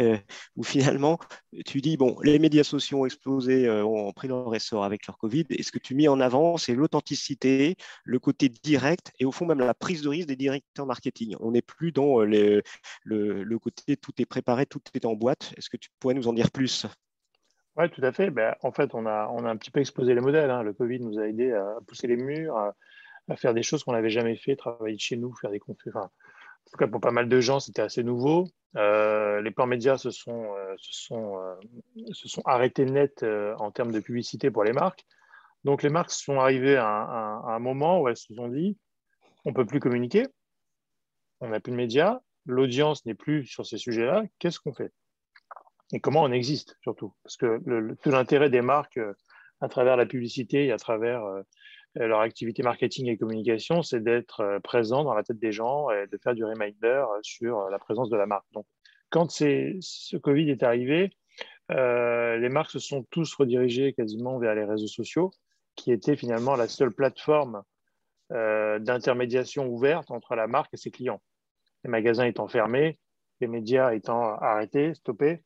où 0.57 0.63
finalement, 0.63 1.19
tu 1.67 1.81
dis, 1.81 1.97
bon, 1.97 2.17
les 2.23 2.39
médias 2.39 2.65
sociaux 2.65 3.03
ont 3.03 3.07
explosé, 3.07 3.69
ont 3.71 4.13
pris 4.13 4.29
leur 4.29 4.55
essor 4.55 4.85
avec 4.85 5.07
leur 5.07 5.19
Covid, 5.19 5.45
et 5.51 5.63
ce 5.63 5.73
que 5.73 5.79
tu 5.79 5.95
mets 5.95 6.09
en 6.09 6.21
avant, 6.21 6.57
c'est 6.57 6.75
l'authenticité, 6.75 7.77
le 8.05 8.19
côté 8.19 8.49
direct, 8.49 9.13
et 9.19 9.25
au 9.25 9.33
fond 9.33 9.47
même 9.47 9.61
la 9.61 9.75
prise 9.75 10.03
de 10.03 10.09
risque 10.09 10.29
des 10.29 10.37
directeurs 10.37 10.87
marketing. 10.87 11.37
On 11.41 11.53
n'est 11.53 11.63
plus 11.63 11.93
dans 11.93 12.21
le 12.21 12.63
côté 13.59 13.97
tout 13.97 14.13
est 14.19 14.27
préparé, 14.27 14.67
tout 14.67 14.81
est 14.95 15.05
en 15.05 15.15
boîte. 15.15 15.53
Est-ce 15.57 15.71
que 15.71 15.77
tu 15.77 15.91
pourrais 15.99 16.15
nous 16.15 16.29
en 16.29 16.33
dire 16.33 16.51
plus? 16.51 16.87
Oui, 17.77 17.91
tout 17.91 18.03
à 18.05 18.13
fait. 18.13 18.31
Ben, 18.31 18.55
en 18.63 18.73
fait, 18.73 18.95
on 18.95 19.07
a, 19.07 19.29
on 19.29 19.45
a 19.45 19.51
un 19.51 19.57
petit 19.57 19.71
peu 19.71 19.81
explosé 19.81 20.15
les 20.15 20.21
modèles. 20.21 20.51
Hein. 20.51 20.63
Le 20.63 20.73
Covid 20.73 21.01
nous 21.01 21.19
a 21.19 21.27
aidé 21.27 21.53
à 21.53 21.79
pousser 21.87 22.07
les 22.07 22.17
murs, 22.17 22.57
à, 22.57 22.75
faire 23.37 23.55
des 23.55 23.63
choses 23.63 23.83
qu'on 23.85 23.93
n'avait 23.93 24.11
jamais 24.11 24.37
fait, 24.37 24.57
travailler 24.57 24.97
de 24.97 25.01
chez 25.01 25.17
nous, 25.17 25.35
faire 25.35 25.51
des 25.51 25.61
conférences. 25.61 26.11
en 26.67 26.71
tout 26.71 26.77
cas, 26.79 26.87
pour 26.87 27.01
pas 27.01 27.13
mal 27.13 27.29
de 27.29 27.41
gens, 27.41 27.61
c'était 27.61 27.83
assez 27.83 28.03
nouveau. 28.03 28.47
Euh, 28.77 29.43
les 29.43 29.51
plans 29.51 29.67
médias 29.67 29.99
se 29.99 30.11
sont, 30.11 30.55
euh, 30.55 30.75
se, 30.79 30.93
sont, 30.93 31.39
euh, 31.39 31.55
se 32.13 32.29
sont 32.29 32.43
arrêtés 32.45 32.85
net 32.85 33.25
en 33.59 33.71
termes 33.71 33.93
de 33.93 34.01
publicité 34.01 34.51
pour 34.51 34.65
les 34.65 34.73
marques. 34.73 35.05
Donc, 35.65 35.83
les 35.83 35.91
marques 35.91 36.11
sont 36.11 36.41
arrivées 36.41 36.77
à 36.77 36.87
un, 36.87 37.59
moment 37.59 38.01
où 38.01 38.09
elles 38.09 38.17
se 38.17 38.35
sont 38.35 38.49
dit 38.49 38.77
on 39.45 39.51
ne 39.51 39.55
peut 39.55 39.67
plus 39.67 39.81
communiquer, 39.81 40.27
on 41.41 41.49
n'a 41.49 41.61
plus 41.61 41.73
de 41.73 41.77
médias, 41.77 42.21
l'audience 42.47 43.05
n'est 43.07 43.15
plus 43.15 43.47
sur 43.47 43.65
ces 43.67 43.79
sujets-là, 43.79 44.25
qu'est-ce 44.39 44.59
qu'on 44.59 44.73
fait? 44.73 44.93
Et 45.93 46.01
comment 46.01 46.23
on 46.23 46.33
existe 46.33 46.77
surtout. 46.83 47.13
Parce 47.23 47.37
que 47.37 47.61
tout 48.03 48.11
l'intérêt 48.11 48.51
des 48.51 48.63
marques 48.63 48.97
euh, 48.97 49.13
à 49.61 49.69
travers 49.69 49.97
la 49.97 50.07
publicité 50.07 50.67
et 50.67 50.73
à 50.73 50.79
travers 50.79 51.25
euh, 51.25 51.43
leur 51.95 52.21
activité 52.21 52.63
marketing 52.63 53.09
et 53.09 53.19
communication, 53.19 53.83
c'est 53.83 54.01
d'être 54.01 54.41
euh, 54.41 54.61
présent 54.61 55.05
dans 55.05 55.15
la 55.15 55.23
tête 55.23 55.39
des 55.39 55.53
gens 55.53 55.91
et 55.91 56.07
de 56.07 56.17
faire 56.17 56.35
du 56.35 56.45
reminder 56.45 57.05
sur 57.23 57.69
la 57.69 57.79
présence 57.79 58.09
de 58.09 58.17
la 58.17 58.27
marque. 58.27 58.51
Donc, 58.53 58.67
quand 59.11 59.31
ce 59.31 60.17
Covid 60.17 60.49
est 60.49 60.63
arrivé, 60.63 61.11
les 61.69 62.49
marques 62.49 62.71
se 62.71 62.79
sont 62.79 63.05
tous 63.11 63.35
redirigées 63.35 63.93
quasiment 63.93 64.39
vers 64.39 64.55
les 64.55 64.65
réseaux 64.65 64.87
sociaux, 64.87 65.31
qui 65.77 65.93
étaient 65.93 66.17
finalement 66.17 66.57
la 66.57 66.67
seule 66.67 66.93
plateforme 66.93 67.63
d'intermédiation 68.31 69.69
ouverte 69.69 70.11
entre 70.11 70.35
la 70.35 70.47
marque 70.47 70.73
et 70.73 70.79
ses 70.79 70.91
clients. 70.91 71.21
Les 71.85 71.91
magasins 71.91 72.25
étant 72.25 72.49
fermés, 72.49 72.99
les 73.43 73.49
médias 73.49 73.93
étant 73.93 74.35
arrêtés, 74.37 74.95
stoppés, 74.95 75.43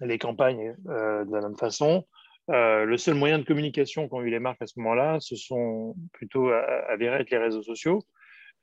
les 0.00 0.18
campagnes 0.18 0.74
euh, 0.88 1.24
de 1.24 1.32
la 1.32 1.40
même 1.40 1.56
façon. 1.56 2.06
Euh, 2.50 2.84
le 2.84 2.96
seul 2.96 3.14
moyen 3.14 3.38
de 3.38 3.44
communication 3.44 4.08
qu'ont 4.08 4.22
eu 4.22 4.30
les 4.30 4.40
marques 4.40 4.62
à 4.62 4.66
ce 4.66 4.78
moment-là, 4.78 5.18
ce 5.20 5.36
sont 5.36 5.94
plutôt 6.12 6.48
avérés 6.48 7.20
être 7.20 7.30
les 7.30 7.38
réseaux 7.38 7.62
sociaux. 7.62 8.02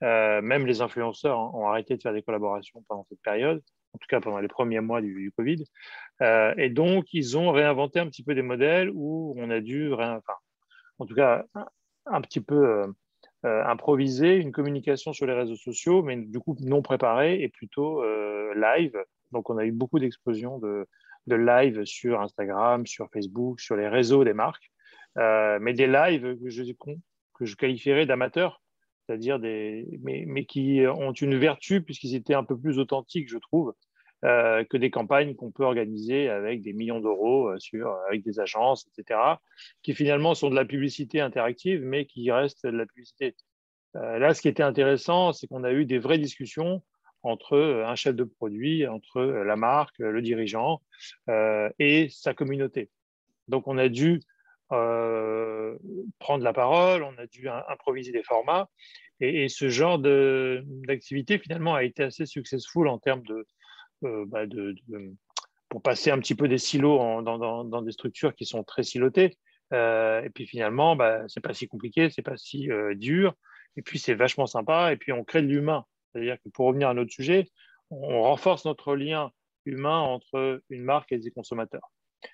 Euh, 0.04 0.42
même 0.42 0.66
les 0.66 0.82
influenceurs 0.82 1.40
ont 1.56 1.68
arrêté 1.68 1.96
de 1.96 2.02
faire 2.02 2.14
des 2.14 2.22
collaborations 2.22 2.84
pendant 2.88 3.06
cette 3.10 3.22
période, 3.22 3.62
en 3.94 3.98
tout 3.98 4.08
cas 4.10 4.20
pendant 4.20 4.40
les 4.40 4.48
premiers 4.48 4.80
mois 4.80 5.02
du, 5.02 5.32
Covid. 5.36 5.64
et 6.58 6.70
donc, 6.70 7.14
ils 7.14 7.38
ont 7.38 7.52
réinventé 7.52 8.00
un 8.00 8.08
petit 8.08 8.24
peu 8.24 8.36
des 8.36 8.42
modèles 8.42 8.92
où 8.94 9.34
on 9.38 9.50
a 9.50 9.60
dû, 9.60 9.92
en 9.94 11.06
tout 11.06 11.16
cas, 11.16 11.46
un 12.06 12.22
petit 12.22 12.42
peu 12.42 12.86
improviser 13.44 14.36
une 14.36 14.52
communication 14.52 15.14
sur 15.14 15.26
les 15.26 15.34
réseaux 15.34 15.56
sociaux, 15.56 16.04
mais 16.04 16.18
du 16.18 16.40
coup 16.40 16.56
non 16.60 16.82
préparée 16.82 17.42
et 17.42 17.50
plutôt 17.50 18.04
live. 18.54 18.94
Donc, 19.32 19.50
on 19.50 19.58
a 19.58 19.66
eu 19.66 19.72
beaucoup 19.72 19.98
d'explosions 19.98 20.60
de, 20.60 20.88
de 21.28 21.36
live 21.36 21.84
sur 21.86 22.22
Instagram, 22.22 22.86
sur 22.88 23.10
Facebook, 23.12 23.60
sur 23.60 23.76
les 23.76 23.88
réseaux 23.88 24.24
des 24.24 24.34
marques, 24.34 24.72
euh, 25.18 25.60
mais 25.62 25.74
des 25.74 25.88
lives 25.88 26.38
que 26.40 27.46
je, 27.46 27.56
qualifierais 27.56 28.06
d'amateurs, 28.06 28.62
c'est-à-dire 29.06 29.40
des, 29.40 29.86
mais, 30.02 30.46
qui 30.46 30.82
ont 30.88 31.12
une 31.12 31.38
vertu 31.38 31.82
puisqu'ils 31.82 32.16
étaient 32.16 32.34
un 32.34 32.44
peu 32.44 32.58
plus 32.58 32.80
authentiques, 32.80 33.30
je 33.30 33.38
trouve, 33.38 33.74
euh, 34.26 34.64
que 34.64 34.78
des 34.78 34.90
campagnes 34.90 35.36
qu'on 35.36 35.52
peut 35.52 35.64
organiser 35.64 36.30
avec 36.30 36.62
des 36.62 36.74
millions 36.74 37.00
d'euros 37.00 37.50
euh, 37.50 37.60
sur, 37.60 37.96
avec 38.08 38.24
des 38.24 38.40
agences, 38.40 38.88
etc., 38.88 39.20
qui 39.84 39.94
finalement 39.94 40.34
sont 40.34 40.50
de 40.50 40.56
la 40.56 40.66
publicité 40.66 41.20
interactive, 41.20 41.84
mais 41.84 42.06
qui 42.06 42.32
restent 42.32 42.66
de 42.66 42.78
la 42.78 42.86
publicité. 42.86 43.36
là, 43.94 44.34
ce 44.34 44.42
qui 44.42 44.48
était 44.48 44.64
intéressant, 44.64 45.34
c'est 45.34 45.48
qu'on 45.48 45.64
a 45.64 45.72
eu 45.72 45.86
des 45.86 45.98
vraies 45.98 46.20
discussions 46.20 46.84
entre 47.28 47.54
euh, 47.54 47.86
un 47.86 47.96
chef 47.96 48.16
de 48.16 48.24
produit, 48.24 48.88
entre 48.88 49.18
euh, 49.18 49.44
la 49.44 49.56
marque, 49.56 50.00
le 50.00 50.22
dirigeant 50.22 50.82
euh, 51.30 51.70
et 51.80 52.10
sa 52.10 52.34
communauté. 52.34 52.90
Donc 53.48 53.68
on 53.68 53.78
a 53.78 53.90
dû 53.90 54.22
prendre 54.70 56.44
la 56.44 56.52
parole, 56.52 57.04
on 57.04 57.18
a 57.18 57.26
dû 57.28 57.48
improviser 57.48 58.12
des 58.12 58.24
formats. 58.24 58.70
Et, 59.22 59.48
ce 59.48 59.70
genre 59.70 59.98
d'activité, 59.98 61.40
finalement, 61.40 61.74
a 61.74 61.84
été 61.84 62.04
assez 62.04 62.26
successful 62.26 62.90
en 62.90 63.00
termes 63.00 63.24
de, 63.24 63.48
bah, 64.02 64.42
pour 65.70 65.82
passer 65.82 66.12
un 66.12 66.20
petit 66.20 66.36
peu 66.36 66.50
des 66.50 66.58
silos 66.58 67.22
dans, 67.22 67.82
des 67.82 67.94
structures 67.94 68.36
qui 68.36 68.46
sont 68.46 68.66
très 68.66 68.84
silotées. 68.84 69.38
et 69.72 70.30
puis 70.36 70.46
finalement, 70.46 70.98
bah, 70.98 71.26
ce 71.30 71.40
n'est 71.40 71.42
pas 71.42 71.54
si 71.54 71.70
compliqué, 71.70 72.10
ce 72.10 72.20
n'est 72.20 72.26
pas 72.26 72.36
si 72.36 72.68
dur. 72.96 73.34
Et 73.78 73.82
puis 73.82 74.00
c'est 74.00 74.16
vachement 74.16 74.48
sympa. 74.48 74.92
Et 74.92 74.98
puis 74.98 75.14
on 75.14 75.24
crée 75.24 75.42
de 75.42 75.48
l'humain. 75.48 75.86
C'est-à-dire 76.12 76.38
que 76.44 76.50
pour 76.50 76.68
revenir 76.68 76.90
à 76.90 76.94
notre 76.94 77.12
sujet, 77.12 77.48
on 77.90 78.22
renforce 78.22 78.66
notre 78.66 78.96
lien 78.96 79.32
humain 79.66 80.00
entre 80.00 80.62
une 80.70 80.84
marque 80.84 81.12
et 81.12 81.22
ses 81.22 81.32
consommateurs. 81.32 81.92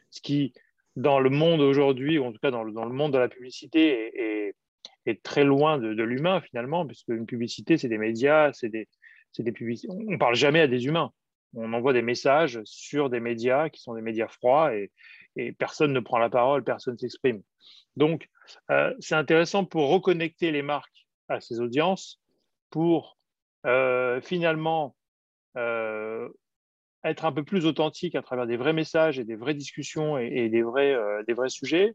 Ce 0.09 0.21
qui, 0.21 0.53
dans 0.95 1.19
le 1.19 1.29
monde 1.29 1.62
aujourd'hui, 1.62 2.17
ou 2.19 2.25
en 2.25 2.31
tout 2.31 2.39
cas 2.39 2.51
dans 2.51 2.63
le, 2.63 2.71
monde 2.71 3.13
de 3.13 3.17
la 3.17 3.29
publicité, 3.29 4.49
est, 5.05 5.23
très 5.23 5.43
loin 5.43 5.77
de, 5.77 6.03
l'humain 6.03 6.41
finalement, 6.41 6.86
puisque 6.86 7.09
une 7.09 7.25
publicité, 7.25 7.77
c'est 7.77 7.89
des 7.89 7.97
médias, 7.97 8.53
c'est 8.53 8.69
des, 8.69 8.88
des 9.38 9.51
publicités. 9.51 9.91
On 9.91 10.12
ne 10.12 10.17
parle 10.17 10.36
jamais 10.36 10.62
à 10.62 10.67
des 10.67 10.86
humains. 10.86 11.12
On 11.55 11.73
envoie 11.73 11.93
des 11.93 12.01
messages 12.01 12.62
sur 12.63 13.09
des 13.09 13.19
médias 13.19 13.69
qui 13.69 13.81
sont 13.81 13.93
des 13.93 14.01
médias 14.01 14.27
froids 14.27 14.75
et, 14.75 14.91
et 15.36 15.51
personne 15.51 15.93
ne 15.93 15.99
prend 15.99 16.17
la 16.17 16.29
parole, 16.29 16.63
personne 16.63 16.93
ne 16.93 16.99
s'exprime. 16.99 17.41
Donc, 17.95 18.27
euh, 18.71 18.93
c'est 18.99 19.15
intéressant 19.15 19.65
pour 19.65 19.89
reconnecter 19.89 20.51
les 20.51 20.62
marques 20.62 21.05
à 21.27 21.39
ces 21.39 21.59
audiences, 21.59 22.21
pour 22.69 23.17
euh, 23.65 24.19
finalement 24.21 24.95
euh, 25.58 26.28
être 27.04 27.26
un 27.26 27.32
peu 27.32 27.43
plus 27.43 27.65
authentique 27.65 28.15
à 28.15 28.21
travers 28.21 28.45
des 28.45 28.58
vrais 28.58 28.73
messages 28.73 29.19
et 29.19 29.23
des 29.23 29.36
vraies 29.36 29.54
discussions 29.54 30.17
et, 30.17 30.49
des, 30.49 30.62
vrais, 30.62 30.93
euh, 30.93 31.23
des 31.28 31.34
vrais 31.34 31.49
sujets, 31.49 31.93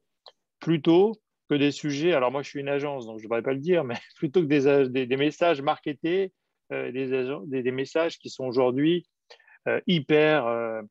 plutôt 0.61 1.15
que 1.51 1.55
des 1.55 1.71
sujets, 1.71 2.13
alors 2.13 2.31
moi 2.31 2.43
je 2.43 2.49
suis 2.49 2.61
une 2.61 2.69
agence, 2.69 3.07
donc 3.07 3.19
je 3.19 3.25
ne 3.25 3.29
devrais 3.29 3.43
pas 3.43 3.53
le 3.53 3.61
dire, 3.61 3.85
mais 3.85 3.97
plutôt 4.17 4.43
que 4.43 4.47
des, 4.47 5.07
des, 5.07 5.17
messages 5.17 5.63
marketés, 5.63 6.33
des, 6.71 7.73
messages 7.73 8.19
qui 8.19 8.29
sont 8.29 8.45
aujourd'hui 8.45 9.07
hyper, 9.87 10.83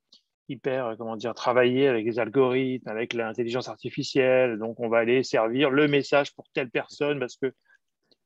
hyper, 0.50 0.96
comment 0.98 1.16
dire, 1.16 1.36
travaillés 1.36 1.88
avec 1.88 2.06
les 2.06 2.20
algorithmes, 2.20 2.90
avec 2.90 3.14
l'intelligence 3.14 3.68
artificielle. 3.70 4.58
Donc 4.58 4.80
on 4.80 4.90
va 4.90 5.00
aller 5.00 5.22
servir 5.22 5.70
le 5.70 5.88
message 5.88 6.34
pour 6.34 6.46
telle 6.54 6.72
personne 6.72 7.20
parce 7.20 7.38
que 7.38 7.54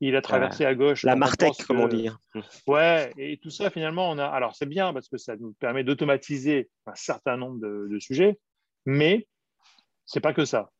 il 0.02 0.16
a 0.16 0.22
traversé 0.22 0.66
à 0.66 0.74
gauche. 0.76 1.04
La 1.04 1.16
Martech, 1.16 1.64
comme 1.66 1.80
on 1.80 1.88
dit. 1.88 2.08
Hein. 2.08 2.20
Ouais, 2.68 3.14
et 3.18 3.38
tout 3.38 3.52
ça, 3.52 3.70
finalement, 3.70 4.10
on 4.10 4.18
a. 4.18 4.26
Alors, 4.26 4.56
c'est 4.56 4.66
bien 4.66 4.94
parce 4.94 5.08
que 5.08 5.18
ça 5.18 5.36
nous 5.38 5.54
permet 5.54 5.84
d'automatiser 5.84 6.70
un 6.88 6.96
certain 6.96 7.38
nombre 7.38 7.60
de, 7.60 8.00
sujets, 8.00 8.40
mais 8.86 9.28
c'est 10.06 10.20
pas 10.20 10.34
que 10.34 10.44
ça. 10.44 10.72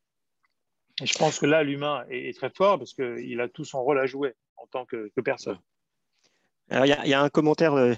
Et 1.00 1.06
je 1.06 1.16
pense 1.16 1.38
que 1.38 1.46
là, 1.46 1.62
l'humain 1.62 2.04
est, 2.10 2.36
très 2.36 2.50
fort 2.50 2.78
parce 2.78 2.92
qu'il 2.94 3.40
a 3.40 3.48
tout 3.48 3.64
son 3.64 3.82
rôle 3.82 3.98
à 3.98 4.06
jouer 4.06 4.34
en 4.56 4.66
tant 4.66 4.84
que, 4.84 5.10
que 5.14 5.20
personne. 5.20 5.58
Alors, 6.68 6.86
il 6.86 7.08
y, 7.08 7.14
a 7.14 7.22
un 7.22 7.28
commentaire 7.28 7.74
euh, 7.74 7.94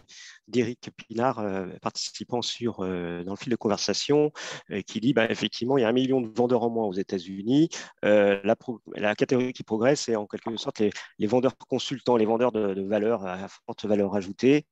d'Éric 0.49 0.91
Pinard, 0.97 1.39
euh, 1.39 1.67
participant 1.81 2.43
sur, 2.43 2.81
euh, 2.81 3.25
dans 3.25 3.33
le 3.33 3.37
fil 3.37 3.51
de 3.51 3.57
conversation, 3.57 4.33
qui 4.87 5.01
dit 5.01 5.13
bah, 5.13 5.31
effectivement, 5.31 5.79
il 5.79 5.83
y 5.83 5.85
a 5.85 5.89
un 5.89 5.93
million 5.93 6.21
de 6.21 6.31
vendeurs 6.37 6.63
en 6.63 6.71
moins 6.71 6.87
aux 6.87 6.93
États-Unis. 6.93 7.69
La, 8.03 9.15
catégorie 9.15 9.53
qui 9.53 9.63
progresse, 9.63 10.03
c'est 10.03 10.17
en 10.17 10.27
quelque 10.27 10.57
sorte 10.57 10.81
les, 10.81 11.27
vendeurs 11.27 11.57
consultants, 11.57 12.17
les 12.17 12.27
vendeurs 12.27 12.53
de, 12.53 12.83
valeur 12.83 13.27
à 13.27 13.49
forte 13.67 13.85
valeur 13.87 14.15
ajoutée. 14.15 14.67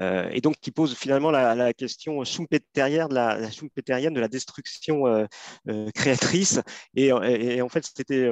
et 0.00 0.40
donc, 0.40 0.56
qui 0.60 0.70
pose 0.70 0.94
finalement 0.94 1.30
la, 1.30 1.72
question 1.74 2.24
schumpeterienne 2.24 3.08
de 3.08 3.14
la, 3.14 3.38
la 3.38 3.48
de 3.48 4.20
la 4.20 4.28
destruction 4.28 5.26
créatrice. 5.94 6.60
Et, 6.94 7.12
en 7.12 7.68
fait, 7.68 7.88
c'était 7.94 8.28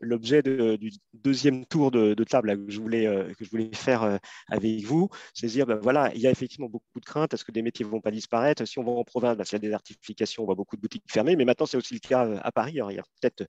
l'objet 0.00 0.42
du 0.42 0.90
deuxième 1.14 1.66
tour 1.66 1.90
de, 1.90 2.24
table 2.24 2.66
que, 2.66 2.72
je 2.72 2.80
voulais, 2.80 3.06
que 3.38 3.44
je 3.44 3.50
voulais 3.50 3.70
faire 3.74 4.04
euh, 4.10 4.16
avec 4.48 4.84
vous, 4.84 5.08
c'est 5.34 5.46
dire, 5.46 5.66
ben 5.70 5.78
voilà, 5.80 6.10
il 6.16 6.20
y 6.20 6.26
a 6.26 6.30
effectivement 6.30 6.68
beaucoup 6.68 6.98
de 6.98 7.04
craintes, 7.04 7.32
est-ce 7.32 7.44
que 7.44 7.52
des 7.52 7.62
métiers 7.62 7.84
ne 7.84 7.90
vont 7.90 8.00
pas 8.00 8.10
disparaître? 8.10 8.64
Si 8.66 8.80
on 8.80 8.82
va 8.82 8.90
en 8.90 9.04
province, 9.04 9.36
ben, 9.36 9.44
s'il 9.44 9.52
y 9.52 9.56
a 9.56 9.58
des 9.60 9.68
désertification, 9.68 10.42
on 10.42 10.46
voit 10.46 10.56
beaucoup 10.56 10.74
de 10.74 10.80
boutiques 10.80 11.04
fermées, 11.06 11.36
mais 11.36 11.44
maintenant 11.44 11.66
c'est 11.66 11.76
aussi 11.76 11.94
le 11.94 12.00
cas 12.00 12.26
euh, 12.26 12.38
à 12.42 12.50
Paris. 12.50 12.72
il 12.74 12.96
y 12.96 12.98
a 12.98 13.04
peut-être 13.20 13.46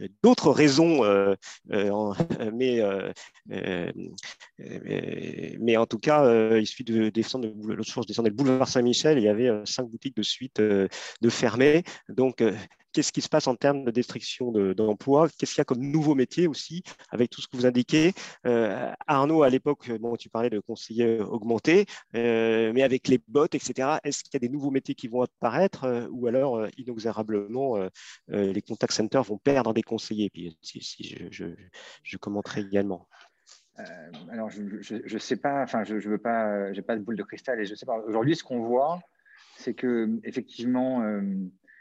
euh, 0.00 0.08
d'autres 0.24 0.50
raisons, 0.50 1.00
mais, 2.52 2.80
mais, 5.60 5.76
en 5.76 5.86
tout 5.86 5.98
cas, 5.98 6.56
il 6.56 6.66
suffit 6.66 6.84
de 6.84 7.08
descendre, 7.10 7.48
l'autre 7.64 7.88
jour, 7.88 8.02
je 8.02 8.08
descendais 8.08 8.30
le 8.30 8.34
boulevard 8.34 8.68
Saint-Michel, 8.68 9.18
il 9.18 9.24
y 9.24 9.28
avait 9.28 9.50
cinq 9.64 9.88
boutiques 9.88 10.16
de 10.16 10.22
suite 10.22 10.60
de 10.60 10.88
fermées. 11.28 11.84
Donc, 12.08 12.42
qu'est-ce 12.92 13.12
qui 13.12 13.20
se 13.20 13.28
passe 13.28 13.46
en 13.46 13.56
termes 13.56 13.84
de 13.84 13.90
destruction 13.90 14.52
d'emplois, 14.72 15.28
qu'est-ce 15.28 15.52
qu'il 15.52 15.60
y 15.60 15.62
a 15.62 15.64
comme 15.64 15.80
nouveau 15.80 16.14
métier 16.14 16.46
aussi, 16.46 16.82
avec 17.10 17.30
tout 17.30 17.40
ce 17.40 17.48
que 17.48 17.56
vous 17.56 17.66
indiquez. 17.66 18.12
Euh, 18.46 18.92
Arnaud, 19.06 19.42
à 19.42 19.50
l'époque, 19.50 19.90
bon, 20.00 20.16
tu 20.16 20.28
parlais 20.28 20.50
de 20.50 20.60
conseillers 20.60 21.20
augmentés, 21.20 21.86
euh, 22.14 22.72
mais 22.74 22.82
avec 22.82 23.08
les 23.08 23.20
bots, 23.28 23.46
etc., 23.46 23.98
est-ce 24.04 24.24
qu'il 24.24 24.34
y 24.34 24.36
a 24.36 24.40
des 24.40 24.48
nouveaux 24.48 24.70
métiers 24.70 24.94
qui 24.94 25.08
vont 25.08 25.22
apparaître 25.22 25.84
euh, 25.84 26.06
ou 26.10 26.26
alors, 26.26 26.66
inexorablement, 26.76 27.78
les 28.28 28.62
contact 28.62 28.92
centers 28.92 29.22
vont 29.22 29.38
perdre 29.38 29.72
des 29.74 29.82
conseillers? 29.82 30.30
Puis, 30.30 30.56
je, 30.62 32.16
commenterai 32.16 32.60
également. 32.60 33.08
alors, 34.30 34.50
je 34.50 35.14
ne 35.14 35.18
sais 35.18 35.36
pas, 35.36 35.62
enfin, 35.62 35.84
je 35.84 35.94
ne 35.94 36.00
veux 36.00 36.18
pas, 36.18 36.72
j'ai 36.72 36.82
pas 36.82 36.96
de 36.96 37.02
boule 37.02 37.16
de 37.16 37.22
cristal 37.22 37.60
et 37.60 37.64
je 37.64 37.74
sais 37.74 37.86
pas. 37.86 37.98
Aujourd'hui, 38.06 38.36
ce 38.36 38.44
qu'on 38.44 38.60
voit, 38.60 39.00
c'est 39.56 39.74
que 39.74 40.08
effectivement, 40.24 41.02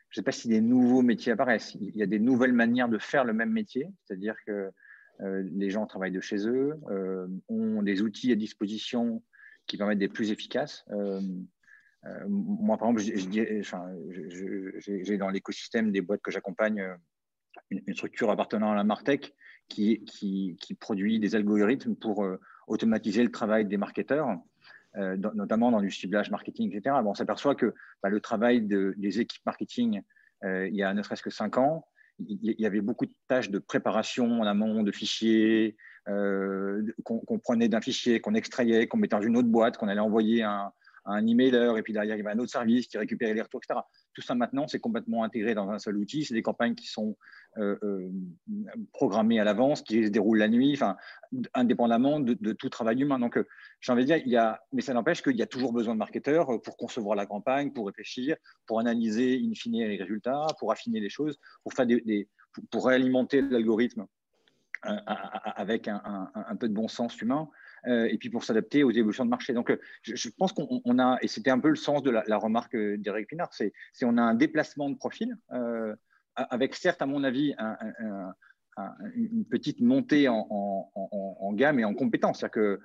je 0.10 0.20
ne 0.20 0.22
sais 0.22 0.26
pas 0.26 0.32
si 0.32 0.48
des 0.48 0.62
nouveaux 0.62 1.02
métiers 1.02 1.32
apparaissent. 1.32 1.76
Il 1.76 1.96
y 1.96 2.02
a 2.02 2.08
des 2.08 2.20
nouvelles 2.20 2.54
manières 2.54 2.90
de 2.90 2.98
faire 2.98 3.26
le 3.26 3.34
même 3.34 3.52
métier, 3.52 3.88
c'est-à-dire 4.04 4.36
que 4.46 4.72
euh, 5.22 5.44
les 5.52 5.70
gens 5.70 5.86
travaillent 5.86 6.12
de 6.12 6.22
chez 6.22 6.48
eux, 6.48 6.80
euh, 6.90 7.28
ont 7.48 7.84
des 7.84 8.02
outils 8.02 8.32
à 8.32 8.36
disposition 8.36 9.22
qui 9.68 9.78
permettent 9.78 10.00
d'être 10.00 10.14
plus 10.14 10.32
efficaces. 10.32 10.84
Euh, 10.92 11.22
moi, 12.28 12.78
par 12.78 12.90
exemple, 12.90 13.04
j'ai 14.80 15.18
dans 15.18 15.30
l'écosystème 15.30 15.92
des 15.92 16.02
boîtes 16.02 16.22
que 16.22 16.32
j'accompagne 16.32 16.96
une, 17.70 17.94
structure 17.94 18.32
appartenant 18.32 18.72
à 18.72 18.76
la 18.76 18.86
Martech 18.86 19.34
qui, 19.68 20.58
produit 20.80 21.20
des 21.20 21.36
algorithmes 21.36 21.96
pour 21.96 22.26
automatiser 22.68 23.22
le 23.22 23.32
travail 23.32 23.66
des 23.66 23.76
marketeurs. 23.76 24.30
Euh, 24.98 25.18
notamment 25.36 25.70
dans 25.70 25.82
du 25.82 25.92
ciblage 25.92 26.32
marketing, 26.32 26.72
etc. 26.74 26.96
Bon, 27.04 27.12
on 27.12 27.14
s'aperçoit 27.14 27.54
que 27.54 27.76
bah, 28.02 28.10
le 28.10 28.20
travail 28.20 28.62
des 28.62 29.20
équipes 29.20 29.46
marketing, 29.46 30.02
euh, 30.44 30.68
il 30.68 30.76
y 30.76 30.82
a 30.82 30.92
ne 30.96 31.04
serait-ce 31.04 31.22
que 31.22 31.30
cinq 31.30 31.60
ans, 31.60 31.86
il 32.18 32.56
y 32.58 32.66
avait 32.66 32.82
beaucoup 32.82 33.06
de 33.06 33.14
tâches 33.28 33.52
de 33.52 33.60
préparation 33.60 34.42
en 34.42 34.48
amont 34.48 34.82
de 34.82 34.92
fichiers, 34.92 35.78
euh, 36.08 36.82
qu'on 37.04 37.38
prenait 37.38 37.70
d'un 37.70 37.82
fichier, 37.82 38.20
qu'on 38.20 38.34
extrayait, 38.34 38.88
qu'on 38.88 38.98
mettait 38.98 39.16
dans 39.16 39.22
une 39.22 39.38
autre 39.38 39.48
boîte, 39.48 39.78
qu'on 39.78 39.88
allait 39.88 40.00
envoyer 40.00 40.42
un, 40.42 40.74
un 41.06 41.26
emailer, 41.26 41.78
et 41.78 41.82
puis 41.82 41.94
derrière, 41.94 42.16
il 42.16 42.20
y 42.20 42.22
avait 42.22 42.36
un 42.36 42.40
autre 42.40 42.52
service 42.52 42.88
qui 42.88 42.98
récupérait 42.98 43.34
les 43.34 43.42
retours, 43.42 43.62
etc. 43.64 43.82
Tout 44.14 44.22
ça 44.22 44.36
maintenant, 44.36 44.68
c'est 44.68 44.80
complètement 44.80 45.24
intégré 45.24 45.56
dans 45.56 45.70
un 45.70 45.80
seul 45.80 45.98
outil. 45.98 46.26
C'est 46.26 46.34
des 46.34 46.42
campagnes 46.42 46.76
qui 46.76 46.88
sont 46.88 47.18
euh, 47.58 47.78
euh, 47.84 48.10
programmées 48.94 49.40
à 49.40 49.44
l'avance, 49.44 49.82
qui 49.82 50.06
se 50.06 50.10
déroulent 50.10 50.38
la 50.38 50.48
nuit, 50.48 50.74
enfin, 50.74 50.98
indépendamment 51.54 52.20
de, 52.20 52.54
tout 52.54 52.70
travail 52.70 53.02
humain. 53.02 53.20
Donc, 53.20 53.38
euh, 53.38 53.48
j'ai 53.80 53.92
envie 53.92 54.04
de 54.04 54.08
dire, 54.08 54.18
il 54.18 54.32
y 54.32 54.38
a, 54.38 54.62
mais 54.72 54.82
ça 54.82 54.94
n'empêche 54.94 55.22
qu'il 55.22 55.36
y 55.36 55.42
a 55.42 55.48
toujours 55.48 55.74
besoin 55.74 55.94
de 55.94 56.00
marketeurs 56.00 56.62
pour 56.62 56.78
concevoir 56.78 57.16
la 57.16 57.26
campagne, 57.26 57.72
pour 57.72 57.88
réfléchir, 57.88 58.36
pour 58.66 58.80
analyser 58.80 59.42
in 59.44 59.54
fine 59.56 59.80
les 59.80 59.98
résultats, 59.98 60.48
pour 60.60 60.72
affiner 60.72 61.00
les 61.00 61.10
choses, 61.10 61.40
pour, 61.64 61.74
faire 61.74 61.88
des, 61.88 62.28
pour 62.72 62.88
réalimenter 62.88 63.42
l'algorithme 63.42 64.06
avec 64.82 65.88
un, 65.88 66.56
peu 66.58 66.70
de 66.70 66.74
bon 66.74 66.88
sens 66.88 67.20
humain. 67.22 67.50
Euh, 67.88 68.08
et 68.10 68.18
puis 68.18 68.30
pour 68.30 68.44
s'adapter 68.44 68.84
aux 68.84 68.92
évolutions 68.92 69.26
de 69.26 69.30
marché. 69.30 69.54
Donc, 69.54 69.72
euh, 69.72 69.80
je, 70.04 70.30
pense 70.38 70.54
qu'on 70.54 71.00
a, 71.00 71.18
et 71.22 71.28
c'était 71.28 71.52
un 71.52 71.60
peu 71.60 71.70
le 71.70 71.76
sens 71.76 72.04
de 72.04 72.12
la, 72.12 72.38
remarque 72.38 72.76
d'Eric 72.76 73.28
Pinard, 73.28 73.54
c'est 73.54 73.74
on 74.04 74.18
a 74.18 74.22
un 74.22 74.36
déplacement 74.36 74.90
de 74.90 74.96
profil, 74.96 75.38
euh, 75.54 75.96
avec 76.36 76.76
certes, 76.76 77.02
à 77.02 77.06
mon 77.06 77.24
avis, 77.24 77.54
une 79.16 79.46
petite 79.46 79.82
montée 79.82 80.28
en, 80.30 81.54
gamme 81.54 81.80
et 81.80 81.86
en 81.86 81.94
compétences. 81.94 82.40
C'est-à-dire 82.40 82.52
que 82.54 82.80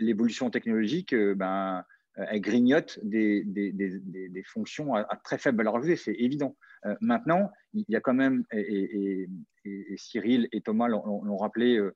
l'évolution 0.00 0.50
technologique, 0.50 1.14
ben, 1.14 1.84
elle 2.16 2.40
grignote 2.40 2.98
des, 3.04 4.42
fonctions 4.46 4.94
à, 4.94 5.04
très 5.22 5.38
faible 5.38 5.58
valeur 5.58 5.76
ajoutée, 5.76 5.96
c'est 5.96 6.14
évident. 6.14 6.56
maintenant, 7.00 7.52
il 7.72 7.84
y 7.88 7.94
a 7.94 8.00
quand 8.00 8.14
même, 8.14 8.44
et, 8.52 9.28
Cyril 9.96 10.48
et 10.52 10.60
Thomas 10.60 10.88
l'ont 10.88 11.36
rappelé 11.36 11.76
euh, 11.76 11.94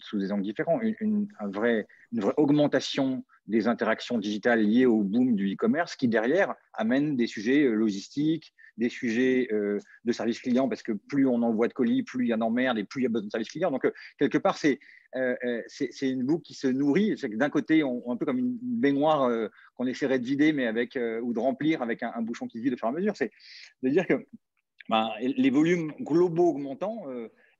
sous 0.00 0.18
des 0.18 0.32
angles 0.32 0.42
différents, 0.42 0.80
une, 0.80 1.28
vraie, 1.40 1.86
une 2.12 2.20
vraie 2.20 2.34
augmentation 2.36 3.24
des 3.46 3.68
interactions 3.68 4.18
digitales 4.18 4.62
liées 4.62 4.86
au 4.86 5.02
boom 5.02 5.34
du 5.34 5.52
e-commerce 5.52 5.96
qui, 5.96 6.08
derrière, 6.08 6.54
amène 6.74 7.16
des 7.16 7.26
sujets 7.26 7.64
euh, 7.64 7.74
logistiques, 7.74 8.52
des 8.76 8.88
sujets 8.88 9.48
euh, 9.52 9.78
de 10.04 10.12
service 10.12 10.40
client, 10.40 10.68
parce 10.68 10.82
que 10.82 10.92
plus 10.92 11.26
on 11.26 11.42
envoie 11.42 11.68
de 11.68 11.72
colis, 11.72 12.02
plus 12.02 12.26
il 12.26 12.28
y 12.28 12.34
en 12.34 12.40
emmerde 12.40 12.78
et 12.78 12.84
plus 12.84 13.02
il 13.02 13.04
y 13.04 13.06
a 13.06 13.10
besoin 13.10 13.26
de 13.26 13.30
service 13.30 13.50
client. 13.50 13.70
Donc, 13.70 13.90
quelque 14.18 14.38
part, 14.38 14.56
c'est 14.56 14.78
c'est 15.68 16.10
une 16.10 16.24
boucle 16.24 16.42
qui 16.42 16.52
se 16.52 16.66
nourrit. 16.66 17.16
C'est 17.16 17.30
que 17.30 17.36
d'un 17.36 17.48
côté, 17.48 17.82
on, 17.82 18.10
un 18.10 18.18
peu 18.18 18.26
comme 18.26 18.38
une 18.38 18.58
baignoire 18.60 19.30
qu'on 19.74 19.86
essaierait 19.86 20.18
de 20.18 20.26
vider, 20.26 20.52
mais 20.52 20.66
avec, 20.66 20.98
ou 21.22 21.32
de 21.32 21.38
remplir 21.38 21.80
avec 21.80 22.02
un, 22.02 22.20
bouchon 22.20 22.46
qui 22.46 22.58
se 22.58 22.62
vide 22.62 22.74
au 22.74 22.76
fur 22.76 22.88
et 22.88 22.90
à 22.90 22.92
mesure. 22.92 23.16
C'est 23.16 23.30
de 23.82 23.88
dire 23.88 24.06
que 24.06 24.26
bah, 24.90 25.14
les 25.22 25.48
volumes 25.48 25.90
globaux 26.00 26.50
augmentant, 26.50 27.06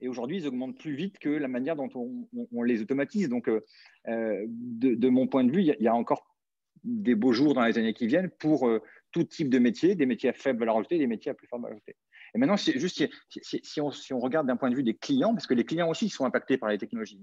Et 0.01 0.09
aujourd'hui, 0.09 0.39
ils 0.39 0.47
augmentent 0.47 0.79
plus 0.79 0.95
vite 0.95 1.19
que 1.19 1.29
la 1.29 1.49
manière 1.49 1.77
dont 1.77 1.89
on, 1.95 2.63
les 2.63 2.83
automatise. 2.83 3.29
Donc, 3.29 3.49
euh, 3.49 3.61
de, 4.07 5.09
mon 5.09 5.27
point 5.27 5.45
de 5.45 5.51
vue, 5.51 5.63
il 5.63 5.77
y, 5.81 5.89
a 5.89 5.95
encore 5.95 6.37
des 6.85 7.15
beaux 7.15 7.33
jours 7.33 7.55
dans 7.55 7.65
les 7.65 7.79
années 7.79 7.95
qui 7.95 8.07
viennent 8.07 8.31
pour 8.31 8.71
tout 9.13 9.25
type 9.25 9.49
de 9.49 9.59
métier, 9.59 9.95
des 9.95 10.07
métiers 10.07 10.29
à 10.29 10.33
faible 10.33 10.59
valeur 10.61 10.77
ajoutée, 10.77 10.99
des 10.99 11.07
métiers 11.07 11.31
à 11.31 11.35
plus 11.35 11.47
forte 11.47 11.63
valeur 11.63 11.77
ajoutée. 11.77 11.97
Et 12.37 12.39
maintenant, 12.39 12.57
juste 12.59 13.09
si, 13.31 13.81
on, 13.81 14.21
regarde 14.21 14.47
d'un 14.47 14.59
point 14.59 14.69
de 14.69 14.75
vue 14.75 14.83
des 14.83 14.95
clients, 14.95 15.33
parce 15.33 15.47
que 15.47 15.55
les 15.55 15.65
clients 15.65 15.89
aussi 15.89 16.11
sont 16.11 16.27
impactés 16.27 16.59
par 16.59 16.69
les 16.69 16.77
technologies. 16.77 17.19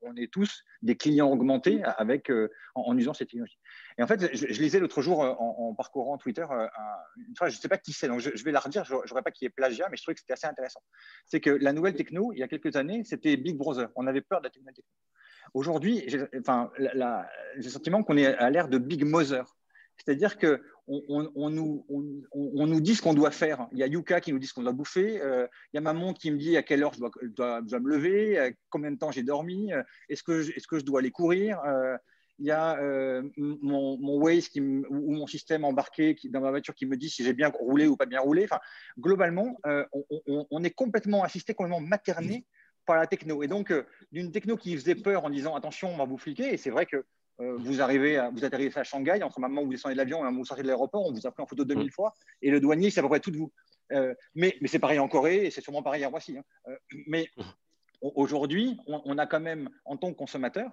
On, 0.00 0.16
est 0.16 0.32
tous 0.32 0.62
des 0.80 0.96
clients 0.96 1.30
augmentés 1.30 1.82
avec, 1.84 2.30
euh, 2.30 2.48
en, 2.74 2.96
usant 2.96 3.12
ces 3.12 3.26
technologies. 3.26 3.58
Et 3.98 4.02
en 4.02 4.06
fait, 4.06 4.34
je, 4.34 4.46
lisais 4.46 4.80
l'autre 4.80 5.02
jour 5.02 5.22
euh, 5.22 5.34
en, 5.38 5.74
parcourant 5.74 6.16
Twitter 6.16 6.46
euh, 6.50 6.66
une 7.28 7.36
phrase, 7.36 7.52
je 7.52 7.58
ne 7.58 7.60
sais 7.60 7.68
pas 7.68 7.76
qui 7.76 7.92
c'est, 7.92 8.08
donc 8.08 8.20
je, 8.20 8.44
vais 8.44 8.50
la 8.50 8.60
redire, 8.60 8.82
je 8.86 8.94
ne 8.94 9.20
pas 9.20 9.30
qui 9.30 9.44
est 9.44 9.50
plagiat, 9.50 9.88
mais 9.90 9.98
je 9.98 10.02
trouvais 10.02 10.14
que 10.14 10.20
c'était 10.20 10.32
assez 10.32 10.46
intéressant. 10.46 10.80
C'est 11.26 11.40
que 11.40 11.50
la 11.50 11.74
nouvelle 11.74 11.94
techno, 11.94 12.32
il 12.32 12.38
y 12.38 12.42
a 12.42 12.48
quelques 12.48 12.76
années, 12.76 13.04
c'était 13.04 13.36
Big 13.36 13.58
Brother. 13.58 13.90
On 13.94 14.06
avait 14.06 14.22
peur 14.22 14.40
de 14.40 14.44
la 14.44 14.50
technologie. 14.50 14.84
Aujourd'hui, 15.52 16.02
j'ai 16.06 16.24
enfin, 16.40 16.70
le 16.78 17.68
sentiment 17.68 18.02
qu'on 18.02 18.16
est 18.16 18.26
à 18.26 18.48
l'ère 18.48 18.68
de 18.68 18.78
Big 18.78 19.04
Mother. 19.04 19.44
C'est-à-dire 19.96 20.38
qu'on 20.38 20.58
on, 20.86 21.50
nous, 21.50 21.84
on, 21.88 22.66
nous 22.66 22.80
dit 22.80 22.94
ce 22.94 23.02
qu'on 23.02 23.14
doit 23.14 23.30
faire. 23.30 23.66
Il 23.72 23.78
y 23.78 23.82
a 23.82 23.86
Yuka 23.86 24.20
qui 24.20 24.32
nous 24.32 24.38
dit 24.38 24.46
ce 24.46 24.54
qu'on 24.54 24.62
doit 24.62 24.72
bouffer. 24.72 25.20
Euh, 25.20 25.46
il 25.72 25.76
y 25.76 25.78
a 25.78 25.80
maman 25.80 26.12
qui 26.12 26.30
me 26.30 26.36
dit 26.36 26.56
à 26.56 26.62
quelle 26.62 26.82
heure 26.82 26.92
je 26.94 27.00
dois, 27.28 27.60
me 27.62 27.88
lever, 27.88 28.54
combien 28.70 28.90
de 28.90 28.98
temps 28.98 29.10
j'ai 29.10 29.22
dormi, 29.22 29.72
euh, 29.72 29.82
est-ce 30.08 30.22
que, 30.22 30.48
est 30.48 30.66
que 30.66 30.78
je 30.78 30.84
dois 30.84 31.00
aller 31.00 31.10
courir. 31.10 31.60
Euh, 31.66 31.96
il 32.38 32.44
y 32.44 32.50
a 32.50 32.78
mon, 33.38 33.96
mon, 33.96 34.18
Waze 34.18 34.50
ou 34.56 35.12
mon 35.12 35.26
système 35.26 35.64
embarqué 35.64 36.18
dans 36.24 36.42
ma 36.42 36.50
voiture 36.50 36.74
qui 36.74 36.84
me 36.84 36.98
dit 36.98 37.08
si 37.08 37.24
j'ai 37.24 37.32
bien 37.32 37.48
roulé 37.48 37.86
ou 37.86 37.96
pas 37.96 38.04
bien 38.04 38.20
roulé. 38.20 38.44
Enfin, 38.44 38.60
globalement, 38.98 39.56
on, 39.64 40.62
est 40.62 40.70
complètement 40.70 41.24
assisté, 41.24 41.54
complètement 41.54 41.80
materné 41.80 42.44
par 42.84 42.96
la 42.96 43.06
techno. 43.06 43.42
Et 43.42 43.48
donc, 43.48 43.72
d'une 44.12 44.32
techno 44.32 44.58
qui 44.58 44.76
faisait 44.76 44.96
peur 44.96 45.24
en 45.24 45.30
disant 45.30 45.54
attention, 45.54 45.94
on 45.94 45.96
va 45.96 46.04
vous 46.04 46.18
fliquer. 46.18 46.52
Et 46.52 46.58
c'est 46.58 46.68
vrai 46.68 46.84
que 46.84 46.96
euh, 46.96 47.02
vous 47.38 47.80
arrivez, 47.82 48.16
à, 48.16 48.30
vous 48.30 48.44
atterrissez 48.44 48.78
à 48.78 48.84
Shanghai, 48.84 49.22
entre 49.22 49.40
le 49.40 49.48
moment 49.48 49.62
où 49.62 49.66
vous 49.66 49.72
descendez 49.72 49.94
de 49.94 49.98
l'avion 49.98 50.18
et 50.18 50.20
le 50.22 50.26
moment 50.26 50.38
où 50.38 50.42
vous 50.42 50.46
sortez 50.46 50.62
de 50.62 50.68
l'aéroport, 50.68 51.06
on 51.06 51.12
vous 51.12 51.26
a 51.26 51.30
pris 51.30 51.42
en 51.42 51.46
photo 51.46 51.64
2000 51.64 51.90
fois, 51.90 52.14
et 52.42 52.50
le 52.50 52.60
douanier, 52.60 52.90
c'est 52.90 53.00
à 53.00 53.02
peu 53.02 53.08
près 53.08 53.20
tout 53.20 53.30
de 53.30 53.36
vous. 53.36 53.52
Euh, 53.92 54.14
mais, 54.34 54.56
mais 54.60 54.68
c'est 54.68 54.78
pareil 54.78 54.98
en 54.98 55.08
Corée, 55.08 55.46
et 55.46 55.50
c'est 55.50 55.60
sûrement 55.60 55.82
pareil 55.82 56.04
à 56.04 56.08
Roissy. 56.08 56.38
Hein. 56.38 56.44
Euh, 56.68 56.76
mais 57.06 57.28
aujourd'hui, 58.00 58.78
on, 58.86 59.18
a 59.18 59.26
quand 59.26 59.40
même, 59.40 59.68
en 59.84 59.96
tant 59.96 60.12
que 60.12 60.16
consommateur, 60.16 60.70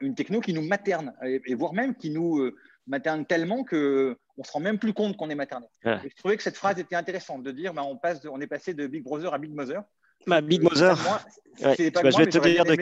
une 0.00 0.14
techno 0.14 0.40
qui 0.40 0.54
nous 0.54 0.62
materne, 0.62 1.14
et, 1.22 1.54
voire 1.54 1.74
même 1.74 1.94
qui 1.94 2.10
nous 2.10 2.50
materne 2.86 3.26
tellement 3.26 3.64
qu'on 3.64 3.76
ne 3.76 4.44
se 4.44 4.52
rend 4.52 4.60
même 4.60 4.78
plus 4.78 4.94
compte 4.94 5.16
qu'on 5.16 5.28
est 5.28 5.34
materné. 5.34 5.66
Je 5.84 6.14
trouvais 6.16 6.36
que 6.36 6.42
cette 6.42 6.56
phrase 6.56 6.78
était 6.78 6.96
intéressante, 6.96 7.42
de 7.42 7.50
dire 7.50 7.74
bah, 7.74 7.82
on, 7.84 7.96
passe 7.96 8.24
on 8.30 8.40
est 8.40 8.46
passé 8.46 8.74
de 8.74 8.86
Big 8.86 9.02
Brother 9.02 9.34
à 9.34 9.38
Big 9.38 9.54
Mother. 9.54 9.82
Bah, 10.26 10.40
Big 10.40 10.62
Mother, 10.62 10.96
bah, 10.96 11.22
je 11.60 12.16
vais 12.16 12.26
te 12.26 12.38
dire 12.38 12.64
de 12.64 12.76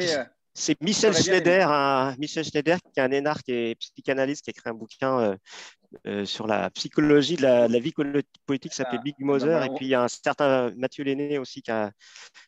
c'est 0.55 0.81
Michel 0.81 1.14
Schneider, 1.14 2.14
Michel 2.19 2.45
Schneider, 2.45 2.79
qui 2.81 3.01
est 3.01 3.03
un 3.03 3.11
énarque 3.11 3.49
et 3.49 3.75
psychanalyste, 3.75 4.45
qui 4.45 4.51
a 4.51 4.53
écrit 4.53 4.71
un 4.71 4.75
bouquin 4.75 5.19
euh, 5.19 5.37
euh, 6.07 6.25
sur 6.25 6.47
la 6.47 6.71
psychologie 6.71 7.35
de 7.35 7.43
la, 7.43 7.67
vie 7.67 7.93
politique 8.47 8.71
qui 8.71 8.77
s'appelait 8.77 8.99
ah, 9.01 9.05
Big 9.05 9.17
Mother. 9.19 9.64
Et 9.64 9.69
puis 9.75 9.87
il 9.87 9.88
y 9.88 9.95
a 9.95 10.05
un 10.05 10.09
certain 10.09 10.71
Mathieu 10.77 11.03
Lenné 11.03 11.38
aussi 11.38 11.61
qui, 11.61 11.73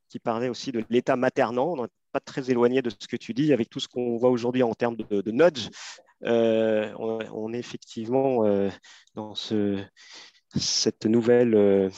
qui 0.08 0.20
parlait 0.20 0.48
aussi 0.48 0.70
de 0.70 0.84
l'état 0.88 1.16
maternant. 1.16 1.72
On 1.72 1.82
n'est 1.82 1.88
pas 2.12 2.20
très 2.20 2.48
éloigné 2.48 2.80
de 2.80 2.90
ce 2.90 3.08
que 3.08 3.16
tu 3.16 3.34
dis 3.34 3.52
avec 3.52 3.68
tout 3.68 3.80
ce 3.80 3.88
qu'on 3.88 4.16
voit 4.16 4.30
aujourd'hui 4.30 4.62
en 4.62 4.74
termes 4.74 4.96
de, 4.96 5.30
nudge. 5.32 5.68
Euh, 6.24 6.92
on, 6.98 7.52
est 7.52 7.58
effectivement 7.58 8.44
dans 9.14 9.34
ce, 9.34 9.82
cette 10.54 11.06
nouvelle 11.06 11.90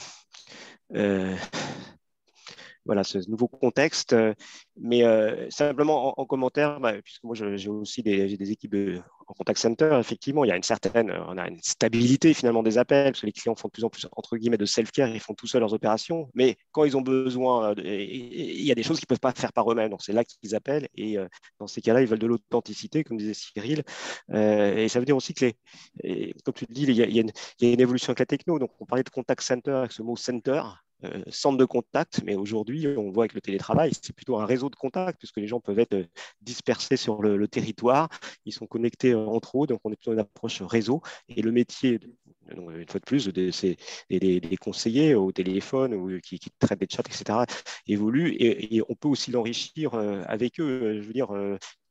voilà, 2.89 3.03
ce 3.03 3.19
nouveau 3.29 3.47
contexte. 3.47 4.13
Euh, 4.13 4.33
mais 4.81 5.03
euh, 5.03 5.47
simplement 5.51 6.19
en, 6.19 6.25
commentaire, 6.25 6.79
bah, 6.79 6.93
puisque 7.03 7.23
moi 7.23 7.35
j'ai 7.35 7.69
aussi 7.69 8.01
des, 8.01 8.35
des 8.35 8.51
équipes 8.51 8.75
en 9.27 9.33
contact 9.33 9.59
center, 9.59 9.97
effectivement, 9.99 10.43
il 10.43 10.47
y 10.47 10.51
a 10.51 10.55
une 10.55 10.63
certaine, 10.63 11.11
on 11.27 11.37
a 11.37 11.47
une 11.47 11.59
stabilité 11.61 12.33
finalement 12.33 12.63
des 12.63 12.79
appels, 12.79 13.11
parce 13.11 13.21
que 13.21 13.27
les 13.27 13.31
clients 13.31 13.55
font 13.55 13.67
de 13.67 13.73
plus 13.73 13.83
en 13.83 13.89
plus 13.89 14.07
entre 14.13 14.37
guillemets 14.37 14.57
de 14.57 14.65
self-care, 14.65 15.09
ils 15.09 15.19
font 15.19 15.35
tout 15.35 15.45
seuls 15.45 15.61
leurs 15.61 15.73
opérations. 15.73 16.31
Mais 16.33 16.57
quand 16.71 16.83
ils 16.83 16.97
ont 16.97 17.01
besoin, 17.01 17.75
il 17.77 18.63
y 18.63 18.71
a 18.71 18.75
des 18.75 18.81
choses 18.81 18.97
qu'ils 18.97 19.05
ne 19.05 19.15
peuvent 19.15 19.19
pas 19.19 19.33
faire 19.39 19.53
par 19.53 19.71
eux-mêmes. 19.71 19.91
Donc 19.91 20.01
c'est 20.01 20.13
là 20.13 20.23
qu'ils 20.23 20.55
appellent. 20.55 20.87
Et 20.95 21.19
euh, 21.19 21.27
dans 21.59 21.67
ces 21.67 21.81
cas-là, 21.81 22.01
ils 22.01 22.07
veulent 22.07 22.17
de 22.17 22.25
l'authenticité, 22.25 23.03
comme 23.03 23.17
disait 23.17 23.35
Cyril. 23.35 23.83
et 24.33 24.87
ça 24.89 24.97
veut 24.97 25.05
dire 25.05 25.17
aussi 25.17 25.35
que 25.35 25.45
les, 26.03 26.33
comme 26.43 26.55
tu 26.55 26.65
le 26.67 26.73
dis, 26.73 26.83
il 26.83 26.93
y, 26.93 27.03
a, 27.03 27.05
il 27.05 27.15
y, 27.15 27.19
a 27.19 27.73
une, 27.73 27.81
évolution 27.81 28.09
avec 28.11 28.19
la 28.19 28.25
techno. 28.25 28.57
Donc 28.57 28.71
on 28.79 28.85
parlait 28.85 29.03
de 29.03 29.09
contact 29.11 29.43
center 29.43 29.73
avec 29.73 29.91
ce 29.91 30.01
mot 30.01 30.15
center. 30.15 30.63
Euh, 31.05 31.23
centre 31.29 31.57
de 31.57 31.63
contact, 31.63 32.21
mais 32.25 32.35
aujourd'hui, 32.35 32.85
on 32.97 33.09
voit 33.09 33.23
avec 33.23 33.33
le 33.33 33.39
télétravail, 33.39 33.91
c'est 34.01 34.13
plutôt 34.13 34.37
un 34.37 34.45
réseau 34.45 34.69
de 34.69 34.75
contact, 34.75 35.17
puisque 35.17 35.37
les 35.37 35.47
gens 35.47 35.61
peuvent 35.61 35.79
être 35.79 35.93
euh, 35.93 36.05
dispersés 36.41 36.97
sur 36.97 37.21
le, 37.21 37.47
territoire, 37.47 38.09
ils 38.45 38.51
sont 38.51 38.67
connectés 38.67 39.11
euh, 39.11 39.25
entre 39.25 39.63
eux, 39.63 39.67
donc 39.67 39.79
on 39.85 39.93
est 39.93 39.95
plutôt 39.95 40.11
une 40.11 40.19
approche 40.19 40.61
réseau. 40.61 41.01
Et 41.29 41.41
le 41.41 41.53
métier, 41.53 42.01
une 42.51 42.85
fois 42.89 42.99
de 42.99 43.05
plus, 43.05 43.31
c'est 43.51 43.77
des, 44.09 44.57
conseillers 44.59 45.15
au 45.15 45.31
téléphone 45.31 45.93
ou 45.93 46.19
qui, 46.19 46.37
traitent 46.59 46.79
des 46.79 46.87
chats, 46.89 47.03
etc., 47.05 47.45
évolue, 47.87 48.35
et, 48.37 48.81
on 48.89 48.95
peut 48.95 49.07
aussi 49.07 49.31
l'enrichir 49.31 49.93
avec 49.93 50.59
eux. 50.59 50.99
Je 51.01 51.07
veux 51.07 51.13
dire, 51.13 51.29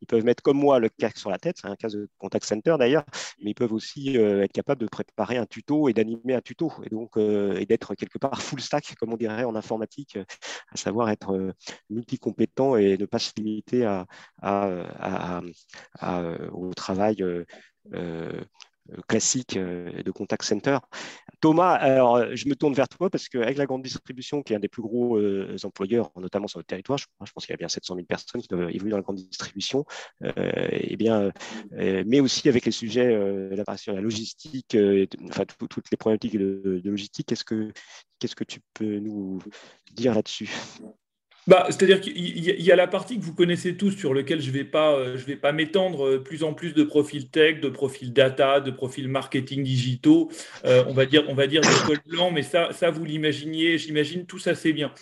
ils 0.01 0.07
peuvent 0.07 0.25
mettre 0.25 0.43
comme 0.43 0.59
moi 0.59 0.79
le 0.79 0.89
casque 0.89 1.19
sur 1.19 1.31
la 1.31 1.39
tête, 1.39 1.57
c'est 1.61 1.69
un 1.69 1.77
cas 1.77 1.89
de 1.89 2.09
contact 2.19 2.45
center 2.45 2.77
d'ailleurs, 2.79 3.05
mais 3.41 3.51
ils 3.51 3.55
peuvent 3.55 3.73
aussi 3.73 4.17
euh, 4.19 4.43
être 4.43 4.53
capables 4.53 4.81
de 4.81 4.87
préparer 4.87 5.37
un 5.37 5.47
tuto 5.47 5.89
et 5.89 5.93
d'animer 5.93 6.35
un 6.35 6.41
tuto, 6.41 6.73
et 6.85 6.89
donc 6.89 7.17
euh, 7.17 7.57
et 7.59 7.67
d'être 7.67 7.95
quelque 7.95 8.19
part 8.19 8.41
full 8.43 8.61
stack, 8.61 8.95
comme 8.97 9.13
on 9.13 9.17
dirait 9.17 9.45
en 9.45 9.55
informatique, 9.55 10.19
à 10.73 10.77
savoir 10.77 11.11
être 11.11 11.35
euh, 11.35 11.53
multicompétent 11.91 12.77
et 12.77 12.97
ne 12.97 13.07
pas 13.07 13.19
se 13.19 13.33
limiter 13.37 13.87
au 16.53 16.75
travail 16.75 17.25
classique 19.07 19.59
de 19.59 20.11
contact 20.11 20.45
center. 20.45 20.79
Thomas, 21.41 21.75
alors 21.75 22.35
je 22.35 22.49
me 22.49 22.55
tourne 22.55 22.75
vers 22.75 22.89
toi 22.89 23.11
parce 23.11 23.29
qu'avec 23.29 23.57
la 23.57 23.67
grande 23.67 23.83
distribution, 23.83 24.43
qui 24.43 24.53
est 24.53 24.57
un 24.57 24.61
des 24.61 24.69
plus 24.69 24.83
gros 24.83 25.17
euh, 25.17 25.57
employeurs, 25.65 26.11
notamment 26.17 26.49
sur 26.49 26.59
le 26.59 26.65
territoire, 26.65 26.99
je, 26.99 27.07
pense 27.17 27.47
qu'il 27.47 27.53
y 27.53 27.55
a 27.55 27.57
bien 27.57 27.69
700 27.69 27.95
000 27.95 28.07
personnes 28.07 28.41
qui 28.41 28.49
doivent 28.49 28.71
évoluer 28.71 28.91
dans 28.91 28.97
la 28.97 29.03
grande 29.03 29.17
distribution, 29.17 29.85
euh, 30.25 30.69
et 30.73 30.97
bien, 30.97 31.31
euh, 31.79 32.03
mais 32.07 32.21
aussi 32.21 32.49
avec 32.49 32.65
les 32.65 32.73
sujets, 32.73 33.09
la, 33.51 33.65
la 33.87 34.01
logistique, 34.01 34.77
enfin 35.29 35.45
toutes 35.45 35.91
les 35.91 35.97
problématiques 35.97 36.39
de, 36.39 36.81
de 36.83 36.91
logistique, 36.91 37.27
qu'est-ce 37.27 37.45
que, 37.45 37.73
qu'est-ce 38.19 38.37
que 38.37 38.45
tu 38.45 38.61
peux 38.75 38.99
nous 38.99 39.41
dire 39.93 40.15
là-dessus? 40.15 40.51
Bah, 41.49 41.67
C'est-à-dire 41.71 42.01
qu'il 42.01 42.15
y, 42.17 42.71
a 42.71 42.77
la 42.77 42.87
partie 42.87 43.19
que 43.19 43.25
vous 43.25 43.35
connaissez 43.35 43.77
tous 43.77 43.93
sur 43.93 44.13
lequel 44.13 44.41
je 44.43 44.49
ne 44.49 44.53
vais 44.53 44.65
pas, 44.65 44.93
euh, 44.93 45.17
je 45.17 45.25
vais 45.25 45.37
pas 45.37 45.53
m'étendre, 45.53 46.07
euh, 46.07 46.23
plus 46.23 46.45
en 46.45 46.53
plus 46.53 46.75
de 46.75 46.85
profils 46.85 47.29
tech, 47.31 47.61
de 47.61 47.71
profils 47.71 48.13
data, 48.13 48.61
de 48.61 48.71
profils 48.71 49.09
marketing 49.09 49.65
digitaux, 49.65 50.31
euh, 50.67 50.85
on 50.89 50.93
va 50.93 51.07
dire, 51.07 51.25
on 51.29 51.35
va 51.35 51.47
dire 51.47 51.63
des 51.63 51.69
cols 51.87 52.01
blancs, 52.07 52.33
mais 52.35 52.43
ça, 52.43 52.73
ça 52.73 52.91
vous 52.91 53.05
l'imaginiez, 53.05 53.79
j'imagine 53.79 54.27
tout 54.27 54.39
ça 54.39 54.55
c'est 54.55 54.75
bien. 54.75 54.93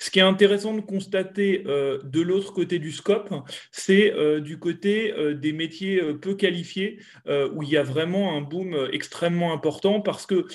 Ce 0.00 0.10
qui 0.10 0.18
est 0.18 0.22
intéressant 0.22 0.74
de 0.74 0.80
constater 0.80 1.62
euh, 1.66 1.98
de 2.02 2.22
l'autre 2.22 2.54
côté 2.54 2.78
du 2.78 2.90
scope, 2.90 3.32
c'est 3.70 4.12
euh, 4.14 4.40
du 4.40 4.58
côté 4.58 5.12
euh, 5.12 5.34
des 5.34 5.52
métiers 5.52 6.00
peu 6.22 6.34
qualifiés, 6.34 6.98
où 7.52 7.62
il 7.62 7.68
y 7.68 7.76
a 7.76 7.82
vraiment 7.82 8.36
un 8.36 8.40
boom 8.40 8.88
extrêmement 8.92 9.52
important 9.52 10.00
parce 10.00 10.24
que 10.24 10.46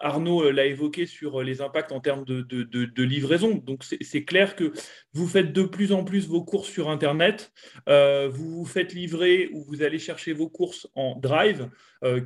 Arnaud 0.00 0.50
l'a 0.52 0.66
évoqué 0.66 1.06
sur 1.06 1.42
les 1.42 1.60
impacts 1.60 1.90
en 1.90 2.00
termes 2.00 2.24
de, 2.24 3.02
livraison. 3.02 3.56
Donc 3.56 3.82
c'est 3.82 4.24
clair 4.24 4.54
que 4.54 4.72
vous 5.12 5.26
faites 5.26 5.52
de 5.52 5.62
plus 5.62 5.92
en 5.92 6.04
plus 6.04 6.28
vos 6.28 6.44
courses 6.44 6.70
sur 6.70 6.88
Internet, 6.88 7.52
vous 7.86 8.58
vous 8.58 8.64
faites 8.64 8.94
livrer 8.94 9.50
ou 9.52 9.64
vous 9.64 9.82
allez 9.82 9.98
chercher 9.98 10.32
vos 10.32 10.48
courses 10.48 10.86
en 10.94 11.16
drive. 11.16 11.68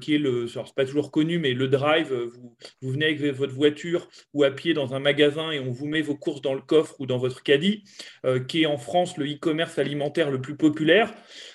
Qui 0.00 0.16
est 0.16 0.18
le, 0.18 0.46
c'est 0.46 0.74
pas 0.74 0.84
toujours 0.84 1.10
connu, 1.10 1.38
mais 1.38 1.54
le 1.54 1.68
drive, 1.68 2.12
vous, 2.12 2.54
vous, 2.82 2.90
venez 2.90 3.06
avec 3.06 3.22
votre 3.32 3.54
voiture 3.54 4.08
ou 4.34 4.42
à 4.42 4.50
pied 4.50 4.74
dans 4.74 4.94
un 4.94 4.98
magasin 4.98 5.52
et 5.52 5.60
on 5.60 5.70
vous 5.70 5.86
met 5.86 6.02
courses 6.14 6.42
dans 6.42 6.54
le 6.54 6.60
coffre 6.60 6.94
ou 7.00 7.06
dans 7.06 7.18
votre 7.18 7.42
caddie, 7.42 7.84
euh, 8.24 8.40
qui 8.40 8.62
est 8.62 8.66
en 8.66 8.78
France 8.78 9.16
le 9.16 9.26
e-commerce 9.26 9.78
alimentaire 9.78 10.30
le 10.30 10.40
plus 10.40 10.56
populaire. 10.56 11.12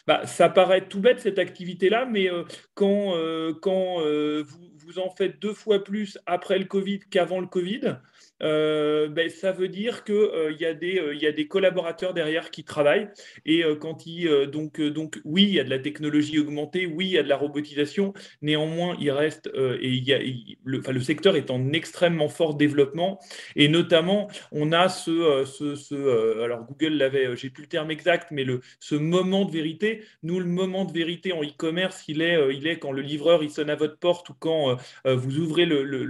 Bah, 0.08 0.26
ça 0.26 0.50
paraît 0.50 0.88
tout 0.88 1.00
bête 1.00 1.20
cette 1.20 1.40
activité-là, 1.40 2.06
mais 2.06 2.30
quand, 2.76 3.14
quand 3.62 4.00
vous, 4.00 4.66
vous 4.86 5.00
en 5.00 5.10
faites 5.10 5.40
deux 5.42 5.54
fois 5.54 5.84
plus 5.84 6.20
après 6.26 6.60
le 6.60 6.66
Covid 6.66 7.00
qu'avant 7.10 7.40
le 7.40 7.48
Covid, 7.48 7.98
euh, 8.44 9.08
ben, 9.08 9.30
ça 9.30 9.52
veut 9.52 9.70
dire 9.70 10.04
qu'il 10.04 10.16
euh, 10.16 10.52
y, 10.52 10.66
euh, 10.66 11.14
y, 11.16 11.26
a 11.26 11.32
des 11.32 11.48
collaborateurs 11.48 12.14
derrière 12.14 12.52
qui 12.52 12.64
travaillent. 12.64 13.10
Et 13.46 13.64
quand 13.80 14.06
il, 14.06 14.28
donc, 14.48 14.82
donc, 14.82 15.20
oui, 15.24 15.44
il 15.44 15.54
y 15.54 15.60
a 15.60 15.64
de 15.64 15.70
la 15.70 15.80
technologie 15.80 16.40
augmentée, 16.40 16.86
oui, 16.86 17.08
il 17.08 17.12
y 17.12 17.18
a 17.18 17.24
de 17.24 17.30
la 17.30 17.38
robotisation. 17.38 18.14
Néanmoins, 18.42 18.96
il 19.00 19.12
reste, 19.12 19.50
et 19.56 19.90
y 19.90 20.14
a, 20.14 20.20
le, 20.64 20.80
le, 20.80 21.00
secteur 21.00 21.36
est 21.36 21.52
en 21.52 21.72
extrêmement 21.74 22.30
fort 22.30 22.56
développement. 22.56 23.20
Et 23.56 23.68
notamment, 23.68 24.30
on 24.52 24.72
a 24.72 24.90
ce, 24.90 25.44
ce, 25.46 25.76
ce 25.76 26.42
alors 26.42 26.66
Google 26.66 26.96
l'avait, 26.98 27.36
j'ai 27.36 27.50
plus 27.50 27.64
le 27.64 27.70
terme 27.70 27.92
exact, 27.92 28.30
mais 28.32 28.44
le, 28.44 28.62
ce 28.80 28.96
moment 28.96 29.46
de 29.46 29.52
vérité. 29.52 30.04
Nous, 30.24 30.40
le 30.40 30.46
moment 30.46 30.86
de 30.86 30.92
vérité 30.92 31.34
en 31.34 31.44
e-commerce, 31.44 32.04
il 32.08 32.22
est, 32.22 32.38
il 32.56 32.68
est 32.68 32.80
quand 32.80 32.92
le 32.92 33.02
livreur 33.02 33.44
il 33.44 33.50
sonne 33.52 33.70
à 33.70 33.76
votre 33.76 33.98
porte 33.98 34.30
ou 34.30 34.34
quand 34.34 34.78
vous 35.06 35.38
ouvrez 35.40 35.66
le, 35.66 35.84
le 35.84 36.06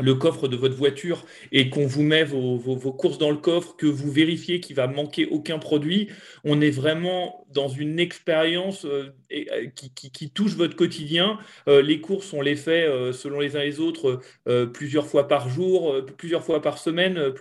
le 0.00 0.14
coffre 0.14 0.48
de 0.48 0.56
votre 0.56 0.74
voiture 0.74 1.24
et 1.52 1.70
qu'on 1.70 1.86
vous 1.86 2.02
met 2.02 2.24
vos, 2.24 2.58
courses 2.92 3.18
dans 3.18 3.30
le 3.30 3.36
coffre, 3.36 3.76
que 3.76 3.86
vous 3.86 4.10
vérifiez 4.10 4.60
qu'il 4.60 4.76
va 4.76 4.86
manquer 4.86 5.26
aucun 5.26 5.58
produit, 5.58 6.08
on 6.44 6.60
est 6.60 6.70
vraiment 6.70 7.46
dans 7.50 7.68
une 7.68 7.98
expérience 7.98 8.86
euh, 9.32 9.44
euh, 9.52 9.66
qui, 9.74 10.30
touche 10.30 10.54
votre 10.54 10.76
quotidien. 10.76 11.38
Euh, 11.68 11.82
les 11.82 12.00
courses, 12.00 12.32
on 12.32 12.40
les 12.40 12.56
fait 12.56 12.86
selon 13.12 13.40
les 13.40 13.56
uns 13.56 13.62
les 13.62 13.80
autres 13.80 14.20
plusieurs 14.72 15.06
fois 15.06 15.28
par 15.28 15.48
jour, 15.48 15.94
plusieurs 16.16 16.44
fois 16.44 16.60
par 16.62 16.78
semaine, 16.78 17.32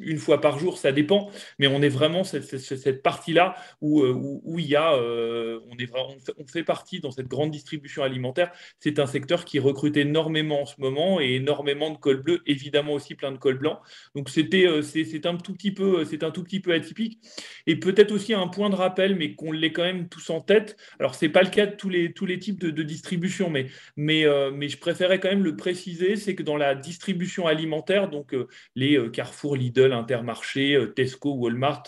une 0.00 0.18
fois 0.18 0.40
par 0.40 0.58
jour, 0.58 0.78
ça 0.78 0.92
dépend. 0.92 1.30
Mais 1.58 1.66
on 1.66 1.82
est 1.82 1.88
vraiment 1.88 2.24
cette, 2.24 3.02
partie-là 3.02 3.54
où, 3.80 4.58
il 4.58 4.66
y 4.66 4.76
a, 4.76 4.94
on, 4.94 5.76
est 5.78 5.90
on 6.38 6.46
fait 6.46 6.64
partie 6.64 7.00
dans 7.00 7.10
cette 7.10 7.28
grande 7.28 7.50
distribution 7.50 8.02
alimentaire. 8.02 8.52
C'est 8.78 8.98
un 8.98 9.06
secteur 9.06 9.44
qui 9.44 9.58
recrute 9.58 9.96
énormément 9.96 10.62
en 10.62 10.66
ce 10.66 10.80
moment 10.80 11.20
et 11.20 11.34
énormément 11.34 11.90
de 11.90 11.96
col 11.96 12.22
bleu, 12.22 12.42
évidemment 12.46 12.94
aussi 12.94 13.14
plein 13.14 13.32
de 13.32 13.38
col 13.38 13.58
blanc. 13.58 13.80
Donc 14.14 14.28
c'était, 14.28 14.66
euh, 14.66 14.82
c'est 14.82 15.26
un 15.26 15.36
tout 15.36 15.52
petit 15.52 15.72
peu, 15.72 16.04
c'est 16.04 16.22
un 16.22 16.30
tout 16.30 16.42
petit 16.42 16.60
peu 16.60 16.72
atypique. 16.72 17.20
Et 17.66 17.76
peut-être 17.76 18.12
aussi 18.12 18.34
un 18.34 18.48
point 18.48 18.70
de 18.70 18.74
rappel, 18.74 19.16
mais 19.16 19.34
qu'on 19.34 19.52
l'ait 19.52 19.72
quand 19.72 19.82
même 19.82 20.08
tous 20.08 20.30
en 20.30 20.40
tête. 20.40 20.76
Alors 20.98 21.14
c'est 21.14 21.28
pas 21.32 21.42
le 21.42 21.50
cas 21.50 21.66
de 21.66 21.74
tous 21.74 21.88
les 21.88 22.12
tous 22.12 22.26
les 22.26 22.38
types 22.38 22.60
de, 22.60 22.82
distribution, 22.82 23.52
euh, 23.52 24.50
mais 24.54 24.68
je 24.68 24.78
préférais 24.78 25.18
quand 25.18 25.28
même 25.28 25.44
le 25.44 25.56
préciser, 25.56 26.16
c'est 26.16 26.34
que 26.34 26.42
dans 26.42 26.56
la 26.56 26.74
distribution 26.74 27.46
alimentaire, 27.46 28.08
donc 28.08 28.34
euh, 28.34 28.48
les 28.76 29.10
Carrefour, 29.10 29.56
Lidl, 29.56 29.92
Intermarché, 29.92 30.78
Tesco, 30.94 31.34
Walmart, 31.34 31.84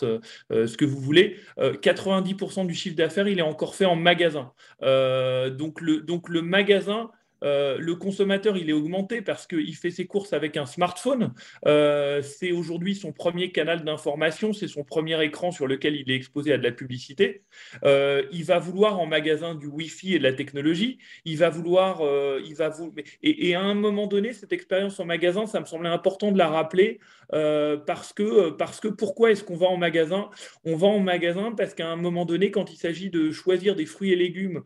ce 0.50 0.76
que 0.76 0.85
vous 0.85 1.00
voulez, 1.00 1.37
90% 1.59 2.66
du 2.66 2.74
chiffre 2.74 2.96
d'affaires, 2.96 3.28
il 3.28 3.38
est 3.38 3.42
encore 3.42 3.74
fait 3.74 3.85
en 3.85 3.96
magasin. 3.96 4.52
donc 4.80 5.80
le 5.80 6.00
donc 6.00 6.28
le 6.28 6.42
magasin 6.42 7.11
euh, 7.44 7.76
le 7.78 7.94
consommateur, 7.94 8.57
il 8.57 8.70
est 8.70 8.72
augmenté 8.72 9.22
parce 9.22 9.46
qu'il 9.46 9.74
fait 9.76 9.90
ses 9.90 10.07
courses 10.07 10.33
avec 10.33 10.57
un 10.57 10.66
smartphone. 10.66 11.33
Euh, 11.66 12.22
c'est 12.22 12.52
aujourd'hui 12.52 12.94
son 12.94 13.12
premier 13.12 13.52
canal 13.52 13.85
d'information, 13.85 14.52
c'est 14.52 14.68
son 14.68 14.85
premier 14.85 15.22
écran 15.22 15.50
sur 15.50 15.66
lequel 15.66 15.96
il 15.96 16.11
est 16.11 16.16
exposé 16.16 16.52
à 16.52 16.59
de 16.59 16.62
la 16.62 16.72
publicité. 16.72 17.42
Euh, 17.85 18.22
il 18.33 18.44
va 18.44 18.59
vouloir 18.59 18.98
en 18.98 19.07
magasin 19.07 19.54
du 19.54 19.66
Wi-Fi 19.66 20.14
et 20.14 20.18
de 20.18 20.22
la 20.22 20.33
technologie. 20.33 20.98
Il 21.24 21.37
va 21.38 21.50
vouloir, 21.50 22.02
il 22.44 22.54
va 22.54 22.68
vous... 22.70 22.94
et, 23.22 23.48
et, 23.48 23.54
à 23.54 23.61
un 23.61 23.74
moment 23.74 24.07
donné, 24.07 24.33
cette 24.33 24.52
expérience 24.52 24.98
en 25.00 25.04
magasin, 25.04 25.46
ça 25.46 25.61
me 25.61 25.66
semblait 25.66 25.88
important 25.88 26.33
de 26.33 26.38
la 26.38 26.48
rappeler 26.48 27.00
parce 27.30 28.12
que, 28.12 28.50
parce 28.50 28.80
que 28.80 28.88
pourquoi 28.88 29.30
est-ce 29.30 29.44
qu'on 29.44 29.57
va 29.57 29.66
en 29.66 29.76
magasin? 29.76 30.30
On 30.64 30.76
va 30.76 30.87
en 30.87 31.00
magasin 31.00 31.52
parce 31.52 31.74
qu'à 31.74 31.88
un 31.88 31.96
moment 31.96 32.24
donné, 32.24 32.50
quand 32.50 32.72
il 32.72 32.76
s'agit 32.76 33.11
de 33.11 33.30
choisir 33.33 33.74
des 33.74 33.87
fruits 33.87 34.12
et 34.12 34.16
légumes 34.16 34.62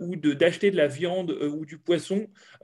ou 0.00 0.16
d'acheter 0.16 0.70
de 0.70 0.76
la 0.76 0.86
viande 0.86 1.30
ou 1.30 1.64
du 1.64 1.78
poisson 1.78 2.03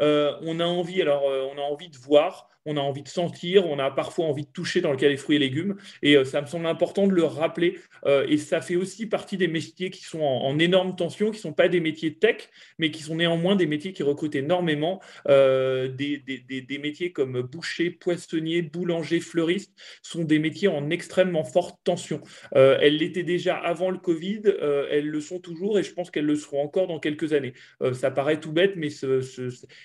euh, 0.00 0.36
on 0.42 0.60
a 0.60 0.64
envie, 0.64 1.02
alors 1.02 1.28
euh, 1.28 1.48
on 1.52 1.58
a 1.58 1.62
envie 1.62 1.88
de 1.88 1.96
voir, 1.96 2.48
on 2.66 2.76
a 2.76 2.80
envie 2.80 3.02
de 3.02 3.08
sentir, 3.08 3.66
on 3.66 3.78
a 3.78 3.90
parfois 3.90 4.26
envie 4.26 4.44
de 4.44 4.50
toucher 4.50 4.80
dans 4.80 4.90
le 4.90 4.96
cas 4.96 5.08
des 5.08 5.16
fruits 5.16 5.36
et 5.36 5.38
légumes. 5.38 5.76
Et 6.02 6.16
euh, 6.16 6.24
ça 6.24 6.40
me 6.40 6.46
semble 6.46 6.66
important 6.66 7.06
de 7.06 7.12
le 7.12 7.24
rappeler. 7.24 7.78
et 8.06 8.38
ça 8.38 8.60
fait 8.60 8.76
aussi 8.76 9.06
partie 9.06 9.36
des 9.36 9.48
métiers 9.48 9.90
qui 9.90 10.04
sont 10.04 10.20
en, 10.20 10.58
énorme 10.58 10.96
tension, 10.96 11.30
qui 11.30 11.38
ne 11.38 11.42
sont 11.42 11.52
pas 11.52 11.68
des 11.68 11.80
métiers 11.80 12.14
tech, 12.14 12.48
mais 12.78 12.90
qui 12.90 13.02
sont 13.02 13.16
néanmoins 13.16 13.56
des 13.56 13.66
métiers 13.66 13.92
qui 13.92 14.02
recrutent 14.02 14.34
énormément. 14.34 15.00
Des, 15.26 16.22
des, 16.24 16.78
métiers 16.78 17.12
comme 17.12 17.42
boucher, 17.42 17.90
poissonnier, 17.90 18.62
boulanger, 18.62 19.20
fleuriste 19.20 19.72
sont 20.02 20.24
des 20.24 20.38
métiers 20.38 20.68
en 20.68 20.90
extrêmement 20.90 21.44
forte 21.44 21.78
tension. 21.84 22.20
elles 22.52 22.96
l'étaient 22.96 23.22
déjà 23.22 23.56
avant 23.56 23.90
le 23.90 23.98
Covid, 23.98 24.42
elles 24.90 25.08
le 25.08 25.20
sont 25.20 25.40
toujours 25.40 25.78
et 25.78 25.82
je 25.82 25.92
pense 25.92 26.10
qu'elles 26.10 26.26
le 26.26 26.36
seront 26.36 26.62
encore 26.62 26.86
dans 26.86 26.98
quelques 26.98 27.32
années. 27.32 27.54
ça 27.92 28.10
paraît 28.10 28.40
tout 28.40 28.52
bête, 28.52 28.74
mais 28.76 28.88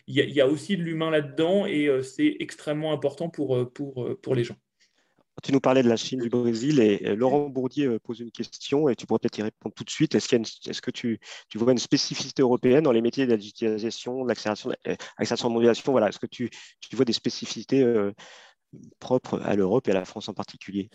il 0.07 0.15
y, 0.15 0.41
a 0.41 0.47
aussi 0.47 0.77
de 0.77 0.83
l'humain 0.83 1.11
là-dedans 1.11 1.65
et 1.65 1.87
euh, 1.87 2.01
c'est 2.01 2.37
extrêmement 2.39 2.64
important 2.67 3.29
pour, 3.29 3.55
euh, 3.55 3.65
pour, 3.65 4.03
euh, 4.03 4.19
pour 4.21 4.35
les 4.35 4.43
gens. 4.43 4.55
Tu 5.43 5.51
nous 5.51 5.59
parlais 5.59 5.83
de 5.83 5.89
la 5.89 5.97
Chine, 5.97 6.21
du 6.21 6.29
Brésil, 6.29 6.79
et 6.79 7.13
Laurent 7.13 7.49
Bourdier 7.49 7.99
pose 7.99 8.21
une 8.21 8.31
question, 8.31 8.87
et 8.87 8.95
tu 8.95 9.05
pourrais 9.05 9.19
peut-être 9.19 9.37
y 9.37 9.41
répondre 9.41 9.75
tout 9.75 9.83
de 9.83 9.89
suite. 9.89 10.15
Est-ce, 10.15 10.33
est 10.33 10.81
que 10.81 10.91
tu, 10.91 11.19
tu, 11.49 11.57
vois 11.57 11.73
une 11.73 11.77
spécificité 11.77 12.41
européenne 12.41 12.85
dans 12.85 12.93
les 12.93 13.01
métiers 13.01 13.25
de 13.25 13.31
la 13.31 13.37
digitalisation, 13.37 14.23
de 14.23 14.29
l'accélération, 14.29 14.69
de 14.69 15.53
mondialisation? 15.53 15.91
Voilà. 15.91 16.07
Est-ce 16.07 16.19
que 16.19 16.25
tu, 16.25 16.49
tu, 16.79 16.95
vois 16.95 17.03
des 17.03 17.11
spécificités 17.11 17.85
propres 18.99 19.41
à 19.43 19.57
l'Europe 19.57 19.89
et 19.89 19.91
à 19.91 19.95
la 19.95 20.05
France 20.05 20.29
en 20.29 20.33
particulier? 20.33 20.89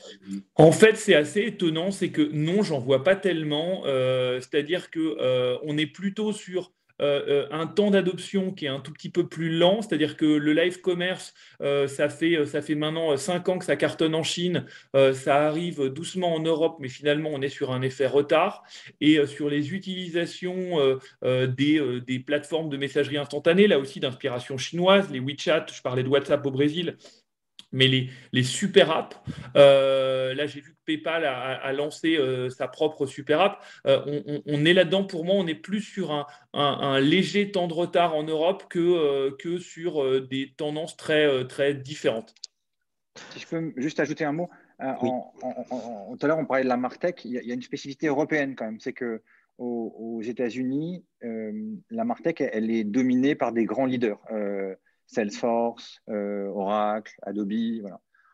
En 0.55 0.73
fait, 0.73 0.97
c'est 0.97 1.15
assez 1.15 1.43
étonnant, 1.43 1.91
c'est 1.91 2.11
que 2.11 2.23
non, 2.33 2.63
j'en 2.63 2.81
vois 2.81 3.05
pas 3.05 3.17
tellement. 3.17 3.83
c'est-à-dire 3.85 4.91
que 4.91 5.59
on 5.65 5.77
est 5.77 5.87
plutôt 5.87 6.33
sur 6.33 6.73
euh, 7.01 7.23
euh, 7.29 7.47
un 7.51 7.67
temps 7.67 7.91
d'adoption 7.91 8.53
qui 8.53 8.67
est 8.67 8.69
un 8.69 8.81
tout 8.81 8.93
petit 8.93 9.09
peu 9.09 9.27
plus 9.27 9.57
lent, 9.57 9.83
c'est-à-dire 9.83 10.17
que 10.17 10.27
le 10.27 10.53
live 10.53 10.81
commerce, 10.81 11.35
euh, 11.63 11.89
ça, 11.89 12.09
fait, 12.09 12.45
ça 12.47 12.63
fait 12.63 12.75
maintenant 12.75 13.17
cinq 13.17 13.49
ans 13.49 13.59
que 13.59 13.65
ça 13.65 13.77
cartonne 13.77 14.15
en 14.15 14.23
Chine, 14.23 14.67
ça 14.95 15.47
arrive 15.47 15.89
doucement 15.89 16.35
en 16.35 16.41
Europe, 16.41 16.77
mais 16.81 16.89
finalement 16.89 17.31
on 17.33 17.41
est 17.43 17.49
sur 17.49 17.73
un 17.73 17.83
effet 17.83 18.07
retard. 18.07 18.63
Et 19.01 19.25
sur 19.27 19.49
les 19.49 19.73
utilisations 19.73 20.99
des, 21.23 22.01
des 22.07 22.19
plateformes 22.19 22.69
de 22.69 22.77
messagerie 22.77 23.19
instantanée, 23.19 23.67
là 23.67 23.79
aussi 23.79 24.01
d'inspiration 24.01 24.59
chinoise, 24.59 25.11
les 25.11 25.21
WeChat, 25.21 25.67
je 25.73 25.83
parlais 25.83 26.03
de 26.03 26.09
WhatsApp 26.09 26.45
au 26.45 26.51
Brésil, 26.51 26.97
mais 27.73 27.87
les, 27.87 28.11
les 28.33 28.43
super 28.43 28.91
apps, 28.91 29.17
euh, 29.57 30.35
là 30.35 30.47
j'ai 30.47 30.61
vu 30.61 30.73
que 30.73 30.79
PayPal 30.85 31.25
a, 31.25 31.73
lancé 31.73 32.17
euh, 32.17 32.51
sa 32.51 32.69
propre 32.69 33.07
super 33.07 33.41
app, 33.41 33.65
euh, 33.87 34.41
on, 34.47 34.65
est 34.65 34.73
là-dedans. 34.73 35.05
Pour 35.05 35.25
moi, 35.25 35.37
on 35.37 35.47
est 35.47 35.55
plus 35.55 35.81
sur 35.81 36.13
un, 36.13 36.27
un, 36.53 37.01
léger 37.01 37.53
temps 37.53 37.69
de 37.69 37.75
retard 37.75 38.15
en 38.15 38.25
Europe 38.25 38.65
que, 38.69 39.31
que 39.37 39.59
sur 39.59 40.21
des 40.29 40.53
tendances 40.57 40.97
très, 40.97 41.47
très 41.47 41.75
différentes. 41.75 42.35
Si 43.33 43.41
je 43.41 43.47
peux 43.47 43.73
juste 43.77 44.01
ajouter 44.01 44.25
un 44.25 44.33
mot, 44.33 44.51
tout 44.81 46.19
à 46.23 46.27
l'heure 46.27 46.39
on 46.39 46.47
parlait 46.47 46.65
de 46.65 46.69
la 46.69 46.77
Martech, 46.77 47.25
il 47.25 47.33
y, 47.33 47.51
a 47.51 47.55
une 47.55 47.63
spécificité 47.63 48.07
européenne 48.09 48.55
quand 48.57 48.65
même, 48.65 48.81
c'est 48.81 48.93
que 48.93 49.23
aux, 49.59 50.23
États-Unis, 50.23 51.05
la 51.23 52.05
Martech 52.05 52.41
elle, 52.41 52.71
est 52.71 52.85
dominée 52.85 53.35
par 53.35 53.53
des 53.53 53.65
grands 53.65 53.87
leaders. 53.87 54.21
Salesforce, 55.11 56.01
euh, 56.09 56.47
Oracle, 56.49 57.15
Adobe. 57.23 57.53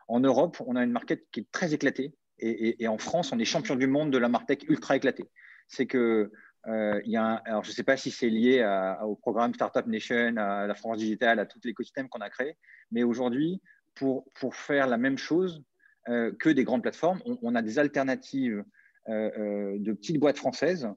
En 0.07 0.19
Europe, 0.19 0.57
on 0.65 0.75
a 0.75 0.83
une 0.83 0.91
market 0.91 1.25
qui 1.31 1.41
est 1.41 1.51
très 1.51 1.73
éclatée. 1.73 2.13
Et, 2.39 2.87
en 2.87 2.99
France, 2.99 3.31
on 3.31 3.39
est 3.39 3.45
champion 3.45 3.75
du 3.75 3.87
monde 3.87 4.11
de 4.11 4.17
la 4.19 4.29
martech 4.29 4.63
ultra 4.69 4.95
éclatée. 4.95 5.27
C'est 5.67 5.87
que 5.87 6.31
euh, 6.67 7.01
y 7.05 7.17
a 7.17 7.35
alors 7.45 7.63
je 7.63 7.69
ne 7.69 7.73
sais 7.73 7.83
pas 7.83 7.97
si 7.97 8.11
c'est 8.11 8.29
lié 8.29 8.63
au 9.03 9.15
programme 9.15 9.55
Startup 9.55 9.87
Nation, 9.87 10.37
à 10.37 10.67
la 10.67 10.75
France 10.75 10.99
Digitale, 10.99 11.39
à 11.39 11.47
tout 11.47 11.59
l'écosystème 11.63 12.09
qu'on 12.09 12.21
a 12.21 12.29
créé, 12.29 12.55
mais 12.91 13.01
aujourd'hui, 13.01 13.59
pour, 13.95 14.23
faire 14.53 14.85
la 14.85 14.97
même 14.97 15.17
chose 15.17 15.63
euh, 16.09 16.31
que 16.39 16.49
des 16.49 16.63
grandes 16.63 16.83
plateformes, 16.83 17.21
on, 17.25 17.55
a 17.55 17.63
des 17.63 17.79
alternatives 17.79 18.63
de 19.07 19.93
petites 19.93 20.19
boîtes 20.19 20.37
françaises 20.37 20.87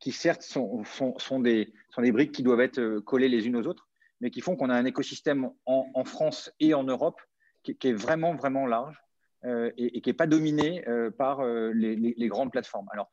qui 0.00 0.12
certes 0.12 0.42
sont 0.42 1.40
des 1.40 1.72
briques 1.96 2.32
qui 2.32 2.42
doivent 2.42 2.60
être 2.60 2.98
collées 2.98 3.30
les 3.30 3.46
unes 3.46 3.56
aux 3.56 3.66
autres, 3.66 3.89
mais 4.20 4.30
qui 4.30 4.40
font 4.40 4.56
qu'on 4.56 4.70
a 4.70 4.74
un 4.74 4.84
écosystème 4.84 5.50
en, 5.66 6.04
France 6.04 6.52
et 6.60 6.74
en 6.74 6.84
Europe 6.84 7.20
qui, 7.62 7.76
est 7.82 7.92
vraiment, 7.92 8.34
vraiment 8.34 8.66
large 8.66 9.02
euh, 9.44 9.70
et, 9.76 10.00
qui 10.00 10.08
n'est 10.08 10.14
pas 10.14 10.26
dominé 10.26 10.86
euh, 10.88 11.10
par 11.10 11.40
euh, 11.40 11.72
les, 11.72 12.28
grandes 12.28 12.52
plateformes. 12.52 12.88
Alors, 12.92 13.10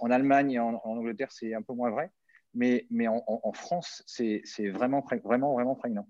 en 0.00 0.10
Allemagne 0.10 0.52
et 0.52 0.58
en, 0.58 0.80
Angleterre, 0.84 1.32
c'est 1.32 1.54
un 1.54 1.62
peu 1.62 1.74
moins 1.74 1.90
vrai, 1.90 2.10
mais, 2.54 2.86
en, 3.06 3.22
en 3.26 3.52
France, 3.52 4.02
c'est 4.06 4.68
vraiment, 4.68 5.04
vraiment, 5.22 5.54
vraiment 5.54 5.74
prégnant. 5.74 6.08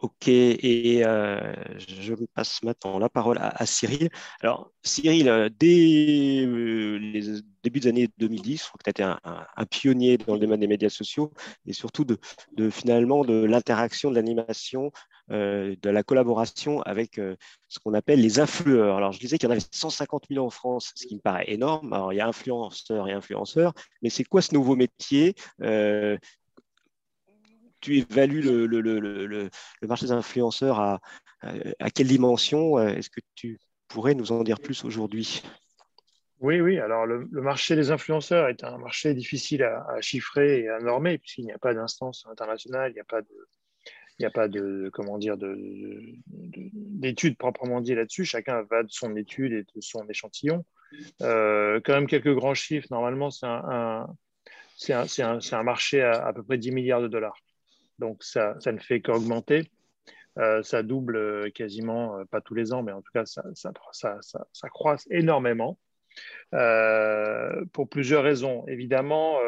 Ok, 0.00 0.28
et 0.28 1.04
euh, 1.04 1.52
je 1.76 2.14
passe 2.32 2.62
maintenant 2.62 3.00
la 3.00 3.08
parole 3.08 3.36
à, 3.40 3.66
Cyril. 3.66 4.10
Alors, 4.40 4.70
Cyril, 4.84 5.28
euh, 5.28 5.48
dès 5.48 6.44
euh, 6.46 6.98
les 6.98 7.40
débuts 7.64 7.80
des 7.80 7.88
années 7.88 8.08
2010, 8.16 8.62
je 8.62 8.68
crois 8.68 8.78
que 8.78 8.84
tu 8.84 8.90
as 8.90 8.90
été 8.90 9.02
un, 9.02 9.66
pionnier 9.66 10.16
dans 10.16 10.34
le 10.34 10.38
domaine 10.38 10.60
des 10.60 10.68
médias 10.68 10.88
sociaux 10.88 11.32
et 11.66 11.72
surtout 11.72 12.04
de, 12.04 12.70
finalement 12.70 13.24
de 13.24 13.42
l'interaction, 13.44 14.10
de 14.10 14.14
l'animation, 14.14 14.92
de 15.30 15.76
la 15.82 16.02
collaboration 16.04 16.80
avec 16.82 17.20
ce 17.68 17.78
qu'on 17.80 17.92
appelle 17.92 18.20
les 18.20 18.38
influeurs. 18.38 18.96
Alors, 18.96 19.10
je 19.10 19.18
disais 19.18 19.36
qu'il 19.36 19.48
y 19.48 19.50
en 19.50 19.56
avait 19.56 19.66
150 19.72 20.26
000 20.30 20.46
en 20.46 20.50
France, 20.50 20.92
ce 20.94 21.06
qui 21.06 21.16
me 21.16 21.20
paraît 21.20 21.50
énorme. 21.50 21.92
Alors, 21.92 22.12
il 22.12 22.16
y 22.16 22.20
a 22.20 22.28
influenceurs 22.28 23.08
et 23.08 23.12
influenceurs, 23.12 23.74
mais 24.00 24.10
c'est 24.10 24.24
quoi 24.24 24.42
ce 24.42 24.54
nouveau 24.54 24.76
métier? 24.76 25.34
Tu 27.80 27.98
évalues 27.98 28.42
le, 28.42 29.50
marché 29.82 30.06
des 30.06 30.12
influenceurs 30.12 30.80
à, 30.80 31.00
quelle 31.94 32.08
dimension 32.08 32.78
Est-ce 32.78 33.10
que 33.10 33.20
tu 33.34 33.58
pourrais 33.88 34.14
nous 34.14 34.32
en 34.32 34.42
dire 34.42 34.60
plus 34.60 34.84
aujourd'hui? 34.84 35.42
Oui, 36.40 36.60
oui. 36.60 36.78
Alors, 36.78 37.06
le, 37.06 37.26
marché 37.32 37.74
des 37.74 37.90
influenceurs 37.90 38.48
est 38.48 38.62
un 38.62 38.78
marché 38.78 39.14
difficile 39.14 39.64
à, 39.64 40.00
chiffrer 40.00 40.60
et 40.60 40.68
à 40.68 40.78
normer, 40.78 41.18
puisqu'il 41.18 41.44
n'y 41.44 41.52
a 41.52 41.58
pas 41.58 41.74
d'instance 41.74 42.26
internationale, 42.30 42.92
il 42.92 42.94
n'y 42.94 43.00
a 43.00 43.04
pas 43.04 43.22
de, 43.22 43.48
il 44.18 44.22
n'y 44.22 44.26
a 44.26 44.30
pas 44.30 44.46
de, 44.46 44.90
comment 44.92 45.18
dire, 45.18 45.36
d'études 45.38 47.36
proprement 47.36 47.80
dit 47.80 47.94
là-dessus. 47.94 48.24
Chacun 48.24 48.62
va 48.70 48.84
de 48.84 48.90
son 48.90 49.16
étude 49.16 49.52
et 49.52 49.62
de 49.62 49.80
son 49.80 50.06
échantillon. 50.08 50.64
Euh, 51.22 51.80
quand 51.84 51.92
même 51.92 52.06
quelques 52.06 52.34
grands 52.34 52.54
chiffres. 52.54 52.88
Normalement, 52.90 53.30
c'est 53.30 53.46
un, 53.46 54.06
un, 54.90 55.38
un, 55.52 55.62
marché 55.62 56.02
à 56.02 56.26
à 56.26 56.32
peu 56.32 56.42
près 56.42 56.58
10 56.58 56.70
milliards 56.70 57.02
de 57.02 57.08
dollars. 57.08 57.36
Donc, 57.98 58.22
ça, 58.22 58.56
ça 58.60 58.72
ne 58.72 58.78
fait 58.78 59.00
qu'augmenter. 59.00 59.70
Euh, 60.38 60.62
ça 60.62 60.82
double 60.82 61.50
quasiment, 61.52 62.24
pas 62.30 62.40
tous 62.40 62.54
les 62.54 62.72
ans, 62.72 62.82
mais 62.82 62.92
en 62.92 63.02
tout 63.02 63.10
cas, 63.12 63.24
ça, 63.24 63.42
ça, 63.54 63.72
ça, 64.20 64.68
croise 64.68 65.04
énormément 65.10 65.78
pour 67.72 67.88
plusieurs 67.88 68.22
raisons. 68.22 68.64
Évidemment, 68.68 69.38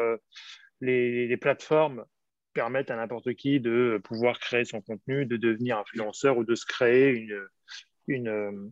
les, 0.81 1.37
plateformes 1.37 2.05
permettent 2.53 2.91
à 2.91 2.97
n'importe 2.97 3.33
qui 3.35 3.59
de 3.59 4.01
pouvoir 4.03 4.39
créer 4.39 4.65
son 4.65 4.81
contenu, 4.81 5.25
de 5.25 5.37
devenir 5.37 5.77
influenceur 5.77 6.37
ou 6.37 6.43
de 6.43 6.55
se 6.55 6.65
créer 6.65 7.09
une, 8.07 8.71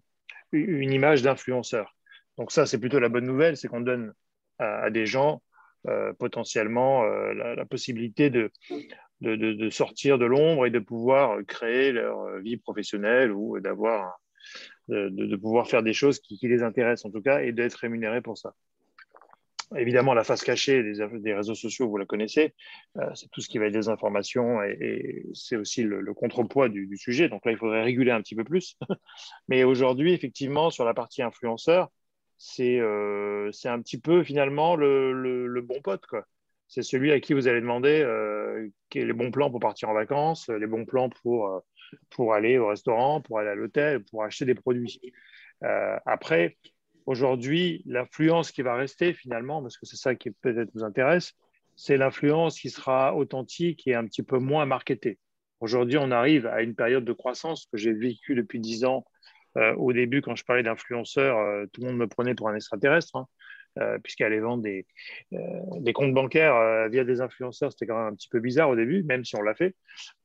une, 0.51 0.91
image 0.91 1.21
d'influenceur. 1.21 1.95
Donc 2.37 2.51
ça, 2.51 2.65
c'est 2.65 2.79
plutôt 2.79 2.99
la 2.99 3.09
bonne 3.09 3.25
nouvelle, 3.25 3.57
c'est 3.57 3.67
qu'on 3.67 3.81
donne 3.81 4.13
à, 4.57 4.89
des 4.89 5.05
gens 5.05 5.41
euh, 5.87 6.13
potentiellement 6.13 7.03
euh, 7.03 7.33
la, 7.33 7.65
possibilité 7.65 8.29
de, 8.29 8.51
de, 9.21 9.69
sortir 9.69 10.17
de 10.17 10.25
l'ombre 10.25 10.65
et 10.65 10.69
de 10.69 10.79
pouvoir 10.79 11.39
créer 11.45 11.91
leur 11.91 12.39
vie 12.39 12.57
professionnelle 12.57 13.31
ou 13.31 13.59
d'avoir 13.59 14.19
de, 14.87 15.35
pouvoir 15.35 15.67
faire 15.67 15.83
des 15.83 15.93
choses 15.93 16.19
qui, 16.19 16.39
les 16.43 16.63
intéressent 16.63 17.05
en 17.05 17.11
tout 17.11 17.21
cas 17.21 17.41
et 17.41 17.51
d'être 17.51 17.75
rémunéré 17.75 18.21
pour 18.21 18.37
ça. 18.37 18.53
Évidemment, 19.77 20.15
la 20.15 20.23
face 20.23 20.43
cachée 20.43 20.81
des, 20.81 20.95
des 21.19 21.33
réseaux 21.33 21.53
sociaux, 21.53 21.87
vous 21.87 21.97
la 21.97 22.05
connaissez, 22.05 22.55
euh, 22.97 23.07
c'est 23.13 23.29
tout 23.29 23.39
ce 23.39 23.47
qui 23.47 23.59
va 23.59 23.67
être 23.67 23.73
des 23.73 23.87
informations 23.87 24.63
et, 24.63 25.27
c'est 25.35 25.57
aussi 25.57 25.83
le, 25.83 26.01
le 26.01 26.13
contrepoids 26.15 26.69
du, 26.69 26.97
sujet. 26.97 27.29
Donc 27.29 27.45
là, 27.45 27.51
il 27.51 27.57
faudrait 27.57 27.83
réguler 27.83 28.09
un 28.09 28.21
petit 28.21 28.35
peu 28.35 28.43
plus. 28.43 28.77
Mais 29.47 29.63
aujourd'hui, 29.63 30.13
effectivement, 30.13 30.71
sur 30.71 30.85
la 30.85 30.95
partie 30.95 31.21
influenceur, 31.21 31.89
c'est 32.37 32.79
euh, 32.79 33.51
un 33.65 33.81
petit 33.81 33.99
peu 33.99 34.23
finalement 34.23 34.75
le, 34.75 35.13
le, 35.13 35.45
le 35.45 35.61
bon 35.61 35.81
pote. 35.81 36.03
C'est 36.69 36.83
celui 36.83 37.11
à 37.11 37.19
qui 37.19 37.33
vous 37.33 37.47
allez 37.47 37.59
demander 37.61 38.01
euh, 38.01 38.69
les 38.93 39.13
bons 39.13 39.31
plans 39.31 39.51
pour 39.51 39.59
partir 39.59 39.89
en 39.89 39.93
vacances, 39.93 40.47
les 40.47 40.67
bons 40.67 40.85
plans 40.85 41.09
pour, 41.09 41.47
euh, 41.47 41.59
pour 42.11 42.33
aller 42.33 42.57
au 42.57 42.67
restaurant, 42.67 43.19
pour 43.21 43.39
aller 43.39 43.49
à 43.49 43.55
l'hôtel, 43.55 44.03
pour 44.05 44.23
acheter 44.23 44.45
des 44.45 44.55
produits. 44.55 45.01
Euh, 45.63 45.97
après, 46.05 46.55
Aujourd'hui, 47.09 47.81
l'influence 47.87 48.51
qui 48.51 48.61
va 48.61 48.75
rester 48.75 49.13
finalement, 49.13 49.63
parce 49.63 49.79
que 49.79 49.87
c'est 49.87 49.95
ça 49.95 50.13
qui 50.13 50.29
peut-être 50.29 50.69
vous 50.75 50.83
intéresse, 50.83 51.33
c'est 51.75 51.97
l'influence 51.97 52.59
qui 52.59 52.69
sera 52.69 53.15
authentique 53.15 53.87
et 53.87 53.95
un 53.95 54.05
petit 54.05 54.21
peu 54.21 54.37
moins 54.37 54.67
marketée. 54.67 55.17
Aujourd'hui, 55.59 55.97
on 55.97 56.11
arrive 56.11 56.45
à 56.45 56.61
une 56.61 56.75
période 56.75 57.05
de 57.05 57.13
croissance 57.13 57.65
que 57.71 57.79
j'ai 57.79 57.93
vécue 57.93 58.35
depuis 58.35 58.59
dix 58.59 58.85
ans. 58.85 59.05
Euh, 59.57 59.73
au 59.77 59.91
début, 59.91 60.21
quand 60.21 60.35
je 60.35 60.45
parlais 60.45 60.61
d'influenceurs, 60.61 61.39
euh, 61.39 61.65
tout 61.73 61.81
le 61.81 61.87
monde 61.87 61.97
me 61.97 62.07
prenait 62.07 62.35
pour 62.35 62.47
un 62.47 62.55
extraterrestre, 62.55 63.15
hein, 63.15 63.25
euh, 63.79 63.97
puisqu'elle 63.99 64.27
allait 64.27 64.39
vendre 64.39 64.63
des, 64.63 64.85
euh, 65.33 65.37
des 65.77 65.93
comptes 65.93 66.13
bancaires 66.13 66.55
euh, 66.55 66.87
via 66.89 67.03
des 67.03 67.21
influenceurs. 67.21 67.71
C'était 67.71 67.87
quand 67.87 67.97
même 67.97 68.13
un 68.13 68.15
petit 68.15 68.29
peu 68.29 68.39
bizarre 68.39 68.69
au 68.69 68.75
début, 68.75 69.03
même 69.03 69.23
si 69.23 69.35
on 69.35 69.41
l'a 69.41 69.55
fait. 69.55 69.75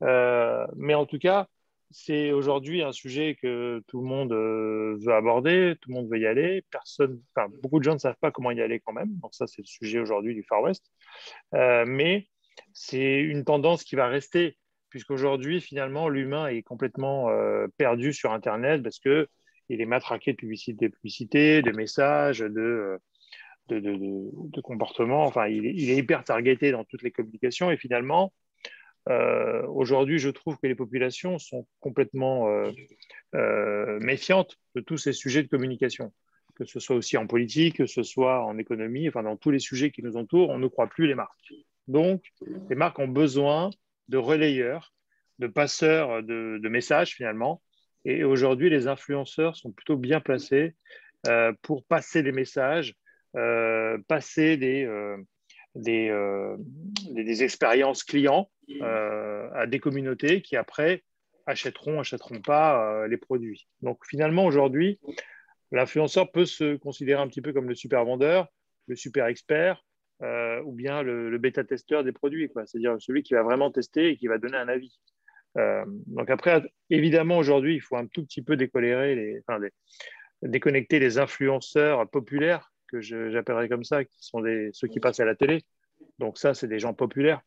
mais 0.01 0.95
en 0.95 1.07
tout 1.07 1.19
cas, 1.19 1.49
c'est 1.91 2.33
aujourd'hui 2.33 2.83
un 2.83 2.91
sujet 2.91 3.37
que 3.41 3.83
tout 3.87 4.01
le 4.01 4.07
monde 4.07 4.33
veut 4.33 5.15
aborder, 5.15 5.77
tout 5.81 5.91
le 5.91 5.95
monde 5.95 6.11
veut 6.11 6.19
y 6.19 6.27
aller. 6.27 6.65
Personne, 6.71 7.23
beaucoup 7.63 7.79
de 7.79 7.85
gens 7.85 7.95
ne 7.95 7.99
savent 7.99 8.17
pas 8.21 8.33
comment 8.33 8.51
y 8.51 8.61
aller 8.61 8.81
quand 8.81 8.93
même. 8.93 9.15
Donc 9.23 9.35
ça, 9.35 9.47
c'est 9.47 9.63
le 9.63 9.67
sujet 9.67 10.01
aujourd'hui 10.01 10.35
du 10.35 10.43
Far 10.43 10.63
West. 10.63 10.91
Mais 11.53 12.27
c'est 12.73 13.21
une 13.21 13.45
tendance 13.45 13.85
qui 13.85 13.95
va 13.95 14.09
rester, 14.09 14.57
puisqu'aujourd'hui, 14.91 15.61
finalement, 15.61 16.09
l'humain 16.09 16.49
est 16.49 16.63
complètement 16.63 17.29
perdu 17.77 18.13
sur 18.13 18.33
Internet 18.33 18.83
parce 18.83 18.99
que 18.99 19.29
il 19.69 19.81
est 19.81 19.87
matraqué 19.87 20.33
de 20.33 20.37
publicité, 20.37 20.89
de 20.89 20.95
publicité, 20.95 21.63
de 21.63 21.71
messages, 21.71 22.41
de, 22.41 22.99
de, 23.69 24.61
comportements. 24.61 25.25
Enfin, 25.25 25.47
il 25.47 25.67
est, 25.67 25.75
il 25.75 25.91
hyper 25.91 26.25
targeté 26.25 26.71
dans 26.71 26.85
toutes 26.85 27.03
les 27.03 27.11
communications 27.11 27.71
et 27.71 27.77
finalement, 27.77 28.33
euh, 29.09 29.67
aujourd'hui, 29.67 30.19
je 30.19 30.31
trouve 30.31 30.57
que 30.59 30.67
les 30.67 30.75
populations 30.75 31.39
sont 31.39 31.67
complètement 31.81 32.49
euh, 32.49 32.71
euh, 33.35 33.99
méfiantes 34.01 34.57
de 34.75 34.81
tous 34.81 34.97
ces 34.97 35.13
sujets 35.13 35.43
de 35.43 35.49
communication, 35.49 36.13
que 36.55 36.65
ce 36.65 36.81
soit 36.81 36.97
aussi 36.97 37.17
en 37.17 37.27
politique, 37.27 37.77
que 37.77 37.87
ce 37.87 38.03
soit 38.03 38.45
en 38.45 38.57
économie, 38.57 39.09
enfin 39.09 39.23
dans 39.23 39.37
tous 39.37 39.51
les 39.51 39.59
sujets 39.59 39.91
qui 39.91 40.03
nous 40.03 40.17
entourent, 40.17 40.51
on 40.51 40.59
ne 40.59 40.69
croit 40.69 40.87
plus 40.87 41.07
les 41.07 41.15
marques. 41.15 41.53
Donc, 41.87 42.25
les 42.71 42.77
marques 42.77 42.99
ont 42.99 43.09
besoin 43.09 43.71
de 44.09 44.17
relayeurs, 44.17 44.95
de 45.39 45.49
passeurs 45.49 46.23
de, 46.23 46.59
de 46.63 46.69
messages 46.69 47.15
finalement. 47.15 47.61
Et 48.07 48.25
aujourd'hui, 48.25 48.71
les 48.71 48.87
influenceurs 48.87 49.57
sont 49.57 49.71
plutôt 49.73 49.97
bien 49.97 50.21
placés 50.21 50.75
pour 51.63 51.85
passer 51.87 52.23
des 52.23 52.33
messages, 52.33 52.95
passer 54.07 54.57
des, 54.57 54.89
des, 55.75 56.11
des, 57.11 57.43
expériences 57.43 58.05
clients 58.05 58.49
euh, 58.81 59.51
à 59.53 59.67
des 59.67 59.79
communautés 59.79 60.41
qui 60.41 60.57
après 60.57 61.05
achèteront, 61.47 62.01
achèteront 62.01 62.41
pas 62.41 63.03
euh, 63.03 63.09
les 63.09 63.19
produits. 63.19 63.67
Donc 63.83 64.01
finalement 64.07 64.47
aujourd'hui, 64.47 64.99
l'influenceur 65.71 66.33
peut 66.33 66.47
se 66.47 66.77
considérer 66.77 67.21
un 67.21 67.29
petit 67.29 67.43
peu 67.43 67.53
comme 67.53 67.69
le 67.69 67.75
super 67.75 68.05
vendeur, 68.05 68.49
le 68.87 68.97
super 68.97 69.27
expert 69.27 69.85
euh, 70.23 70.63
ou 70.63 70.73
bien 70.73 71.03
le, 71.03 71.37
bêta-testeur 71.39 72.05
des 72.05 72.13
produits, 72.13 72.51
c'est-à-dire 72.55 72.97
celui 72.99 73.23
qui 73.23 73.35
va 73.35 73.43
vraiment 73.43 73.71
tester 73.71 74.11
et 74.11 74.17
qui 74.17 74.29
va 74.29 74.39
donner 74.39 74.57
un 74.57 74.69
avis. 74.69 74.99
donc 76.07 76.31
après, 76.31 76.63
évidemment, 76.91 77.39
aujourd'hui, 77.39 77.75
il 77.75 77.81
faut 77.81 77.97
un 77.97 78.07
tout 78.07 78.25
petit 78.25 78.43
peu 78.43 78.57
décolérer 78.57 79.15
les, 79.15 79.43
enfin, 79.47 79.61
déconnecter 80.43 80.99
les 80.99 81.19
influenceurs 81.19 82.09
populaires, 82.09 82.73
que 83.01 83.31
j'appellerais 83.31 83.69
comme 83.69 83.85
ça, 83.85 84.05
qui 84.05 84.17
sont 84.21 84.43
ceux 84.73 84.89
qui 84.89 85.01
passent 85.01 85.21
à 85.21 85.25
la 85.25 85.35
télé. 85.35 85.65
Donc 86.19 86.39
ça, 86.39 86.55
c'est 86.55 86.69
des 86.69 86.79
gens 86.79 86.95
populaires. 86.95 87.41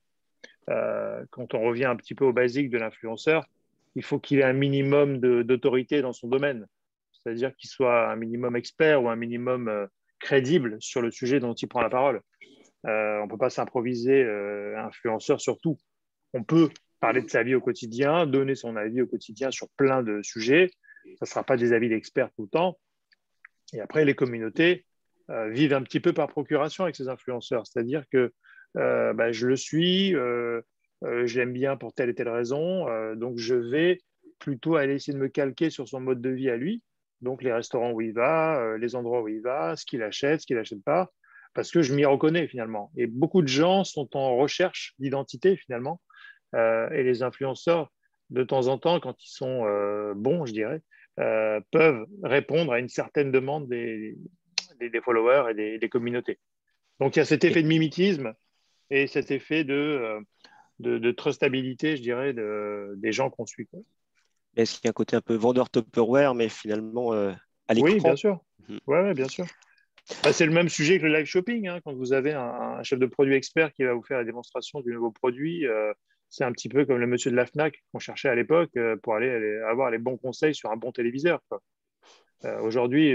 Euh, 0.69 1.23
quand 1.31 1.53
on 1.53 1.61
revient 1.61 1.85
un 1.85 1.95
petit 1.95 2.15
peu 2.15 2.25
au 2.25 2.33
basique 2.33 2.69
de 2.69 2.77
l'influenceur, 2.77 3.47
il 3.95 4.03
faut 4.03 4.19
qu'il 4.19 4.39
ait 4.39 4.43
un 4.43 4.53
minimum 4.53 5.19
d'autorité 5.19 6.01
dans 6.01 6.13
son 6.13 6.27
domaine, 6.27 6.67
c'est-à-dire 7.11 7.55
qu'il 7.55 7.69
soit 7.69 8.11
un 8.11 8.15
minimum 8.15 8.55
expert 8.55 9.01
ou 9.01 9.09
un 9.09 9.15
minimum 9.15 9.69
euh, 9.69 9.87
crédible 10.19 10.77
sur 10.79 11.01
le 11.01 11.09
sujet 11.09 11.39
dont 11.39 11.53
il 11.53 11.67
prend 11.67 11.81
la 11.81 11.89
parole. 11.89 12.21
Euh, 12.85 13.19
on 13.19 13.25
ne 13.25 13.29
peut 13.29 13.37
pas 13.37 13.49
s'improviser 13.49 14.23
influenceur 14.77 15.41
sur 15.41 15.59
tout. 15.59 15.77
On 16.33 16.43
peut 16.43 16.69
parler 16.99 17.21
de 17.21 17.29
sa 17.29 17.43
vie 17.43 17.55
au 17.55 17.61
quotidien, 17.61 18.25
donner 18.25 18.55
son 18.55 18.75
avis 18.75 19.01
au 19.01 19.07
quotidien 19.07 19.51
sur 19.51 19.67
plein 19.69 20.03
de 20.03 20.21
sujets. 20.21 20.69
Ça 21.15 21.25
ne 21.25 21.27
sera 21.27 21.43
pas 21.43 21.57
des 21.57 21.73
avis 21.73 21.89
d'experts 21.89 22.29
tout 22.35 22.43
le 22.43 22.49
temps. 22.49 22.77
Et 23.73 23.79
après, 23.79 24.05
les 24.05 24.13
communautés 24.13 24.85
vivent 25.29 25.73
un 25.73 25.83
petit 25.83 25.99
peu 25.99 26.13
par 26.13 26.27
procuration 26.27 26.85
avec 26.85 26.95
ces 26.95 27.09
influenceurs. 27.09 27.67
C'est-à-dire 27.67 28.03
que 28.11 28.31
euh, 28.75 29.13
bah, 29.13 29.31
je 29.31 29.47
le 29.47 29.55
suis, 29.55 30.15
euh, 30.15 30.61
euh, 31.03 31.25
je 31.25 31.39
l'aime 31.39 31.53
bien 31.53 31.77
pour 31.77 31.93
telle 31.93 32.09
et 32.09 32.15
telle 32.15 32.29
raison, 32.29 32.85
donc 33.15 33.37
je 33.37 33.55
vais 33.55 33.99
plutôt 34.39 34.75
aller 34.75 34.95
essayer 34.95 35.13
de 35.13 35.21
me 35.21 35.29
calquer 35.29 35.69
sur 35.69 35.87
son 35.87 35.99
mode 35.99 36.21
de 36.21 36.29
vie 36.29 36.49
à 36.49 36.57
lui, 36.57 36.83
donc 37.21 37.41
les 37.41 37.51
restaurants 37.51 37.91
où 37.91 38.01
il 38.01 38.13
va, 38.13 38.77
les 38.77 38.95
endroits 38.95 39.21
où 39.21 39.27
il 39.27 39.41
va, 39.41 39.75
ce 39.75 39.85
qu'il 39.85 40.03
achète, 40.03 40.41
ce 40.41 40.45
qu'il 40.45 40.57
n'achète 40.57 40.83
pas, 40.83 41.11
parce 41.53 41.71
que 41.71 41.81
je 41.81 41.93
m'y 41.95 42.05
reconnais 42.05 42.47
finalement. 42.47 42.91
Et 42.95 43.07
beaucoup 43.07 43.41
de 43.41 43.47
gens 43.47 43.83
sont 43.83 44.15
en 44.15 44.35
recherche 44.35 44.93
d'identité 44.99 45.55
finalement, 45.57 46.01
et 46.55 47.03
les 47.03 47.23
influenceurs, 47.23 47.91
de 48.29 48.43
temps 48.43 48.67
en 48.67 48.77
temps, 48.77 48.99
quand 48.99 49.23
ils 49.23 49.31
sont 49.31 49.63
bons, 50.15 50.45
je 50.45 50.53
dirais, 50.53 50.81
peuvent 51.71 52.05
répondre 52.23 52.73
à 52.73 52.79
une 52.79 52.89
certaine 52.89 53.31
demande 53.31 53.67
des, 53.67 54.15
des, 54.79 55.01
followers 55.01 55.51
et 55.51 55.53
des, 55.53 55.77
des, 55.79 55.89
communautés. 55.89 56.39
Donc 56.99 57.15
il 57.15 57.19
y 57.19 57.21
a 57.21 57.25
cet 57.25 57.43
effet 57.43 57.61
de 57.61 57.67
mimétisme 57.67 58.33
et 58.89 59.07
cet 59.07 59.31
effet 59.31 59.63
de, 59.63 59.73
euh, 59.73 60.19
de, 60.79 60.97
de 60.97 61.11
trustabilité, 61.11 61.97
je 61.97 62.01
dirais, 62.01 62.33
de, 62.33 62.93
des 62.97 63.11
gens 63.11 63.29
qu'on 63.29 63.45
suit. 63.45 63.67
Est-ce 64.55 64.75
qu'il 64.75 64.85
y 64.85 64.87
a 64.87 64.91
un 64.91 64.93
côté 64.93 65.15
un 65.15 65.21
peu 65.21 65.35
vendeur 65.35 65.69
Tupperware, 65.69 66.33
mais 66.35 66.49
finalement 66.49 67.13
euh, 67.13 67.33
à 67.67 67.73
l'écran? 67.73 67.91
Oui, 67.91 67.99
bien 67.99 68.15
sûr. 68.15 68.39
Mhm. 68.67 68.79
Ouais, 68.87 69.13
bien 69.13 69.27
sûr. 69.27 69.45
Bah, 70.23 70.31
c'est 70.31 70.45
le 70.45 70.53
même 70.53 70.69
sujet 70.69 70.99
que 70.99 71.05
le 71.05 71.13
live 71.13 71.25
shopping. 71.25 71.67
Hein. 71.67 71.79
Quand 71.83 71.93
vous 71.93 72.13
avez 72.13 72.33
un, 72.33 72.81
chef 72.83 72.97
de 72.97 73.05
produit 73.05 73.35
expert 73.35 73.73
qui 73.73 73.83
va 73.83 73.93
vous 73.93 74.03
faire 74.03 74.17
la 74.17 74.23
démonstration 74.23 74.81
du 74.81 74.93
nouveau 74.93 75.11
produit, 75.11 75.67
euh, 75.67 75.93
c'est 76.29 76.43
un 76.43 76.51
petit 76.51 76.69
peu 76.69 76.85
comme 76.85 76.97
le 76.97 77.07
monsieur 77.07 77.29
de 77.29 77.35
la 77.35 77.45
FNAC 77.45 77.83
qu'on 77.91 77.99
cherchait 77.99 78.29
à 78.29 78.35
l'époque 78.35 78.71
pour 79.03 79.15
aller, 79.15 79.59
avoir 79.69 79.91
les 79.91 79.97
bons 79.97 80.17
conseils 80.17 80.55
sur 80.55 80.71
un 80.71 80.77
bon 80.77 80.91
téléviseur. 80.91 81.41
Aujourd'hui, 82.61 83.11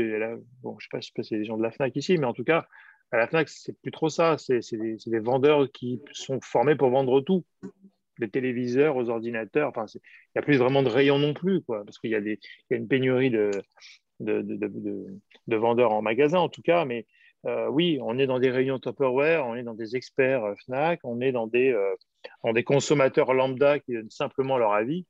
bon, 0.62 0.77
je 0.79 0.89
ne 0.93 1.01
sais 1.01 1.12
pas 1.14 1.23
si 1.23 1.29
c'est 1.29 1.39
des 1.39 1.45
gens 1.45 1.57
de 1.57 1.62
la 1.62 1.70
FNAC 1.70 1.95
ici, 1.97 2.18
mais 2.18 2.27
en 2.27 2.33
tout 2.33 2.45
cas, 2.45 2.66
à 3.12 3.18
la 3.18 3.27
FNAC, 3.27 3.49
c'est 3.49 3.79
plus 3.81 3.93
trop 3.93 4.09
ça. 4.09 4.37
C'est 4.39 4.61
des, 4.73 5.18
vendeurs 5.20 5.70
qui 5.70 6.01
sont 6.12 6.41
formés 6.43 6.77
pour 6.77 6.91
vendre 6.91 7.20
tout. 7.20 7.45
Des 8.18 8.29
téléviseurs 8.29 8.97
aux 8.97 9.09
ordinateurs. 9.09 9.73
Il 9.77 10.01
n'y 10.37 10.39
a 10.39 10.43
plus 10.43 10.57
vraiment 10.57 10.83
de 10.83 10.89
rayons 10.89 11.18
non 11.18 11.35
plus, 11.35 11.62
parce 11.62 11.99
qu'il 11.99 12.11
y, 12.11 12.14
a 12.14 12.77
une 12.77 12.89
pénurie 12.89 13.31
de, 13.31 13.51
de, 14.20 15.57
vendeurs 15.57 15.93
en 15.93 16.03
magasin, 16.03 16.39
en 16.39 16.49
tout 16.49 16.62
cas. 16.62 16.85
Mais 16.85 17.07
euh, 17.47 17.68
oui, 17.68 17.99
on 18.03 18.18
est 18.18 18.27
dans 18.27 18.39
des 18.39 18.51
rayons 18.51 18.79
Tupperware, 18.79 19.47
on 19.47 19.57
est 19.57 19.62
dans 19.62 19.75
des 19.75 19.97
experts 19.97 20.45
euh, 20.45 20.55
FNAC, 20.64 21.01
on 21.05 21.20
est 21.20 21.35
euh, 21.35 21.95
dans 22.45 22.53
des 22.53 22.64
consommateurs 22.64 23.35
lambda 23.35 23.79
qui 23.81 23.95
donnent 23.95 24.11
simplement 24.11 24.59
leur 24.59 24.73
avis. 24.73 25.07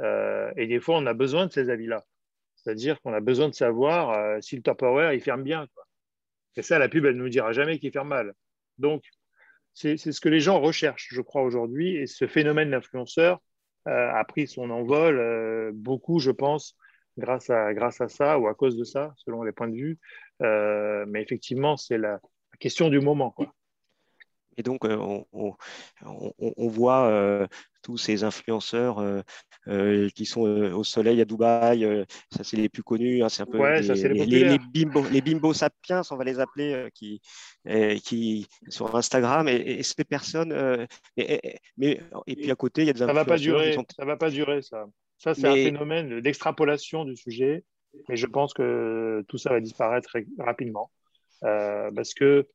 et 0.00 0.66
des 0.66 0.80
fois, 0.80 0.96
on 0.96 1.06
a 1.06 1.14
besoin 1.14 1.46
de 1.46 1.52
ces 1.52 1.70
avis-là. 1.70 2.04
C'est-à-dire 2.64 3.00
qu'on 3.00 3.12
a 3.12 3.20
besoin 3.20 3.48
de 3.48 3.54
savoir 3.54 4.42
si 4.42 4.56
le 4.56 4.62
Tupperware, 4.62 5.12
il 5.12 5.20
ferme 5.20 5.42
bien. 5.42 5.66
Et 6.56 6.62
ça, 6.62 6.78
la 6.78 6.88
pub, 6.88 7.04
elle 7.04 7.16
ne 7.16 7.22
nous 7.22 7.28
dira 7.28 7.52
jamais 7.52 7.78
qu'il 7.78 7.92
ferme 7.92 8.08
mal. 8.08 8.34
Donc, 8.78 9.04
c'est 9.74 9.96
ce 9.96 10.20
que 10.20 10.28
les 10.28 10.40
gens 10.40 10.60
recherchent, 10.60 11.08
je 11.10 11.20
crois, 11.20 11.42
aujourd'hui. 11.42 11.96
Et 11.96 12.06
ce 12.06 12.26
phénomène 12.26 12.70
d'influenceur 12.70 13.40
a 13.86 14.24
pris 14.24 14.46
son 14.46 14.70
envol, 14.70 15.72
beaucoup, 15.74 16.20
je 16.20 16.30
pense, 16.30 16.76
grâce 17.18 17.50
à, 17.50 17.74
grâce 17.74 18.00
à 18.00 18.08
ça 18.08 18.38
ou 18.38 18.48
à 18.48 18.54
cause 18.54 18.76
de 18.76 18.84
ça, 18.84 19.12
selon 19.16 19.42
les 19.42 19.52
points 19.52 19.68
de 19.68 19.76
vue. 19.76 19.98
mais 20.40 21.22
effectivement, 21.22 21.76
c'est 21.76 21.98
la, 21.98 22.20
question 22.58 22.88
du 22.88 23.00
moment. 23.00 23.30
Quoi. 23.30 23.52
Et 24.56 24.62
donc, 24.62 24.84
on, 24.84 26.68
voit 26.68 27.48
tous 27.82 27.98
ces 27.98 28.24
influenceurs 28.24 28.98
euh, 28.98 29.22
euh, 29.68 30.10
qui 30.10 30.26
sont 30.26 30.46
euh, 30.46 30.74
au 30.74 30.84
soleil 30.84 31.20
à 31.20 31.24
Dubaï. 31.24 32.04
ça, 32.30 32.44
c'est 32.44 32.56
les 32.56 32.68
plus 32.68 32.82
connus. 32.82 33.22
Hein, 33.22 33.28
c'est 33.28 33.42
un 33.42 33.46
peu 33.46 33.58
les, 33.58 34.58
bimbo, 34.72 35.04
les 35.10 35.22
bimbo 35.22 35.54
sapiens, 35.54 36.02
on 36.10 36.16
va 36.16 36.24
les 36.24 36.38
appeler, 36.38 36.88
qui, 36.94 37.20
qui 38.04 38.46
sur 38.68 38.94
Instagram. 38.94 39.48
Et, 39.48 39.82
ces 39.82 40.04
personnes. 40.04 40.86
mais, 41.16 42.00
et 42.26 42.36
puis 42.36 42.50
à 42.50 42.56
côté, 42.56 42.82
il 42.82 42.86
y 42.86 42.90
a 42.90 42.92
des 42.92 42.98
ça 42.98 43.12
va 43.12 43.24
pas 43.24 43.38
durer. 43.38 43.76
Ça 43.96 44.04
va 44.04 44.16
pas 44.16 44.30
durer, 44.30 44.62
ça. 44.62 44.86
Ça, 45.18 45.34
c'est 45.34 45.46
un 45.46 45.54
phénomène 45.54 46.20
d'extrapolation 46.20 47.04
du 47.04 47.16
sujet. 47.16 47.64
Mais 48.08 48.16
je 48.16 48.26
pense 48.26 48.52
que 48.52 49.24
tout 49.28 49.38
ça 49.38 49.50
va 49.50 49.60
disparaître 49.60 50.16
rapidement. 50.38 50.90
parce 51.40 52.12
que 52.12 52.46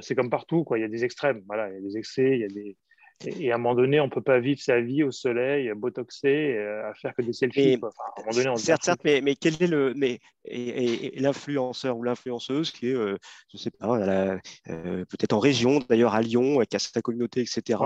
c'est 0.00 0.14
comme 0.16 0.30
partout, 0.30 0.64
quoi. 0.64 0.78
il 0.78 0.80
y 0.82 0.84
a 0.84 0.88
des 0.88 1.04
extrêmes, 1.04 1.42
voilà, 1.46 1.68
il 1.70 1.74
y 1.74 1.78
a 1.78 1.80
des 1.80 1.96
excès, 1.96 2.32
il 2.32 2.40
y 2.40 2.44
a 2.44 2.48
des, 2.48 2.76
et, 3.24 3.50
à 3.50 3.56
un 3.56 3.58
moment 3.58 3.74
donné, 3.74 4.00
on 4.00 4.06
ne 4.06 4.10
peut 4.10 4.22
pas 4.22 4.38
vivre 4.38 4.60
sa 4.60 4.80
vie 4.80 5.02
au 5.02 5.10
soleil, 5.10 5.72
botoxé, 5.74 6.56
euh, 6.56 6.88
à 6.88 6.94
faire 6.94 7.14
que 7.14 7.22
des 7.22 7.32
selfies. 7.32 7.74
à 7.74 7.76
un 7.76 8.22
moment 8.22 8.32
donné, 8.32 8.48
on 8.48 8.56
certes, 8.56 8.84
certes, 8.84 9.00
mais, 9.04 9.20
mais, 9.20 9.34
quel 9.34 9.60
est 9.60 9.66
le, 9.66 9.92
mais 9.96 10.20
et, 10.44 11.18
l'influenceur 11.18 11.96
ou 11.96 12.04
l'influenceuse 12.04 12.70
qui 12.70 12.88
est, 12.90 12.94
euh, 12.94 13.16
je 13.50 13.56
ne 13.56 13.58
sais 13.58 13.70
pas, 13.72 13.98
euh, 13.98 14.38
peut-être 14.66 15.32
en 15.32 15.40
région, 15.40 15.80
d'ailleurs 15.88 16.14
à 16.14 16.22
Lyon, 16.22 16.60
qui 16.68 16.76
a 16.76 16.78
sa 16.78 17.02
communauté, 17.02 17.40
etc. 17.40 17.82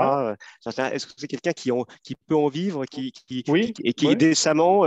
Est-ce 0.66 1.07
que 1.07 1.12
c'est 1.16 1.28
quelqu'un 1.28 1.53
qui, 1.53 1.70
qui 2.03 2.14
peut 2.14 2.37
en 2.37 2.49
vivre, 2.49 2.85
qui, 2.85 3.12
qui 3.12 3.43
oui, 3.49 3.72
et 3.83 3.95
qui 3.95 4.09
est 4.09 4.16
décemment, 4.16 4.85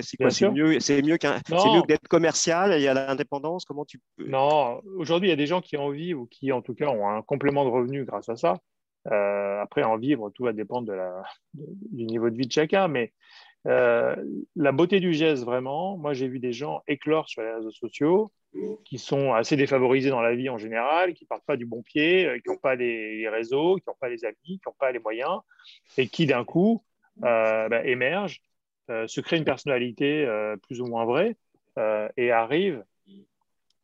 c'est 0.00 0.50
mieux, 0.50 0.80
c'est 0.80 1.02
mieux 1.02 1.16
qu'un, 1.16 1.36
mieux 1.50 1.82
que 1.82 1.86
d'être 1.86 2.08
commercial. 2.08 2.74
Il 2.76 2.82
y 2.82 2.88
a 2.88 2.94
l'indépendance? 2.94 3.64
Comment 3.64 3.86
tu 3.86 4.00
peux? 4.16 4.28
Non, 4.28 4.82
aujourd'hui, 4.96 5.28
il 5.28 5.30
y 5.30 5.34
a 5.34 5.36
des 5.36 5.46
gens 5.46 5.62
qui 5.62 5.76
en 5.78 5.90
vivent 5.90 6.20
ou 6.20 6.26
qui, 6.26 6.52
en 6.52 6.60
tout 6.60 6.74
cas, 6.74 6.88
ont 6.88 7.08
un 7.08 7.22
complément 7.22 7.64
de 7.64 7.70
revenus 7.70 8.04
grâce 8.04 8.28
à 8.28 8.36
ça. 8.36 8.58
Euh, 9.10 9.60
après, 9.60 9.82
en 9.82 9.96
vivre, 9.96 10.30
tout 10.30 10.44
va 10.44 10.52
dépendre 10.52 10.92
du 11.54 12.04
niveau 12.04 12.30
de 12.30 12.36
vie 12.36 12.46
de 12.46 12.52
chacun. 12.52 12.88
Mais 12.88 13.12
euh, 13.66 14.16
la 14.56 14.72
beauté 14.72 15.00
du 15.00 15.12
geste, 15.12 15.44
vraiment, 15.44 15.96
moi 15.96 16.14
j'ai 16.14 16.28
vu 16.28 16.38
des 16.38 16.52
gens 16.52 16.82
éclore 16.86 17.28
sur 17.28 17.42
les 17.42 17.52
réseaux 17.52 17.70
sociaux 17.70 18.32
qui 18.84 18.98
sont 18.98 19.34
assez 19.34 19.56
défavorisés 19.56 20.08
dans 20.08 20.22
la 20.22 20.34
vie 20.34 20.48
en 20.48 20.56
général, 20.56 21.12
qui 21.12 21.26
partent 21.26 21.44
pas 21.44 21.56
du 21.56 21.66
bon 21.66 21.82
pied, 21.82 22.26
euh, 22.26 22.38
qui 22.38 22.48
n'ont 22.48 22.56
pas 22.56 22.74
les, 22.74 23.28
réseaux, 23.28 23.76
qui 23.76 23.84
n'ont 23.88 23.96
pas 24.00 24.08
les 24.08 24.24
amis, 24.24 24.36
qui 24.42 24.60
n'ont 24.66 24.74
pas 24.78 24.90
les 24.90 24.98
moyens, 24.98 25.40
et 25.96 26.08
qui 26.08 26.26
d'un 26.26 26.44
coup 26.44 26.82
bah, 27.16 27.68
émergent, 27.84 28.40
se 28.88 29.20
créent 29.20 29.38
une 29.38 29.44
personnalité 29.44 30.26
plus 30.62 30.80
ou 30.80 30.86
moins 30.86 31.04
vraie 31.04 31.36
et 32.16 32.30
arrivent 32.30 32.84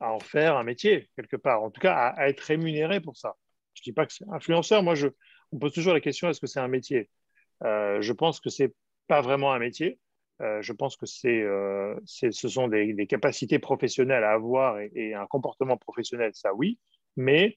à 0.00 0.12
en 0.12 0.18
faire 0.18 0.56
un 0.56 0.64
métier 0.64 1.08
quelque 1.16 1.36
part, 1.36 1.62
en 1.62 1.70
tout 1.70 1.80
cas 1.80 1.94
à, 1.94 2.08
à 2.20 2.28
être 2.28 2.40
rémunérés 2.40 3.00
pour 3.00 3.16
ça. 3.16 3.36
Je 3.74 3.80
ne 3.80 3.84
dis 3.84 3.92
pas 3.92 4.06
que 4.06 4.12
c'est 4.12 4.24
influenceur. 4.30 4.82
Moi, 4.82 4.94
je, 4.94 5.08
on 5.52 5.58
pose 5.58 5.72
toujours 5.72 5.92
la 5.92 6.00
question 6.00 6.28
est-ce 6.28 6.40
que 6.40 6.46
c'est 6.46 6.60
un 6.60 6.68
métier? 6.68 7.10
Euh, 7.64 8.00
Je 8.00 8.12
pense 8.12 8.40
que 8.40 8.50
ce 8.50 8.64
n'est 8.64 8.72
pas 9.08 9.20
vraiment 9.20 9.52
un 9.52 9.58
métier. 9.58 9.98
Euh, 10.40 10.60
je 10.62 10.72
pense 10.72 10.96
que 10.96 11.06
c'est, 11.06 11.42
euh, 11.42 11.94
ce 12.04 12.48
sont 12.48 12.66
des, 12.66 13.06
capacités 13.06 13.58
professionnelles 13.58 14.24
à 14.24 14.32
avoir 14.32 14.80
et, 14.80 15.14
un 15.14 15.26
comportement 15.26 15.76
professionnel, 15.76 16.32
ça 16.34 16.52
oui, 16.54 16.78
mais 17.16 17.56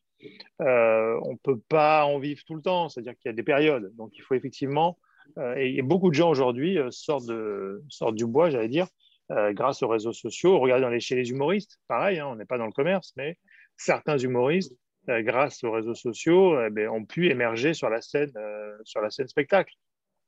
on 0.60 1.32
ne 1.32 1.38
peut 1.42 1.60
pas 1.70 2.06
en 2.06 2.20
vivre 2.20 2.44
tout 2.46 2.56
le 2.56 2.62
temps, 2.62 2.90
c'est-à-dire 2.90 3.16
qu'il 3.18 3.30
y 3.30 3.34
a 3.34 3.36
des 3.36 3.44
périodes. 3.44 3.96
Donc 3.96 4.12
il 4.16 4.22
faut 4.22 4.36
effectivement, 4.36 5.00
et, 5.56 5.82
beaucoup 5.82 6.10
de 6.10 6.16
gens 6.16 6.30
aujourd'hui 6.30 6.78
sortent, 6.92 7.32
sortent 7.90 8.16
du 8.16 8.28
bois, 8.28 8.52
j'allais 8.52 8.70
dire, 8.70 8.88
grâce 9.30 9.82
aux 9.82 9.88
réseaux 9.88 10.14
sociaux. 10.14 10.60
Regardez 10.60 11.00
chez 11.00 11.16
les 11.16 11.32
humoristes, 11.32 11.80
pareil, 11.88 12.20
hein, 12.20 12.28
on 12.28 12.36
n'est 12.36 12.46
pas 12.46 12.60
dans 12.60 12.68
le 12.68 12.72
commerce, 12.72 13.14
mais 13.18 13.40
certains 13.76 14.20
humoristes 14.20 14.74
euh, 14.74 14.87
grâce 15.10 15.64
aux 15.64 15.72
réseaux 15.72 15.96
sociaux, 15.96 16.62
eh 16.62 16.70
ben, 16.70 16.90
ont 16.90 17.06
pu 17.06 17.30
émerger 17.30 17.74
sur 17.74 17.90
la 17.90 18.02
scène, 18.02 18.32
euh, 18.36 18.78
sur 18.84 19.02
la 19.02 19.10
scène 19.10 19.28
spectacle. 19.28 19.74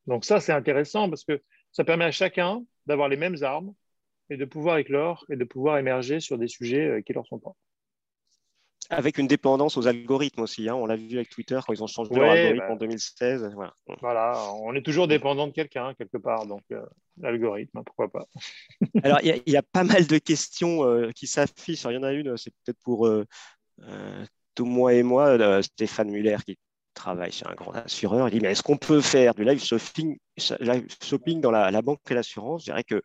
Donc 0.07 0.25
ça, 0.25 0.39
c'est 0.39 0.53
intéressant 0.53 1.09
parce 1.09 1.23
que 1.23 1.41
ça 1.71 1.83
permet 1.83 2.05
à 2.05 2.11
chacun 2.11 2.63
d'avoir 2.85 3.09
les 3.09 3.17
mêmes 3.17 3.35
armes 3.41 3.73
et 4.29 4.37
de 4.37 4.45
pouvoir 4.45 4.77
éclore 4.77 5.25
et 5.29 5.35
de 5.35 5.43
pouvoir 5.43 5.77
émerger 5.77 6.19
sur 6.19 6.37
des 6.37 6.47
sujets 6.47 6.85
euh, 6.85 7.01
qui 7.01 7.13
leur 7.13 7.25
sont 7.27 7.39
pas. 7.39 7.51
Avec 8.91 9.19
une 9.19 9.27
dépendance 9.27 9.77
aux 9.77 9.85
algorithmes 9.85 10.41
aussi. 10.41 10.67
Hein. 10.67 10.73
On 10.73 10.87
l'a 10.87 10.95
vu 10.95 11.17
avec 11.17 11.29
Twitter 11.29 11.59
quand 11.65 11.73
ils 11.73 11.83
ont 11.83 11.87
changé 11.87 12.15
leur 12.15 12.31
algorithme 12.31 12.57
bah, 12.59 12.71
en 12.71 12.75
2016. 12.75 13.55
Voilà. 14.01 14.51
on 14.63 14.73
est 14.73 14.81
toujours 14.81 15.07
dépendant 15.07 15.45
de 15.45 15.51
quelqu'un 15.51 15.93
quelque 15.93 16.17
part. 16.17 16.47
Donc 16.47 16.63
l'algorithme, 17.19 17.83
pourquoi 17.85 18.11
pas. 18.11 18.25
Alors 19.03 19.19
il 19.21 19.43
y, 19.45 19.57
a 19.57 19.61
pas 19.61 19.83
mal 19.83 20.07
de 20.07 20.17
questions 20.17 21.11
qui 21.13 21.27
s'affichent. 21.27 21.83
Il 21.83 21.93
y 21.93 21.97
en 21.97 22.03
a 22.03 22.13
une, 22.13 22.35
c'est 22.35 22.51
peut-être 22.65 22.79
pour 22.83 23.07
moi 24.63 24.93
et 24.93 25.03
moi, 25.03 25.61
Stéphane 25.61 26.09
Muller, 26.09 26.37
qui 26.45 26.57
travaille 26.93 27.31
chez 27.31 27.47
un 27.47 27.53
grand 27.53 27.71
assureur, 27.71 28.27
il 28.27 28.31
dit 28.31 28.39
Mais 28.41 28.51
est-ce 28.51 28.63
qu'on 28.63 28.77
peut 28.77 29.01
faire 29.01 29.33
du 29.33 29.43
live 29.43 29.63
shopping, 29.63 31.41
dans 31.41 31.51
la, 31.51 31.71
la 31.71 31.81
banque 31.81 31.99
et 32.09 32.13
l'assurance? 32.13 32.61
Je 32.65 32.71
dirais 32.71 32.83
que 32.83 33.01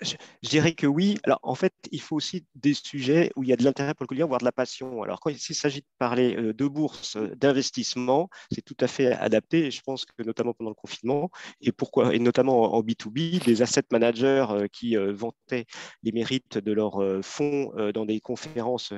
je, 0.00 0.16
dirais 0.42 0.72
que 0.72 0.86
oui. 0.86 1.18
Alors, 1.24 1.40
en 1.42 1.54
fait, 1.54 1.72
il 1.90 2.00
faut 2.00 2.16
aussi 2.16 2.44
des 2.54 2.74
sujets 2.74 3.30
où 3.36 3.42
il 3.42 3.48
y 3.48 3.52
a 3.52 3.56
de 3.56 3.64
l'intérêt 3.64 3.94
pour 3.94 4.04
le 4.04 4.08
client, 4.08 4.26
voire 4.26 4.40
de 4.40 4.44
la 4.44 4.52
passion. 4.52 5.02
Alors, 5.02 5.20
quand 5.20 5.30
il 5.30 5.38
s'agit 5.38 5.80
de 5.80 5.86
parler 5.98 6.36
euh, 6.36 6.52
de 6.52 6.66
bourse, 6.66 7.16
euh, 7.16 7.34
d'investissement, 7.36 8.28
c'est 8.52 8.62
tout 8.62 8.76
à 8.80 8.86
fait 8.86 9.12
adapté. 9.12 9.66
Et 9.66 9.70
je 9.70 9.82
pense 9.82 10.04
que 10.04 10.22
notamment 10.22 10.52
pendant 10.52 10.70
le 10.70 10.74
confinement, 10.74 11.30
et 11.60 11.72
pourquoi, 11.72 12.14
et 12.14 12.18
notamment 12.18 12.74
en 12.74 12.82
B2B, 12.82 13.44
des 13.44 13.62
asset 13.62 13.82
managers 13.90 14.46
euh, 14.50 14.66
qui 14.68 14.96
vantaient 14.96 15.66
les 16.02 16.12
mérites 16.12 16.58
de 16.58 16.72
leurs 16.72 17.00
fonds 17.22 17.72
dans 17.92 18.04
des 18.04 18.20
conférences 18.20 18.92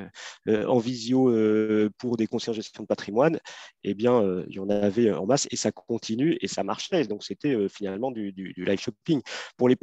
en 0.48 0.78
visio 0.78 1.32
pour 1.98 2.16
des 2.16 2.26
conseils 2.26 2.50
en 2.50 2.54
gestion 2.54 2.82
de 2.82 2.86
patrimoine, 2.86 3.38
eh 3.84 3.94
bien, 3.94 4.22
il 4.48 4.54
y 4.54 4.58
en 4.58 4.68
avait 4.68 5.12
en 5.12 5.26
masse 5.26 5.46
et 5.50 5.56
ça 5.56 5.72
continue 5.72 6.38
et 6.40 6.48
ça 6.48 6.62
marchait. 6.62 7.04
Donc, 7.04 7.24
c'était 7.24 7.68
finalement 7.68 8.10
du, 8.10 8.32
du 8.32 8.64
live 8.64 8.80
shopping. 8.80 9.20
Pour 9.56 9.68
les 9.68 9.76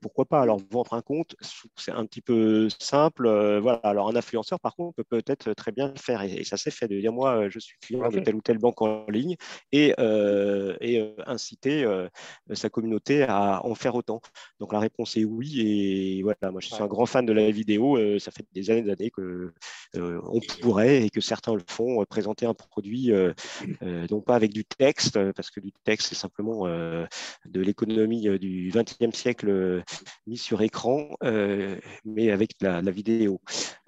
pourquoi 0.00 0.24
pas? 0.24 0.40
Alors, 0.40 0.60
vendre 0.70 0.94
un 0.94 1.02
compte, 1.02 1.36
c'est 1.76 1.90
un 1.90 2.04
petit 2.06 2.20
peu 2.20 2.68
simple. 2.78 3.26
Euh, 3.26 3.60
voilà. 3.60 3.80
Alors, 3.82 4.08
un 4.08 4.16
influenceur, 4.16 4.60
par 4.60 4.76
contre, 4.76 4.96
peut 4.96 5.04
peut-être 5.04 5.52
très 5.54 5.72
bien 5.72 5.88
le 5.88 5.98
faire. 5.98 6.22
Et, 6.22 6.44
ça 6.44 6.56
s'est 6.56 6.70
fait 6.70 6.88
de 6.88 6.98
dire, 6.98 7.12
moi, 7.12 7.36
euh, 7.36 7.50
je 7.50 7.58
suis 7.58 7.76
client 7.80 8.08
de 8.08 8.20
telle 8.20 8.36
ou 8.36 8.40
telle 8.40 8.58
banque 8.58 8.80
en 8.82 9.06
ligne 9.08 9.36
et, 9.72 9.94
euh, 9.98 10.76
et 10.80 11.14
inciter 11.26 11.86
sa 12.52 12.70
communauté 12.70 13.22
à 13.22 13.64
en 13.64 13.74
faire 13.74 13.94
autant. 13.94 14.20
Donc, 14.60 14.72
la 14.72 14.80
réponse 14.80 15.16
est 15.16 15.24
oui. 15.24 15.60
Et 15.60 16.22
voilà, 16.22 16.50
moi, 16.50 16.60
je 16.60 16.66
suis 16.68 16.82
un 16.82 16.86
grand 16.86 17.06
fan 17.06 17.26
de 17.26 17.32
la 17.32 17.50
vidéo. 17.50 17.98
ça 18.18 18.30
fait 18.30 18.46
des 18.52 18.70
années 18.70 18.82
d'années 18.82 19.10
que 19.10 19.52
on 19.94 20.40
pourrait 20.60 21.04
et 21.04 21.10
que 21.10 21.20
certains 21.20 21.54
le 21.54 21.62
font, 21.66 22.04
présenter 22.04 22.46
un 22.46 22.54
produit, 22.54 23.12
non 23.82 24.20
pas 24.20 24.36
avec 24.36 24.52
du 24.52 24.64
texte, 24.64 25.18
parce 25.32 25.50
que 25.50 25.60
du 25.60 25.72
texte, 25.84 26.08
c'est 26.08 26.14
simplement 26.14 26.66
de 26.66 27.60
l'économie 27.60 28.28
du 28.38 28.70
20e 28.70 29.14
siècle 29.14 29.47
euh, 29.48 29.82
mis 30.26 30.36
sur 30.36 30.62
écran, 30.62 31.16
euh, 31.24 31.76
mais 32.04 32.30
avec 32.30 32.50
la, 32.60 32.80
vidéo. 32.90 33.40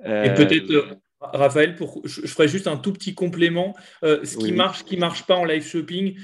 Et 0.05 0.31
peut-être. 0.35 0.71
Euh, 0.71 0.95
Raphaël, 1.23 1.77
pour, 1.77 2.01
je, 2.07 2.27
ferai 2.27 2.49
juste 2.49 2.67
un 2.67 2.79
tout 2.79 2.95
petit 2.95 3.15
complément. 3.15 3.77
ce 4.03 4.39
qui 4.39 4.53
marche, 4.53 4.79
ce 4.79 4.85
qui 4.85 4.97
marche 4.97 5.27
pas 5.27 5.37
en 5.37 5.45
live 5.45 5.63
shopping, 5.63 6.17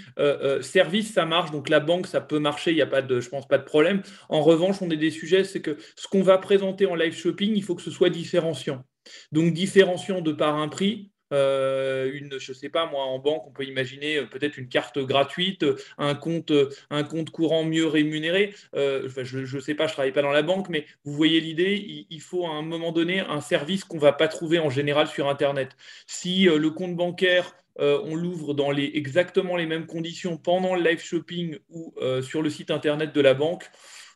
service, 0.62 1.12
ça 1.12 1.26
marche. 1.26 1.50
Donc 1.50 1.68
la 1.68 1.80
banque, 1.80 2.06
ça 2.06 2.22
peut 2.22 2.38
marcher. 2.38 2.70
Il 2.70 2.76
n'y 2.76 2.82
a 2.82 2.86
pas 2.86 3.02
de, 3.02 3.20
je 3.20 3.28
pense, 3.28 3.46
pas 3.46 3.58
de 3.58 3.64
problème. 3.64 4.00
En 4.30 4.40
revanche, 4.40 4.80
on 4.80 4.90
a 4.90 4.96
des 4.96 5.10
sujets, 5.10 5.44
c'est 5.44 5.60
que 5.60 5.76
ce 5.96 6.08
qu'on 6.08 6.22
va 6.22 6.38
présenter 6.38 6.86
en 6.86 6.94
live 6.94 7.14
shopping, 7.14 7.52
il 7.54 7.62
faut 7.62 7.74
que 7.74 7.82
ce 7.82 7.90
soit 7.90 8.08
différenciant. 8.08 8.84
Donc 9.32 9.52
différenciant 9.52 10.22
de 10.22 10.32
par 10.32 10.56
un 10.56 10.68
prix, 10.68 11.10
euh, 11.32 12.10
une, 12.12 12.38
je 12.38 12.52
sais 12.52 12.68
pas 12.68 12.86
moi, 12.86 13.04
en 13.04 13.18
banque, 13.18 13.46
on 13.46 13.50
peut 13.50 13.64
imaginer 13.64 14.18
euh, 14.18 14.26
peut-être 14.26 14.56
une 14.56 14.68
carte 14.68 14.98
gratuite, 14.98 15.64
un 15.98 16.14
compte, 16.14 16.52
un 16.90 17.04
compte 17.04 17.30
courant 17.30 17.64
mieux 17.64 17.86
rémunéré. 17.86 18.54
Euh, 18.74 19.08
je 19.22 19.56
ne 19.56 19.60
sais 19.60 19.74
pas, 19.74 19.86
je 19.86 19.92
travaille 19.92 20.12
pas 20.12 20.22
dans 20.22 20.30
la 20.30 20.42
banque, 20.42 20.68
mais 20.68 20.86
vous 21.04 21.12
voyez 21.12 21.40
l'idée. 21.40 22.06
Il, 22.10 22.20
faut 22.20 22.46
à 22.46 22.50
un 22.50 22.62
moment 22.62 22.92
donné 22.92 23.20
un 23.20 23.40
service 23.40 23.84
qu'on 23.84 23.98
va 23.98 24.12
pas 24.12 24.28
trouver 24.28 24.58
en 24.58 24.70
général 24.70 25.06
sur 25.06 25.28
Internet. 25.28 25.76
Si 26.06 26.44
le 26.44 26.70
compte 26.70 26.96
bancaire 26.96 27.54
on 27.78 28.14
l'ouvre 28.14 28.54
dans 28.54 28.70
les, 28.70 28.90
exactement 28.94 29.54
les 29.54 29.66
mêmes 29.66 29.86
conditions 29.86 30.38
pendant 30.38 30.74
le 30.74 30.82
live 30.82 31.00
shopping 31.00 31.58
ou 31.68 31.94
sur 32.22 32.40
le 32.42 32.48
site 32.50 32.70
internet 32.70 33.12
de 33.12 33.20
la 33.20 33.34
banque, 33.34 33.70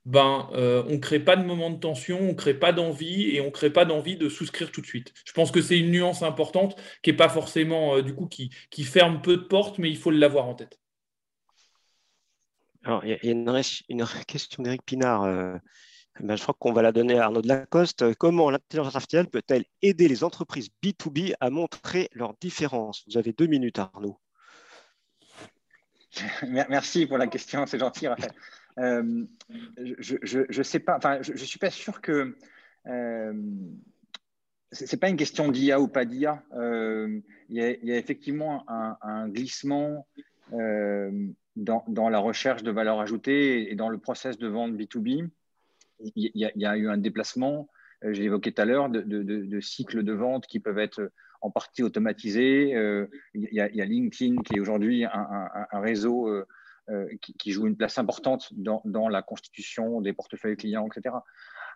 ben, 0.06 0.48
euh, 0.54 0.82
on 0.88 0.92
ne 0.92 0.98
crée 0.98 1.20
pas 1.20 1.36
de 1.36 1.44
moment 1.44 1.70
de 1.70 1.78
tension, 1.78 2.18
on 2.20 2.28
ne 2.28 2.32
crée 2.32 2.54
pas 2.54 2.72
d'envie 2.72 3.34
et 3.34 3.40
on 3.40 3.46
ne 3.46 3.50
crée 3.50 3.70
pas 3.70 3.84
d'envie 3.84 4.16
de 4.16 4.28
souscrire 4.28 4.72
tout 4.72 4.80
de 4.80 4.86
suite. 4.86 5.12
Je 5.24 5.32
pense 5.32 5.50
que 5.50 5.60
c'est 5.60 5.78
une 5.78 5.90
nuance 5.90 6.22
importante 6.22 6.76
qui 7.02 7.10
n'est 7.10 7.16
pas 7.16 7.28
forcément, 7.28 7.96
euh, 7.96 8.02
du 8.02 8.14
coup, 8.14 8.26
qui, 8.26 8.50
ferme 8.84 9.20
peu 9.20 9.36
de 9.36 9.42
portes, 9.42 9.78
mais 9.78 9.90
il 9.90 9.98
faut 9.98 10.10
l'avoir 10.10 10.46
en 10.46 10.54
tête. 10.54 10.80
Alors, 12.84 13.04
il 13.04 13.10
y 13.10 13.12
a 13.12 13.18
une, 13.30 13.44
question 14.26 14.62
d'Éric 14.62 14.82
Pinard. 14.86 15.24
Euh, 15.24 15.56
ben, 16.18 16.34
je 16.34 16.42
crois 16.42 16.56
qu'on 16.58 16.72
va 16.72 16.80
la 16.80 16.92
donner 16.92 17.18
à 17.18 17.24
Arnaud 17.24 17.42
de 17.42 17.48
Lacoste. 17.48 18.14
Comment 18.14 18.50
l'intelligence 18.50 18.96
artificielle 18.96 19.28
peut-elle 19.28 19.64
aider 19.82 20.08
les 20.08 20.24
entreprises 20.24 20.70
B2B 20.82 21.34
à 21.40 21.50
montrer 21.50 22.08
leurs 22.14 22.34
différences? 22.40 23.04
Vous 23.06 23.18
avez 23.18 23.34
deux 23.34 23.46
minutes, 23.46 23.78
Arnaud. 23.78 24.18
Merci 26.48 27.06
pour 27.06 27.18
la 27.18 27.26
question, 27.26 27.66
c'est 27.66 27.78
gentil, 27.78 28.08
Raphaël. 28.08 28.32
Euh, 28.80 29.24
je 29.98 30.58
ne 30.58 30.62
sais 30.62 30.80
pas, 30.80 30.96
enfin, 30.96 31.20
je 31.22 31.32
ne 31.32 31.36
suis 31.36 31.58
pas 31.58 31.70
sûr 31.70 32.00
que 32.00 32.36
euh, 32.86 33.32
ce 34.72 34.84
n'est 34.84 34.98
pas 34.98 35.08
une 35.08 35.16
question 35.16 35.50
d'IA 35.50 35.80
ou 35.80 35.88
pas 35.88 36.04
d'IA. 36.04 36.42
Euh, 36.54 37.20
il 37.48 37.56
y, 37.56 37.92
a 37.92 37.96
effectivement 37.98 38.64
un, 38.68 39.28
glissement 39.28 40.06
dans, 41.56 41.84
dans, 41.88 42.08
la 42.08 42.18
recherche 42.20 42.62
de 42.62 42.70
valeur 42.70 43.00
ajoutée 43.00 43.70
et 43.70 43.74
dans 43.74 43.88
le 43.88 43.98
process 43.98 44.38
de 44.38 44.46
vente 44.46 44.74
B2B. 44.74 45.28
Il 46.14 46.30
y, 46.34 46.64
a, 46.64 46.76
eu 46.76 46.88
un 46.88 46.96
déplacement, 46.96 47.68
j'ai 48.02 48.24
évoqué 48.24 48.52
tout 48.52 48.62
à 48.62 48.64
l'heure, 48.64 48.88
de, 48.88 49.60
cycles 49.60 50.04
de 50.04 50.12
vente 50.12 50.46
qui 50.46 50.60
peuvent 50.60 50.78
être 50.78 51.10
en 51.40 51.50
partie 51.50 51.82
automatisés. 51.82 52.70
Il 53.34 53.48
y, 53.50 53.60
a 53.60 53.84
LinkedIn 53.84 54.42
qui 54.42 54.54
est 54.54 54.60
aujourd'hui 54.60 55.04
un, 55.04 55.68
réseau 55.72 56.28
euh, 56.88 57.08
qui, 57.20 57.52
joue 57.52 57.66
une 57.66 57.76
place 57.76 57.98
importante 57.98 58.48
dans, 58.52 59.08
la 59.08 59.22
constitution 59.22 60.00
des 60.00 60.12
portefeuilles 60.12 60.56
clients, 60.56 60.86
etc. 60.86 61.14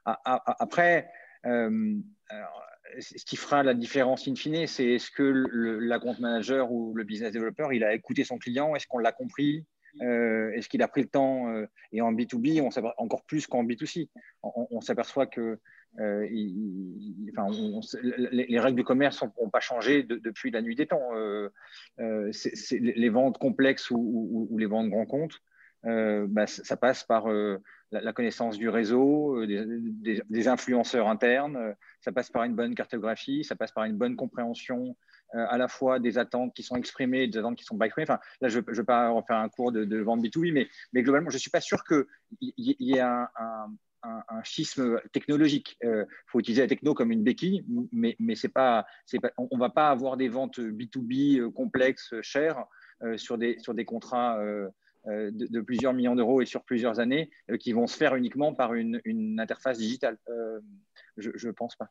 Après, 0.04 1.10
euh, 1.46 1.96
ce 2.98 3.24
qui 3.24 3.36
fera 3.36 3.62
la 3.62 3.74
différence 3.74 4.26
in 4.28 4.34
fine, 4.34 4.66
c'est 4.66 4.86
est-ce 4.86 5.10
que 5.10 5.46
la 5.52 5.98
compte 5.98 6.18
manager 6.18 6.72
ou 6.72 6.94
le 6.94 7.04
business 7.04 7.32
developer, 7.32 7.68
il 7.72 7.84
a 7.84 7.94
écouté 7.94 8.24
son 8.24 8.38
client, 8.38 8.74
est-ce 8.74 8.86
qu'on 8.86 8.98
l'a 8.98 9.12
compris, 9.12 9.66
euh, 10.02 10.50
est-ce 10.52 10.68
qu'il 10.68 10.82
a 10.82 10.88
pris 10.88 11.02
le 11.02 11.08
temps 11.08 11.46
Et 11.92 12.00
en 12.00 12.12
B2B, 12.12 12.60
on 12.60 12.70
encore 12.98 13.24
plus 13.24 13.46
qu'en 13.46 13.64
B2C, 13.64 14.08
on 14.42 14.80
s'aperçoit 14.80 15.26
que 15.26 15.60
euh, 16.00 16.26
les, 16.28 18.58
règles 18.58 18.76
du 18.76 18.84
commerce 18.84 19.22
n'ont 19.22 19.50
pas 19.50 19.60
changé 19.60 20.02
depuis 20.02 20.50
la 20.50 20.60
nuit 20.60 20.74
des 20.74 20.86
temps. 20.86 21.14
Euh, 21.14 21.48
euh, 22.00 22.30
les 22.72 23.08
ventes 23.08 23.38
complexes 23.38 23.90
ou, 23.90 24.48
les 24.58 24.66
ventes 24.66 24.90
grands 24.90 25.06
comptes, 25.06 25.40
bah, 25.84 26.46
ça 26.46 26.76
passe 26.76 27.04
par 27.04 27.28
la, 27.92 28.12
connaissance 28.12 28.58
du 28.58 28.68
réseau, 28.68 29.44
des, 29.46 30.48
influenceurs 30.48 31.08
internes, 31.08 31.74
ça 32.00 32.12
passe 32.12 32.30
par 32.30 32.44
une 32.44 32.54
bonne 32.54 32.74
cartographie, 32.74 33.44
ça 33.44 33.54
passe 33.54 33.72
par 33.72 33.84
une 33.84 33.96
bonne 33.96 34.16
compréhension 34.16 34.96
à 35.32 35.58
la 35.58 35.66
fois 35.66 35.98
des 35.98 36.16
attentes 36.16 36.54
qui 36.54 36.62
sont 36.62 36.76
exprimées 36.76 37.26
des 37.26 37.38
attentes 37.38 37.56
qui 37.56 37.64
sont 37.64 37.76
pas 37.76 37.86
exprimées. 37.86 38.06
Enfin, 38.08 38.20
là, 38.40 38.48
je 38.48 38.60
ne 38.60 38.74
vais 38.74 38.84
pas 38.84 39.10
refaire 39.10 39.36
un 39.36 39.48
cours 39.48 39.72
de, 39.72 39.98
vente 39.98 40.22
B2B, 40.22 40.68
mais, 40.92 41.02
globalement, 41.02 41.30
je 41.30 41.36
ne 41.36 41.40
suis 41.40 41.50
pas 41.50 41.60
sûr 41.60 41.84
qu'il 41.84 42.04
y, 42.40 42.76
y, 42.78 42.96
ait 42.96 43.00
un, 43.00 43.28
schisme 44.42 45.00
technologique. 45.12 45.76
Il 45.82 45.88
euh, 45.88 46.04
faut 46.26 46.40
utiliser 46.40 46.62
la 46.62 46.68
techno 46.68 46.94
comme 46.94 47.10
une 47.10 47.22
béquille, 47.22 47.64
mais, 47.92 48.16
mais 48.18 48.34
c'est 48.34 48.48
pas, 48.48 48.86
pas, 49.20 49.30
on 49.38 49.48
ne 49.52 49.60
va 49.60 49.70
pas 49.70 49.88
avoir 49.90 50.16
des 50.16 50.28
ventes 50.28 50.58
B2B 50.58 51.40
euh, 51.40 51.50
complexes, 51.50 52.14
chères, 52.22 52.64
euh, 53.02 53.16
sur, 53.16 53.38
des, 53.38 53.58
sur 53.58 53.74
des 53.74 53.84
contrats 53.84 54.38
de, 55.06 55.60
plusieurs 55.60 55.92
millions 55.92 56.14
d'euros 56.14 56.40
et 56.40 56.46
sur 56.46 56.64
plusieurs 56.64 56.98
années 56.98 57.30
qui 57.60 57.72
vont 57.72 57.86
se 57.86 57.96
faire 57.96 58.16
uniquement 58.16 58.54
par 58.54 58.74
une, 58.74 59.00
une 59.04 59.38
interface 59.38 59.78
digitale. 59.78 60.16
je 61.18 61.46
ne 61.46 61.52
pense 61.52 61.76
pas. 61.76 61.90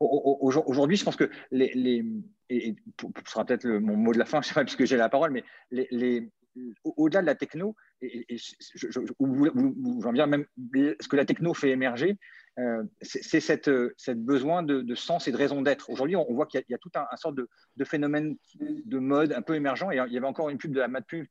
Aujourd'hui, 0.00 0.96
je 0.96 1.04
pense 1.04 1.16
que 1.16 1.30
les, 1.50 1.72
les 1.74 2.04
ce 2.48 3.30
sera 3.30 3.44
peut-être 3.44 3.66
mon 3.66 3.96
mot 3.96 4.12
de 4.12 4.18
la 4.18 4.24
fin, 4.24 4.40
je 4.42 4.48
sais 4.48 4.54
pas 4.54 4.64
puisque 4.64 4.84
j'ai 4.84 4.96
la 4.96 5.08
parole, 5.08 5.30
mais 5.30 5.44
les, 5.70 5.88
les, 5.90 6.30
au-delà 6.84 7.20
de 7.20 7.26
la 7.26 7.34
techno, 7.34 7.74
et, 8.02 8.36
j'en 10.00 10.12
viens 10.12 10.26
même, 10.26 10.44
ce 10.74 11.08
que 11.08 11.16
la 11.16 11.24
techno 11.24 11.54
fait 11.54 11.70
émerger, 11.70 12.18
euh, 12.58 12.84
c'est 13.02 13.40
cette, 13.40 13.70
cette, 13.98 14.24
besoin 14.24 14.62
de, 14.62 14.94
sens 14.94 15.28
et 15.28 15.32
de 15.32 15.36
raison 15.36 15.60
d'être. 15.60 15.90
Aujourd'hui, 15.90 16.16
on, 16.16 16.32
voit 16.32 16.46
qu'il 16.46 16.62
y, 16.68 16.74
a 16.74 16.78
tout 16.78 16.90
un, 16.94 17.16
sorte 17.16 17.34
de, 17.34 17.84
phénomène 17.84 18.36
de 18.58 18.98
mode 18.98 19.32
un 19.32 19.42
peu 19.42 19.54
émergent. 19.54 19.90
Et 19.92 19.96
il 20.06 20.12
y 20.12 20.16
avait 20.16 20.26
encore 20.26 20.48
une 20.48 20.58
pub 20.58 20.72
de 20.72 20.80
la 20.80 20.88
MadPub 20.88 21.26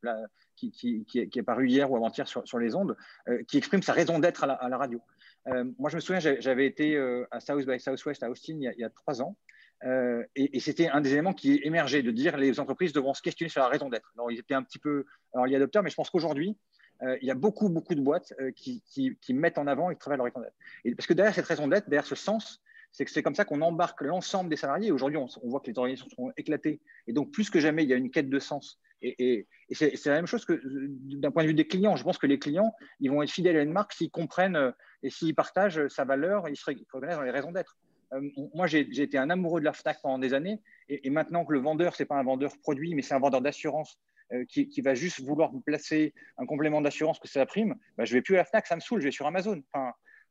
qui, 0.56 0.72
qui, 0.72 1.04
qui, 1.06 1.20
est, 1.20 1.44
parue 1.44 1.68
hier 1.68 1.92
ou 1.92 1.96
avant-hier 1.96 2.28
sur, 2.28 2.60
les 2.60 2.76
ondes, 2.76 2.96
euh, 3.28 3.42
qui 3.48 3.58
exprime 3.58 3.82
sa 3.82 3.94
raison 3.94 4.20
d'être 4.20 4.44
à, 4.44 4.70
la 4.70 4.78
radio. 4.78 5.02
Euh, 5.48 5.66
moi, 5.80 5.90
je 5.90 5.96
me 5.96 6.02
souviens, 6.02 6.20
j'avais 6.20 6.68
été 6.68 6.98
à 7.32 7.40
South 7.40 7.66
by 7.66 7.80
Southwest 7.80 8.22
à 8.24 8.30
Austin 8.30 8.58
il 8.60 8.74
y 8.78 8.84
a 8.84 8.90
trois 8.90 9.22
ans. 9.22 9.36
Euh, 9.84 10.24
et, 10.36 10.60
c'était 10.60 10.88
un 10.88 11.02
des 11.02 11.12
éléments 11.14 11.34
qui 11.34 11.60
émergeait, 11.64 12.02
de 12.02 12.12
dire 12.12 12.38
les 12.38 12.60
entreprises 12.60 12.94
devront 12.94 13.14
se 13.14 13.22
questionner 13.22 13.50
sur 13.50 13.62
la 13.62 13.68
raison 13.68 13.90
d'être. 13.90 14.12
Alors, 14.16 14.32
ils 14.32 14.40
étaient 14.40 14.54
un 14.54 14.64
petit 14.64 14.80
peu 14.80 15.06
early 15.36 15.56
adopteurs, 15.56 15.84
mais 15.84 15.90
je 15.90 15.96
pense 15.96 16.10
qu'aujourd'hui, 16.10 16.58
euh, 17.04 17.18
il 17.22 17.28
y 17.28 17.32
a 17.32 17.36
beaucoup, 17.36 17.70
beaucoup 17.70 17.94
de 17.94 18.02
boîtes 18.02 18.34
euh, 18.40 18.52
qui, 18.52 18.82
mettent 19.30 19.58
en 19.58 19.68
avant 19.68 19.90
et 19.90 19.96
qui 19.96 20.00
travaillent 20.00 20.18
leur 20.18 20.26
raison 20.26 20.40
d'être. 20.40 20.56
Et 20.86 20.96
parce 20.96 21.08
que 21.08 21.14
derrière 21.14 21.36
cette 21.36 21.46
raison 21.46 21.68
d'être, 21.68 21.90
derrière 21.90 22.06
ce 22.06 22.16
sens, 22.16 22.62
c'est 22.92 23.04
que 23.04 23.12
c'est 23.12 23.24
comme 23.24 23.36
ça 23.36 23.44
qu'on 23.44 23.62
embarque 23.62 24.02
l'ensemble 24.02 24.50
des 24.50 24.56
salariés. 24.56 24.92
Aujourd'hui, 24.92 25.18
on, 25.18 25.28
voit 25.44 25.60
que 25.60 25.70
les 25.70 25.78
organisations 25.78 26.10
sont 26.16 26.32
éclatées. 26.38 26.80
Et 27.08 27.14
donc, 27.14 27.32
plus 27.32 27.50
que 27.50 27.60
jamais, 27.60 27.84
il 27.84 27.90
y 27.90 27.94
a 27.94 27.98
une 27.98 28.10
quête 28.10 28.30
de 28.30 28.40
sens. 28.40 28.80
Et, 29.02 29.48
c'est 29.72 30.06
la 30.06 30.16
même 30.16 30.28
chose 30.28 30.46
que 30.46 30.62
d'un 30.64 31.32
point 31.32 31.44
de 31.44 31.50
vue 31.50 31.54
des 31.54 31.68
clients. 31.68 31.98
Je 31.98 32.04
pense 32.04 32.18
que 32.18 32.28
les 32.28 32.40
clients, 32.40 32.74
ils 33.02 33.12
vont 33.12 33.22
être 33.22 33.32
fidèles 33.32 33.58
à 33.58 33.62
une 33.62 33.74
marque 33.74 33.92
s'ils 33.92 34.12
comprennent 34.12 34.74
et 35.04 35.10
s'ils 35.10 35.36
partagent 35.36 35.88
sa 35.90 36.06
valeur, 36.06 36.48
ils 36.48 36.56
se 36.56 36.64
reconnaissent 36.66 37.18
dans 37.18 37.24
les 37.24 37.32
raisons 37.32 37.52
d'être. 37.52 37.76
Euh, 38.14 38.22
moi, 38.54 38.68
j'ai 38.68 39.02
été 39.02 39.18
un 39.18 39.30
amoureux 39.30 39.60
de 39.60 39.66
la 39.66 39.74
FNAC 39.74 40.02
pendant 40.02 40.20
des 40.20 40.34
années. 40.34 40.62
Et, 40.90 41.10
maintenant 41.10 41.46
que 41.46 41.54
le 41.54 41.60
vendeur, 41.60 41.96
ce 41.96 42.04
n'est 42.04 42.08
pas 42.08 42.16
un 42.16 42.24
vendeur 42.24 42.58
produit, 42.60 42.94
mais 42.94 43.02
c'est 43.02 43.14
un 43.14 43.20
vendeur 43.20 43.42
d'assurance 43.42 44.00
euh, 44.34 44.46
qui, 44.46 44.82
va 44.82 44.96
juste 44.96 45.22
vouloir 45.22 45.54
me 45.54 45.60
placer 45.62 46.14
un 46.38 46.46
complément 46.46 46.82
d'assurance 46.82 47.20
que 47.20 47.28
c'est 47.28 47.40
la 47.40 47.46
prime, 47.46 47.76
bah, 47.98 48.06
je 48.06 48.14
ne 48.14 48.18
vais 48.18 48.22
plus 48.22 48.36
à 48.36 48.40
la 48.40 48.46
FNAC, 48.46 48.68
ça 48.68 48.76
me 48.76 48.82
saoule, 48.82 49.02
je 49.02 49.06
vais 49.06 49.12
sur 49.12 49.28
Amazon. 49.28 49.62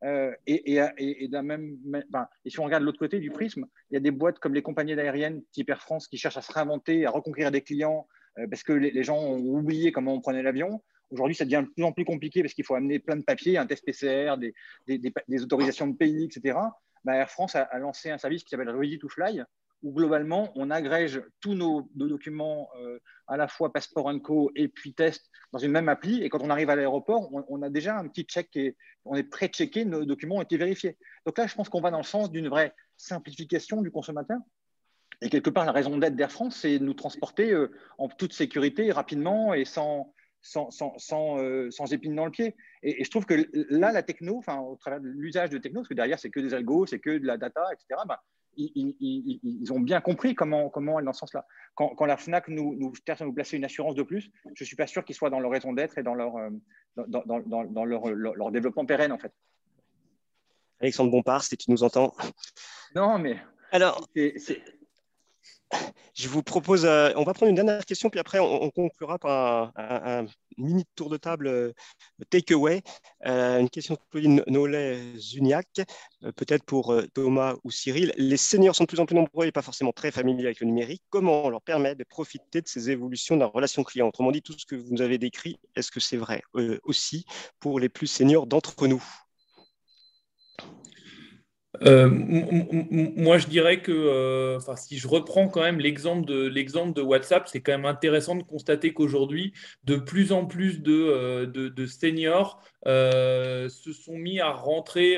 Euh, 0.04 0.32
et, 0.46 0.74
et, 0.98 1.28
même, 1.28 1.78
si 2.46 2.60
on 2.60 2.64
regarde 2.64 2.82
l'autre 2.82 2.98
côté 2.98 3.20
du 3.20 3.30
prisme, 3.30 3.66
il 3.90 3.94
y 3.94 3.96
a 3.96 4.00
des 4.00 4.10
boîtes 4.10 4.38
comme 4.38 4.54
les 4.54 4.62
compagnies 4.62 4.92
aériennes 4.92 5.42
type 5.52 5.70
Air 5.70 5.80
France 5.80 6.08
qui 6.08 6.18
cherchent 6.18 6.36
à 6.36 6.42
se 6.42 6.52
réinventer, 6.52 7.06
à 7.06 7.10
reconquérir 7.10 7.50
des 7.50 7.62
clients 7.62 8.06
parce 8.50 8.64
que 8.64 8.72
les, 8.72 9.02
gens 9.04 9.16
ont 9.16 9.38
oublié 9.38 9.92
comment 9.92 10.12
on 10.12 10.20
prenait 10.20 10.42
l'avion. 10.42 10.82
Aujourd'hui, 11.10 11.36
ça 11.36 11.44
devient 11.44 11.62
de 11.64 11.72
plus 11.72 11.84
en 11.84 11.92
plus 11.92 12.04
compliqué 12.04 12.42
parce 12.42 12.52
qu'il 12.52 12.64
faut 12.64 12.74
amener 12.74 12.98
plein 12.98 13.16
de 13.16 13.22
papiers, 13.22 13.56
un 13.56 13.66
test 13.66 13.84
PCR, 13.84 14.34
des 14.88 15.42
autorisations 15.42 15.86
de 15.86 15.96
pays, 15.96 16.24
etc. 16.24 16.58
Bah, 17.04 17.16
Air 17.16 17.30
France 17.30 17.54
a, 17.54 17.78
lancé 17.78 18.10
un 18.10 18.18
service 18.18 18.44
qui 18.44 18.50
s'appelle 18.50 18.70
Ready 18.70 18.98
to 18.98 19.08
Fly, 19.08 19.42
où 19.82 19.92
globalement, 19.92 20.50
on 20.56 20.70
agrège 20.70 21.22
tous 21.40 21.54
nos, 21.54 21.88
documents, 21.94 22.70
euh, 22.80 22.98
à 23.26 23.36
la 23.36 23.48
fois 23.48 23.72
passeport 23.72 24.10
Co 24.22 24.50
et 24.56 24.68
puis 24.68 24.94
test, 24.94 25.30
dans 25.52 25.58
une 25.58 25.72
même 25.72 25.88
appli. 25.88 26.22
Et 26.22 26.30
quand 26.30 26.40
on 26.42 26.50
arrive 26.50 26.70
à 26.70 26.76
l'aéroport, 26.76 27.30
on, 27.32 27.62
a 27.62 27.68
déjà 27.68 27.98
un 27.98 28.08
petit 28.08 28.22
check, 28.22 28.56
et 28.56 28.76
on 29.04 29.14
est 29.14 29.24
pré-checké, 29.24 29.84
nos 29.84 30.04
documents 30.04 30.36
ont 30.36 30.42
été 30.42 30.56
vérifiés. 30.56 30.96
Donc 31.26 31.36
là, 31.36 31.46
je 31.46 31.54
pense 31.54 31.68
qu'on 31.68 31.82
va 31.82 31.90
dans 31.90 31.98
le 31.98 32.04
sens 32.04 32.30
d'une 32.30 32.48
vraie 32.48 32.74
simplification 32.96 33.82
du 33.82 33.90
consommateur. 33.90 34.38
Et 35.20 35.28
quelque 35.28 35.50
part, 35.50 35.64
la 35.64 35.72
raison 35.72 35.96
d'être 35.98 36.16
d'Air 36.16 36.32
France, 36.32 36.56
c'est 36.56 36.78
de 36.78 36.84
nous 36.84 36.94
transporter 36.94 37.52
euh, 37.52 37.70
en 37.98 38.08
toute 38.08 38.32
sécurité, 38.32 38.90
rapidement 38.90 39.54
et 39.54 39.64
sans, 39.64 40.12
sans, 40.44 40.70
sans, 40.70 41.38
euh, 41.38 41.70
sans, 41.70 41.92
épine 41.92 42.14
dans 42.14 42.26
le 42.26 42.30
pied. 42.30 42.54
Et, 42.82 43.02
je 43.02 43.10
trouve 43.10 43.24
que 43.24 43.48
là, 43.70 43.92
la 43.92 44.02
techno, 44.02 44.36
enfin, 44.36 44.58
au 44.60 44.76
travers 44.76 45.00
de 45.00 45.08
l'usage 45.08 45.50
de 45.50 45.58
techno, 45.58 45.80
parce 45.80 45.88
que 45.88 45.94
derrière, 45.94 46.18
c'est 46.18 46.30
que 46.30 46.40
des 46.40 46.54
algos, 46.54 46.86
c'est 46.86 47.00
que 47.00 47.18
de 47.18 47.26
la 47.26 47.38
data, 47.38 47.64
etc., 47.72 48.00
bah, 48.06 48.22
ils, 48.56 49.72
ont 49.72 49.80
bien 49.80 50.00
compris 50.00 50.34
comment, 50.34 50.68
comment 50.68 50.98
aller 50.98 51.06
dans 51.06 51.12
ce 51.12 51.20
sens-là. 51.20 51.46
Quand, 51.74 52.04
la 52.04 52.16
FNAC 52.16 52.48
nous, 52.48 52.76
nous 52.76 52.92
nous 53.20 53.32
placer 53.32 53.56
une 53.56 53.64
assurance 53.64 53.94
de 53.94 54.02
plus, 54.02 54.30
je 54.54 54.62
ne 54.62 54.66
suis 54.66 54.76
pas 54.76 54.86
sûr 54.86 55.04
qu'ils 55.04 55.16
soient 55.16 55.30
dans 55.30 55.40
leur 55.40 55.50
raison 55.50 55.72
d'être 55.72 55.98
et 55.98 56.02
dans, 56.02 56.14
leur, 56.14 56.36
euh, 56.36 56.50
dans, 56.96 57.24
dans, 57.24 57.40
dans 57.40 57.84
leur, 57.84 58.06
leur, 58.10 58.52
développement 58.52 58.86
pérenne, 58.86 59.12
en 59.12 59.18
fait. 59.18 59.32
Alexandre 60.80 61.10
Bompard, 61.10 61.42
si 61.42 61.56
tu 61.56 61.70
nous 61.70 61.82
entends. 61.82 62.14
Non, 62.94 63.18
mais. 63.18 63.38
Alors, 63.72 64.06
je 66.14 66.28
vous 66.28 66.42
propose, 66.42 66.84
euh, 66.84 67.10
on 67.16 67.24
va 67.24 67.34
prendre 67.34 67.50
une 67.50 67.56
dernière 67.56 67.84
question, 67.84 68.10
puis 68.10 68.20
après 68.20 68.38
on, 68.38 68.70
conclura 68.70 69.18
par 69.18 69.72
un, 69.76 70.26
mini 70.56 70.84
tour 70.94 71.10
de 71.10 71.16
table 71.16 71.48
euh, 71.48 71.72
takeaway. 72.30 72.82
Euh, 73.26 73.58
une 73.58 73.70
question 73.70 73.94
de 73.94 74.00
Claudine 74.10 74.44
Nollet-Zuniac, 74.46 75.66
peut-être 76.36 76.64
pour 76.64 76.94
Thomas 77.14 77.56
ou 77.64 77.70
Cyril. 77.70 78.12
Les 78.16 78.36
seniors 78.36 78.76
sont 78.76 78.84
de 78.84 78.88
plus 78.88 79.00
en 79.00 79.06
plus 79.06 79.16
nombreux 79.16 79.46
et 79.46 79.52
pas 79.52 79.62
forcément 79.62 79.92
très 79.92 80.10
familiers 80.10 80.46
avec 80.46 80.60
le 80.60 80.66
numérique. 80.66 81.02
Comment 81.10 81.44
on 81.44 81.48
leur 81.48 81.62
permet 81.62 81.94
de 81.94 82.04
profiter 82.04 82.60
de 82.60 82.68
ces 82.68 82.90
évolutions 82.90 83.34
de 83.34 83.40
la 83.40 83.46
relation 83.46 83.82
client? 83.82 84.08
Autrement 84.08 84.30
dit, 84.30 84.42
tout 84.42 84.54
ce 84.58 84.66
que 84.66 84.76
vous 84.76 84.92
nous 84.92 85.02
avez 85.02 85.18
décrit, 85.18 85.58
est-ce 85.76 85.90
que 85.90 86.00
c'est 86.00 86.16
vrai 86.16 86.42
aussi 86.84 87.24
pour 87.58 87.80
les 87.80 87.88
plus 87.88 88.06
seniors 88.06 88.46
d'entre 88.46 88.86
nous? 88.86 89.02
Euh, 91.82 92.08
moi, 92.08 93.38
je 93.38 93.46
dirais 93.46 93.80
que, 93.80 93.92
euh, 93.92 94.58
si 94.76 94.98
je 94.98 95.08
reprends 95.08 95.48
quand 95.48 95.62
même 95.62 95.80
l'exemple 95.80 96.26
de 96.26 96.46
l'exemple 96.46 96.94
de 96.94 97.02
WhatsApp, 97.02 97.48
c'est 97.48 97.60
quand 97.60 97.72
même 97.72 97.84
intéressant 97.84 98.36
de 98.36 98.42
constater 98.42 98.92
qu'aujourd'hui, 98.92 99.52
de 99.84 99.96
plus 99.96 100.32
en 100.32 100.46
plus 100.46 100.80
de, 100.80 100.92
euh, 100.92 101.86
seniors 101.86 102.62
se 102.86 103.92
sont 103.92 104.16
mis 104.16 104.40
à 104.40 104.50
rentrer 104.50 105.16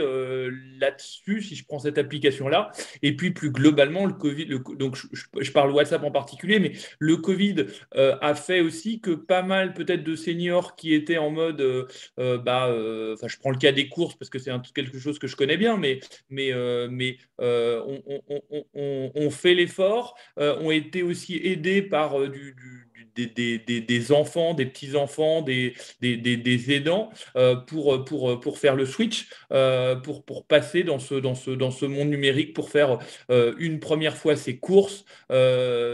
là-dessus, 0.78 1.42
si 1.42 1.56
je 1.56 1.64
prends 1.64 1.80
cette 1.80 1.98
application-là. 1.98 2.70
Et 3.02 3.16
puis, 3.16 3.32
plus 3.32 3.50
globalement, 3.50 4.06
le 4.06 4.12
Covid, 4.12 4.46
donc 4.78 4.96
je, 4.96 5.06
je, 5.40 5.52
parle 5.52 5.72
WhatsApp 5.72 6.02
en 6.04 6.12
particulier, 6.12 6.60
mais 6.60 6.72
le 7.00 7.16
Covid 7.16 7.66
a 7.96 8.34
fait 8.34 8.60
aussi 8.60 9.00
que 9.00 9.10
pas 9.10 9.42
mal 9.42 9.74
peut-être 9.74 10.04
de 10.04 10.14
seniors 10.14 10.76
qui 10.76 10.94
étaient 10.94 11.18
en 11.18 11.30
mode, 11.30 11.88
bah, 12.16 12.72
enfin, 13.14 13.26
je 13.26 13.36
prends 13.38 13.50
le 13.50 13.58
cas 13.58 13.72
des 13.72 13.88
courses 13.88 14.14
parce 14.14 14.30
que 14.30 14.38
c'est 14.38 14.52
quelque 14.74 14.98
chose 14.98 15.18
que 15.18 15.26
je 15.26 15.34
connais 15.34 15.56
bien, 15.56 15.76
mais, 15.76 15.98
mais 16.30 16.45
mais, 16.52 17.18
euh, 17.40 18.00
euh, 18.74 19.10
on, 19.14 19.30
fait 19.30 19.54
l'effort, 19.54 20.16
euh, 20.38 20.58
ont 20.58 20.70
été 20.70 21.02
aussi 21.02 21.36
aidés 21.36 21.82
par 21.82 22.28
du 22.28 22.85
des, 23.16 24.12
enfants, 24.12 24.54
des 24.54 24.66
petits-enfants, 24.66 25.42
des, 25.42 25.74
des, 26.00 26.72
aidants 26.72 27.10
euh, 27.36 27.56
pour, 27.56 28.04
pour, 28.04 28.40
pour 28.40 28.58
faire 28.58 28.76
le 28.76 28.86
switch, 28.86 29.28
euh, 29.52 29.96
pour, 29.96 30.24
pour 30.24 30.46
passer 30.46 30.84
dans 30.84 30.98
ce, 30.98 31.14
dans, 31.14 31.34
ce, 31.34 31.50
dans 31.50 31.70
ce 31.70 31.86
monde 31.86 32.08
numérique, 32.08 32.54
pour 32.54 32.70
faire 32.70 32.98
euh, 33.30 33.54
une 33.58 33.80
première 33.80 34.16
fois 34.16 34.36
ses 34.36 34.58
courses 34.58 35.04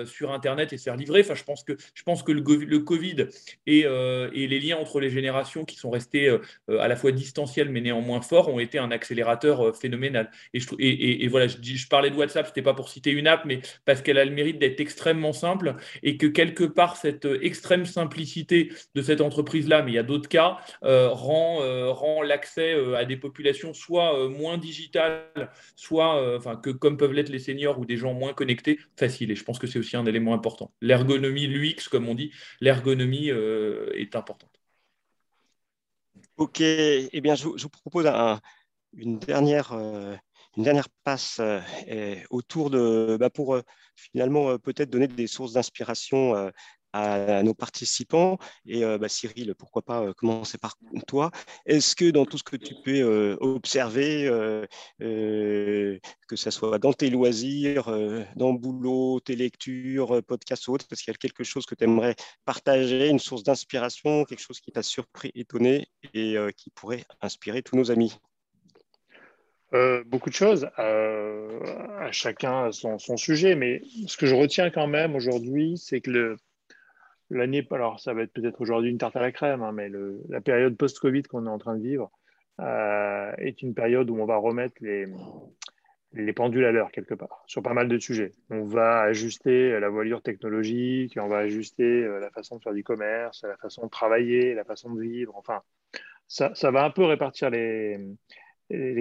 sur 0.06 0.32
Internet 0.32 0.72
et 0.72 0.78
se 0.78 0.84
faire 0.84 0.96
livrer. 0.96 1.20
Enfin, 1.20 1.34
je 1.34 1.44
pense 1.44 1.62
que, 1.64 1.76
je 1.94 2.02
pense 2.02 2.22
que 2.22 2.32
le, 2.32 2.42
le 2.42 2.78
Covid 2.80 3.28
et, 3.66 3.80
et 3.80 4.46
les 4.46 4.60
liens 4.60 4.76
entre 4.76 5.00
les 5.00 5.10
générations 5.10 5.64
qui 5.64 5.76
sont 5.76 5.90
restés 5.90 6.28
à 6.68 6.88
la 6.88 6.96
fois 6.96 7.12
distanciels 7.12 7.68
mais 7.68 7.80
néanmoins 7.80 8.20
forts 8.20 8.48
ont 8.48 8.58
été 8.58 8.78
un 8.78 8.90
accélérateur 8.90 9.76
phénoménal. 9.76 10.30
Et, 10.54 10.60
je, 10.60 10.68
et, 10.78 11.24
et, 11.24 11.28
voilà, 11.28 11.46
je, 11.46 11.56
je 11.62 11.88
parlais 11.88 12.10
de 12.10 12.16
WhatsApp, 12.16 12.46
ce 12.46 12.50
n'était 12.50 12.62
pas 12.62 12.74
pour 12.74 12.88
citer 12.88 13.10
une 13.10 13.26
app, 13.26 13.44
mais 13.44 13.60
parce 13.84 14.02
qu'elle 14.02 14.18
a 14.18 14.24
le 14.24 14.30
mérite 14.30 14.58
d'être 14.58 14.80
extrêmement 14.80 15.32
simple 15.32 15.76
et 16.02 16.16
que 16.16 16.26
quelque 16.26 16.64
part, 16.64 16.96
cette 16.96 17.11
cette 17.12 17.42
extrême 17.42 17.86
simplicité 17.86 18.72
de 18.94 19.02
cette 19.02 19.20
entreprise-là, 19.20 19.82
mais 19.82 19.92
il 19.92 19.94
y 19.94 19.98
a 19.98 20.02
d'autres 20.02 20.28
cas, 20.28 20.58
euh, 20.84 21.08
rend, 21.10 21.62
euh, 21.62 21.90
rend 21.90 22.22
l'accès 22.22 22.74
euh, 22.74 22.96
à 22.96 23.04
des 23.04 23.16
populations 23.16 23.74
soit 23.74 24.28
moins 24.28 24.58
digitales, 24.58 25.50
soit 25.76 26.36
enfin, 26.36 26.56
que 26.56 26.70
comme 26.70 26.96
peuvent 26.96 27.12
l'être 27.12 27.28
les 27.28 27.38
seniors 27.38 27.78
ou 27.78 27.84
des 27.84 27.96
gens 27.96 28.14
moins 28.14 28.32
connectés, 28.32 28.78
facile. 28.96 29.30
Et 29.30 29.34
je 29.34 29.44
pense 29.44 29.58
que 29.58 29.66
c'est 29.66 29.78
aussi 29.78 29.96
un 29.96 30.06
élément 30.06 30.34
important. 30.34 30.72
L'ergonomie, 30.80 31.46
l'UX, 31.46 31.88
comme 31.90 32.08
on 32.08 32.14
dit, 32.14 32.32
l'ergonomie 32.60 33.28
est 33.28 34.16
importante. 34.16 34.50
Ok, 36.36 36.60
eh 36.60 37.20
bien, 37.20 37.34
je, 37.34 37.44
vous 37.44 37.68
propose 37.68 38.06
une 38.96 39.18
dernière 39.18 39.72
une 40.56 40.64
dernière 40.64 40.88
passe 41.04 41.40
autour 42.30 42.70
de, 42.70 43.16
bah, 43.18 43.30
pour 43.30 43.58
finalement 43.96 44.58
peut-être 44.58 44.90
donner 44.90 45.08
des 45.08 45.26
sources 45.26 45.52
d'inspiration 45.52 46.50
à, 46.92 47.42
nos 47.42 47.54
participants. 47.54 48.38
Et 48.66 48.84
euh, 48.84 48.98
bah, 48.98 49.08
Cyril, 49.08 49.54
pourquoi 49.54 49.82
pas 49.82 50.02
euh, 50.02 50.12
commencer 50.12 50.58
par 50.58 50.76
toi. 51.06 51.30
Est-ce 51.66 51.96
que 51.96 52.10
dans 52.10 52.26
tout 52.26 52.38
ce 52.38 52.42
que 52.42 52.56
tu 52.56 52.74
peux 52.84 53.00
euh, 53.00 53.36
observer, 53.40 54.28
que 54.98 56.36
ce 56.36 56.50
soit 56.50 56.78
dans 56.78 56.92
tes 56.92 57.10
loisirs, 57.10 57.86
dans 58.36 58.52
le 58.52 58.58
boulot, 58.58 59.20
tes 59.20 59.36
lectures, 59.36 60.22
podcasts 60.24 60.68
ou 60.68 60.74
autres, 60.74 60.86
est-ce 60.90 61.02
qu'il 61.02 61.12
y 61.12 61.14
a 61.14 61.18
quelque 61.18 61.44
chose 61.44 61.66
que 61.66 61.74
tu 61.74 61.84
aimerais 61.84 62.14
partager, 62.44 63.08
une 63.08 63.18
source 63.18 63.42
d'inspiration, 63.42 64.24
quelque 64.24 64.40
chose 64.40 64.60
qui 64.60 64.72
t'a 64.72 64.82
surpris, 64.82 65.30
étonné 65.34 65.88
et 66.14 66.36
qui 66.56 66.70
pourrait 66.70 67.04
inspirer 67.20 67.62
tous 67.62 67.76
nos 67.76 67.90
amis? 67.90 68.18
Beaucoup 70.06 70.30
de 70.30 70.34
choses, 70.34 70.68
à 70.76 72.12
chacun 72.12 72.72
son, 72.72 72.98
son, 72.98 73.16
sujet, 73.16 73.54
mais 73.54 73.82
ce 74.06 74.16
que 74.16 74.26
je 74.26 74.34
retiens 74.34 74.70
quand 74.70 74.86
même 74.86 75.14
aujourd'hui, 75.14 75.78
c'est 75.78 76.00
que 76.00 76.10
le, 76.10 76.36
l'année, 77.34 77.66
alors 77.70 78.00
ça 78.00 78.14
va 78.14 78.22
être 78.22 78.32
peut-être 78.32 78.60
aujourd'hui 78.60 78.90
une 78.90 78.98
tarte 78.98 79.16
à 79.16 79.20
la 79.20 79.32
crème, 79.32 79.62
hein, 79.62 79.72
mais 79.72 79.90
la 80.28 80.40
période 80.40 80.76
post-Covid 80.76 81.22
qu'on 81.24 81.46
est 81.46 81.50
en 81.50 81.58
train 81.58 81.76
de 81.76 81.82
vivre 81.82 82.10
euh, 82.60 83.32
est 83.38 83.62
une 83.62 83.74
période 83.74 84.10
où 84.10 84.16
on 84.20 84.26
va 84.26 84.36
remettre 84.36 84.74
les, 84.80 85.06
les 86.14 86.32
pendules 86.32 86.64
à 86.64 86.72
l'heure 86.72 86.92
quelque 86.92 87.14
part 87.14 87.42
sur 87.46 87.62
pas 87.62 87.72
mal 87.72 87.88
de 87.88 87.98
sujets. 87.98 88.32
On 88.50 88.64
va 88.64 89.00
ajuster 89.00 89.78
la 89.80 89.88
voilure 89.88 90.22
technologique, 90.22 91.18
on 91.20 91.28
va 91.28 91.38
ajuster 91.38 92.04
euh, 92.04 92.20
la 92.20 92.30
façon 92.30 92.56
de 92.56 92.62
faire 92.62 92.74
du 92.74 92.84
commerce, 92.84 93.44
la 93.44 93.56
façon 93.56 93.86
de 93.86 93.90
travailler, 93.90 94.54
la 94.54 94.64
façon 94.64 94.92
de 94.92 95.00
vivre. 95.00 95.34
Enfin, 95.36 95.62
ça, 96.28 96.70
va 96.70 96.84
un 96.84 96.90
peu 96.90 97.04
répartir 97.04 97.50
les, 97.50 97.98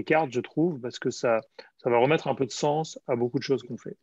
cartes, 0.05 0.31
je 0.31 0.41
trouve, 0.41 0.79
parce 0.79 0.99
que 0.99 1.09
ça, 1.09 1.41
va 1.85 1.97
remettre 1.97 2.27
un 2.27 2.35
peu 2.35 2.45
de 2.45 2.51
sens 2.51 2.99
à 3.07 3.15
beaucoup 3.15 3.39
de 3.39 3.43
choses 3.43 3.63
qu'on 3.63 3.77
fait. 3.77 3.97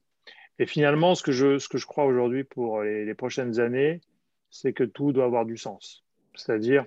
Et 0.58 0.66
finalement, 0.66 1.14
ce 1.14 1.22
que 1.22 1.32
je, 1.32 1.86
crois 1.86 2.04
aujourd'hui 2.04 2.44
pour 2.44 2.82
les, 2.82 3.14
prochaines 3.14 3.60
années, 3.60 4.00
c'est 4.50 4.72
que 4.72 4.84
tout 4.84 5.12
doit 5.12 5.24
avoir 5.24 5.44
du 5.44 5.56
sens. 5.56 6.04
C'est-à-dire, 6.34 6.84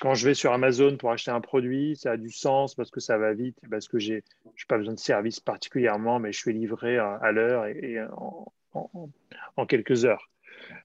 quand 0.00 0.14
je 0.14 0.28
vais 0.28 0.34
sur 0.34 0.52
Amazon 0.52 0.96
pour 0.96 1.10
acheter 1.10 1.32
un 1.32 1.40
produit, 1.40 1.96
ça 1.96 2.12
a 2.12 2.16
du 2.16 2.30
sens 2.30 2.74
parce 2.74 2.90
que 2.90 3.00
ça 3.00 3.18
va 3.18 3.32
vite, 3.32 3.58
parce 3.68 3.88
que 3.88 3.98
je 3.98 4.14
n'ai 4.14 4.22
pas 4.68 4.78
besoin 4.78 4.94
de 4.94 4.98
service 5.00 5.40
particulièrement, 5.40 6.20
mais 6.20 6.32
je 6.32 6.38
suis 6.38 6.52
livré 6.52 6.98
à, 6.98 7.32
l'heure 7.32 7.66
et, 7.66 7.98
en, 8.72 9.66
quelques 9.66 10.04
heures. 10.04 10.30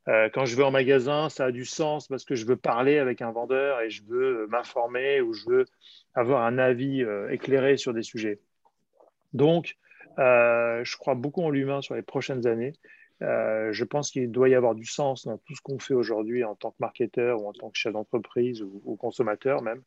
Euh, 0.08 0.30
quand 0.34 0.46
je 0.46 0.56
vais 0.56 0.64
en 0.64 0.72
magasin, 0.72 1.30
ça 1.30 1.46
a 1.46 1.52
du 1.52 1.66
sens 1.66 2.08
parce 2.08 2.26
que 2.26 2.36
je 2.36 2.46
veux 2.46 2.58
parler 2.58 2.98
avec 2.98 3.22
un 3.22 3.32
vendeur 3.32 3.80
et 3.82 3.90
je 3.90 4.04
veux 4.04 4.48
m'informer 4.48 5.22
ou 5.22 5.34
je 5.34 5.48
veux 5.48 5.66
avoir 6.16 6.44
un 6.44 6.58
avis 6.58 7.04
euh, 7.04 7.30
éclairé 7.30 7.78
sur 7.78 7.94
des 7.94 8.04
sujets. 8.04 8.40
Donc, 9.34 9.78
euh, 10.18 10.84
je 10.84 10.98
crois 10.98 11.16
beaucoup 11.16 11.44
en 11.44 11.50
l'humain 11.50 11.82
sur 11.82 11.96
les 11.96 12.02
prochaines 12.02 12.48
années 12.48 12.74
euh, 13.22 13.72
je 13.74 13.84
pense 13.84 14.12
qu'il 14.12 14.32
doit 14.32 14.50
y 14.50 14.56
avoir 14.56 14.76
du 14.76 14.86
sens 14.86 15.26
dans 15.26 15.38
tout 15.40 15.56
ce 15.56 15.62
qu'on 15.62 15.80
fait 15.80 15.94
aujourd'hui 15.94 16.44
en 16.44 16.56
tant 16.56 16.72
que 16.72 16.78
marketeur 16.80 17.42
ou 17.42 17.48
en 17.48 17.54
tant 17.54 17.70
que 17.70 17.78
chef 17.78 17.94
d'entreprise 17.94 18.62
ou, 18.62 18.96
consommateur 18.96 19.62
même. 19.62 19.84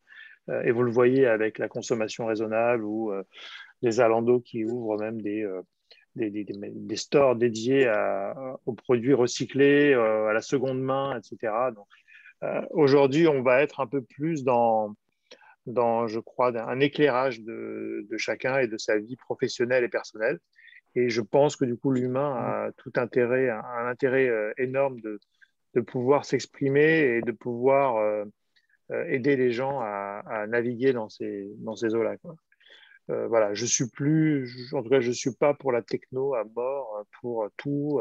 Euh, 0.48 0.62
et 0.62 0.70
vous 0.70 0.82
le 0.82 0.90
voyez 0.90 1.26
avec 1.26 1.58
la 1.58 1.68
consommation 1.68 2.26
raisonnable 2.26 2.84
ou 2.84 3.12
euh, 3.12 3.22
les 3.80 4.00
Alando 4.00 4.40
qui 4.40 4.64
ouvrent 4.64 4.98
même 4.98 5.22
des, 5.22 5.46
des, 6.14 6.96
stores 6.96 7.36
dédiés 7.36 7.90
aux 8.66 8.74
produits 8.74 9.14
recyclés, 9.14 9.94
à 9.94 10.32
la 10.32 10.42
seconde 10.42 10.80
main, 10.80 11.18
etc. 11.18 11.52
Aujourd'hui, 12.70 13.26
on 13.28 13.42
va 13.42 13.62
être 13.62 13.80
un 13.80 13.86
peu 13.86 14.02
plus 14.02 14.44
dans, 14.44 14.94
dans 15.66 16.06
je 16.06 16.20
crois, 16.20 16.56
un 16.56 16.80
éclairage 16.80 17.40
de 17.40 18.16
chacun 18.18 18.58
et 18.58 18.68
de 18.68 18.76
sa 18.78 18.98
vie 18.98 19.16
professionnelle 19.16 19.84
et 19.84 19.88
personnelle. 19.88 20.38
Et 20.94 21.08
je 21.08 21.20
pense 21.20 21.56
que 21.56 21.64
du 21.64 21.76
coup, 21.76 21.90
l'humain 21.90 22.34
a 22.36 22.72
tout 22.76 22.92
intérêt, 22.96 23.48
un 23.48 23.86
intérêt 23.86 24.28
euh, 24.28 24.52
énorme 24.58 25.00
de, 25.00 25.18
de 25.74 25.80
pouvoir 25.80 26.24
s'exprimer 26.24 27.16
et 27.16 27.22
de 27.22 27.32
pouvoir 27.32 27.96
euh, 27.96 28.24
euh, 28.90 29.04
aider 29.06 29.36
les 29.36 29.52
gens 29.52 29.80
à, 29.80 30.22
à, 30.26 30.46
naviguer 30.46 30.92
dans 30.92 31.08
ces, 31.08 31.50
dans 31.58 31.76
ces 31.76 31.94
eaux-là. 31.94 32.16
Euh, 33.10 33.26
voilà, 33.26 33.54
je 33.54 33.66
suis 33.66 33.88
plus, 33.88 34.72
en 34.74 34.82
tout 34.82 34.90
cas, 34.90 35.00
je 35.00 35.10
suis 35.10 35.32
pas 35.32 35.54
pour 35.54 35.72
la 35.72 35.82
techno 35.82 36.34
à 36.34 36.44
mort, 36.44 37.04
pour 37.20 37.48
tout. 37.56 38.00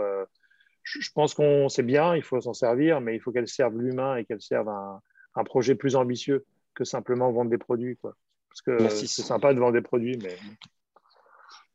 Je, 0.83 0.99
je, 0.99 1.11
pense 1.13 1.33
qu'on 1.33 1.69
sait 1.69 1.83
bien, 1.83 2.15
il 2.15 2.23
faut 2.23 2.39
s'en 2.41 2.53
servir, 2.53 3.01
mais 3.01 3.15
il 3.15 3.19
faut 3.19 3.31
qu'elle 3.31 3.47
serve 3.47 3.77
l'humain 3.79 4.17
et 4.17 4.25
qu'elle 4.25 4.41
serve 4.41 4.69
un, 4.69 5.01
un, 5.35 5.43
projet 5.43 5.75
plus 5.75 5.95
ambitieux 5.95 6.45
que 6.73 6.83
simplement 6.83 7.31
vendre 7.31 7.51
des 7.51 7.57
produits. 7.57 7.97
Quoi. 7.97 8.15
Parce 8.49 8.61
que 8.61 8.89
c'est 8.89 9.07
sympa 9.07 9.53
de 9.53 9.59
vendre 9.59 9.73
des 9.73 9.81
produits, 9.81 10.17
mais 10.17 10.35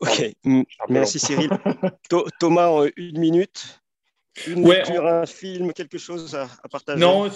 Ok, 0.01 0.33
merci 0.89 1.19
Cyril. 1.19 1.51
Thomas, 2.39 2.69
en 2.69 2.87
une 2.97 3.19
minute. 3.19 3.81
Une 4.47 4.69
lecture, 4.69 5.07
un 5.07 5.25
film, 5.25 5.73
quelque 5.73 5.99
chose 5.99 6.35
à, 6.35 6.49
partager 6.69 7.01
Non, 7.01 7.31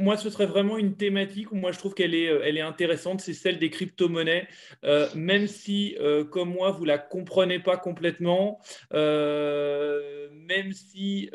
moi, 0.00 0.16
ce 0.16 0.28
serait 0.28 0.46
vraiment 0.46 0.76
une 0.76 0.96
thématique 0.96 1.52
où 1.52 1.54
moi, 1.54 1.70
je 1.72 1.78
trouve 1.78 1.94
qu'elle 1.94 2.14
est, 2.14 2.28
euh, 2.28 2.42
elle 2.44 2.56
est 2.56 2.62
intéressante, 2.62 3.20
c'est 3.20 3.32
celle 3.32 3.58
des 3.58 3.70
crypto-monnaies. 3.70 4.48
Euh, 4.84 5.06
même 5.14 5.46
si, 5.46 5.96
euh, 6.00 6.24
comme 6.24 6.50
moi, 6.50 6.72
vous 6.72 6.82
ne 6.82 6.88
la 6.88 6.98
comprenez 6.98 7.60
pas 7.60 7.76
complètement, 7.76 8.60
même 8.92 10.72
si 10.72 11.30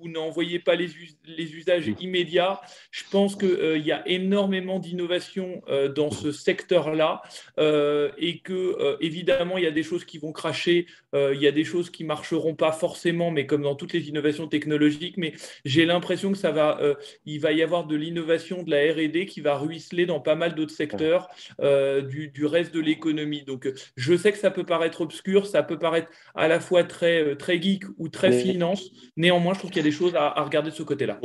vous 0.00 0.08
n'en 0.08 0.30
voyez 0.30 0.58
pas 0.58 0.74
les, 0.74 0.88
les, 1.26 1.54
usages 1.54 1.90
immédiats, 2.00 2.60
je 2.90 3.04
pense 3.10 3.36
qu'il 3.36 3.82
y 3.84 3.92
a 3.92 4.06
énormément 4.08 4.78
d'innovation 4.78 5.62
dans 5.94 6.10
ce 6.10 6.32
secteur-là 6.32 7.22
et 7.58 8.40
que, 8.40 8.96
évidemment, 9.00 9.58
il 9.58 9.64
y 9.64 9.66
a 9.66 9.72
des 9.72 9.82
choses 9.82 10.04
qui 10.04 10.18
vont 10.18 10.32
cracher, 10.32 10.86
il 11.14 11.40
y 11.40 11.46
a 11.46 11.52
des 11.52 11.64
choses 11.64 11.90
qui 11.90 12.02
ne 12.04 12.08
marcheront 12.08 12.54
pas 12.54 12.72
forcément, 12.72 13.30
mais 13.30 13.46
comme 13.48 13.62
dans 13.62 13.74
toutes 13.74 13.92
les 13.92 14.08
innovations 14.08 14.46
technologiques, 14.46 15.16
mais 15.16 15.34
j'ai 15.64 15.84
l'impression 15.84 16.30
que 16.30 16.38
ça 16.38 16.52
va, 16.52 16.78
euh, 16.80 16.94
il 17.26 17.40
va 17.40 17.52
y 17.52 17.62
avoir 17.62 17.86
de 17.86 17.96
l'innovation, 17.96 18.62
de 18.62 18.70
la 18.70 18.92
R&D 18.92 19.26
qui 19.26 19.40
va 19.40 19.56
ruisseler 19.56 20.06
dans 20.06 20.20
pas 20.20 20.36
mal 20.36 20.54
d'autres 20.54 20.74
secteurs 20.74 21.28
euh, 21.60 22.02
du, 22.02 22.28
du, 22.28 22.46
reste 22.46 22.72
de 22.72 22.80
l'économie. 22.80 23.42
Donc, 23.42 23.66
euh, 23.66 23.74
je 23.96 24.16
sais 24.16 24.30
que 24.30 24.38
ça 24.38 24.50
peut 24.50 24.64
paraître 24.64 25.00
obscur, 25.00 25.46
ça 25.46 25.62
peut 25.62 25.78
paraître 25.78 26.08
à 26.36 26.46
la 26.46 26.60
fois 26.60 26.84
très, 26.84 27.34
très 27.36 27.60
geek 27.60 27.84
ou 27.98 28.08
très 28.08 28.32
finance. 28.32 28.90
Néanmoins, 29.16 29.54
je 29.54 29.58
trouve 29.58 29.70
qu'il 29.70 29.82
y 29.82 29.86
a 29.86 29.90
des 29.90 29.96
choses 29.96 30.14
à, 30.14 30.42
regarder 30.42 30.70
de 30.70 30.76
ce 30.76 30.82
côté-là. 30.84 31.18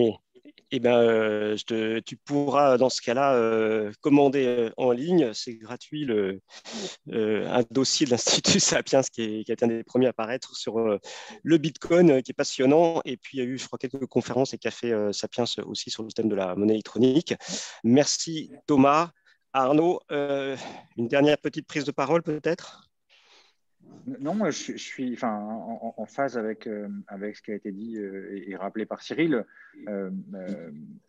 Eh 0.76 0.80
ben, 0.80 1.56
tu 2.04 2.18
pourras 2.18 2.78
dans 2.78 2.90
ce 2.90 3.00
cas-là 3.02 3.92
commander 4.02 4.72
en 4.78 4.92
ligne. 4.92 5.32
C'est 5.34 5.54
gratuit 5.56 6.04
le, 6.06 6.42
un 7.12 7.64
dossier 7.70 8.08
de 8.08 8.12
l'Institut 8.12 8.60
Sapiens 8.60 9.02
qui, 9.02 9.22
est, 9.22 9.44
qui, 9.44 9.52
a 9.52 9.54
été 9.54 9.66
un 9.66 9.68
des 9.68 9.84
premiers 9.84 10.08
à 10.08 10.10
apparaître 10.10 10.56
sur 10.56 10.80
le 11.44 11.58
Bitcoin, 11.58 12.24
qui 12.24 12.32
est 12.32 12.34
passionnant. 12.34 13.02
Et 13.06 13.18
puis, 13.18 13.38
il 13.38 13.44
y 13.44 13.44
a 13.44 13.48
eu, 13.48 13.58
je 13.60 13.68
crois, 13.68 13.78
quelques 13.78 14.08
conférences 14.08 14.56
et 14.56 14.58
cafés 14.58 14.96
Sapiens 15.12 15.46
aussi 15.66 15.92
sur 15.92 16.02
le 16.02 16.12
thème 16.12 16.28
de 16.28 16.36
la 16.36 16.56
monnaie 16.56 16.74
électronique. 16.74 17.36
Merci 17.84 18.52
Thomas. 18.66 19.12
Arnaud, 19.54 20.00
une 20.10 21.08
dernière 21.08 21.38
petite 21.38 21.68
prise 21.68 21.84
de 21.84 21.92
parole 21.92 22.24
peut-être? 22.24 22.93
Non, 24.20 24.36
je, 24.52 24.78
suis 24.78 25.14
enfin, 25.14 25.34
en, 25.98 26.06
phase 26.06 26.38
avec, 26.38 26.68
euh, 26.68 26.88
avec 27.08 27.38
ce 27.38 27.42
qui 27.42 27.52
a 27.52 27.56
été 27.56 27.72
dit 27.72 27.98
euh, 27.98 28.44
et, 28.48 28.56
rappelé 28.56 28.86
par 28.86 29.02
Cyril. 29.02 29.46
Euh, 29.88 30.10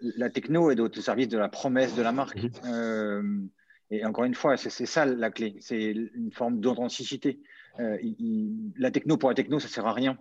la 0.00 0.30
techno 0.30 0.70
est 0.70 0.78
au 0.78 0.92
service 0.92 1.28
de 1.28 1.38
la 1.38 1.48
promesse 1.48 1.94
de 1.94 2.02
la 2.02 2.12
marque. 2.12 2.38
Et 3.90 4.04
encore 4.04 4.24
une 4.24 4.34
fois, 4.34 4.56
c'est 4.56 4.86
ça 4.86 5.04
la 5.04 5.30
clé. 5.30 5.56
C'est 5.60 5.92
une 5.92 6.32
forme 6.32 6.60
d'authenticité. 6.60 7.40
la 7.78 8.90
techno 8.90 9.16
pour 9.16 9.28
la 9.28 9.34
techno, 9.34 9.58
ça 9.58 9.68
ne 9.68 9.72
sert 9.72 9.86
à 9.86 9.92
rien. 9.92 10.18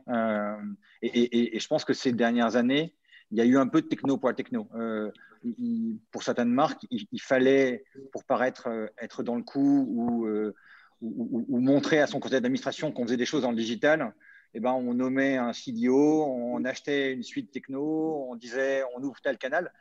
Et, 1.01 1.59
je 1.59 1.67
pense 1.67 1.85
que 1.85 1.93
ces 1.93 2.11
dernières 2.11 2.55
années, 2.55 2.93
il 3.31 3.37
y 3.37 3.41
a 3.41 3.45
eu 3.45 3.57
un 3.57 3.67
peu 3.67 3.81
de 3.81 3.87
techno 3.87 4.17
pour 4.17 4.29
la 4.29 4.35
techno. 4.35 4.67
pour 6.11 6.23
certaines 6.23 6.51
marques, 6.51 6.85
il, 6.91 7.07
il, 7.11 7.21
fallait, 7.21 7.85
pour 8.11 8.23
paraître 8.25 8.67
être 8.97 9.23
dans 9.23 9.35
le 9.35 9.43
coup 9.43 9.87
ou 9.89 10.27
ou, 11.03 11.59
montrer 11.59 11.99
à 11.99 12.07
son 12.07 12.19
conseil 12.19 12.41
d'administration 12.41 12.91
qu'on 12.91 13.03
faisait 13.03 13.17
des 13.17 13.25
choses 13.25 13.43
dans 13.43 13.51
le 13.51 13.57
digital, 13.57 14.13
eh 14.53 14.59
ben, 14.59 14.71
on 14.71 14.93
nommait 14.93 15.37
un 15.37 15.53
CDO, 15.53 16.23
on 16.25 16.63
achetait 16.63 17.13
une 17.13 17.23
suite 17.23 17.51
techno, 17.51 18.27
on 18.29 18.35
disait 18.35 18.83
on 18.95 19.03
ouvre 19.03 19.19
tel 19.21 19.37
canal. 19.37 19.71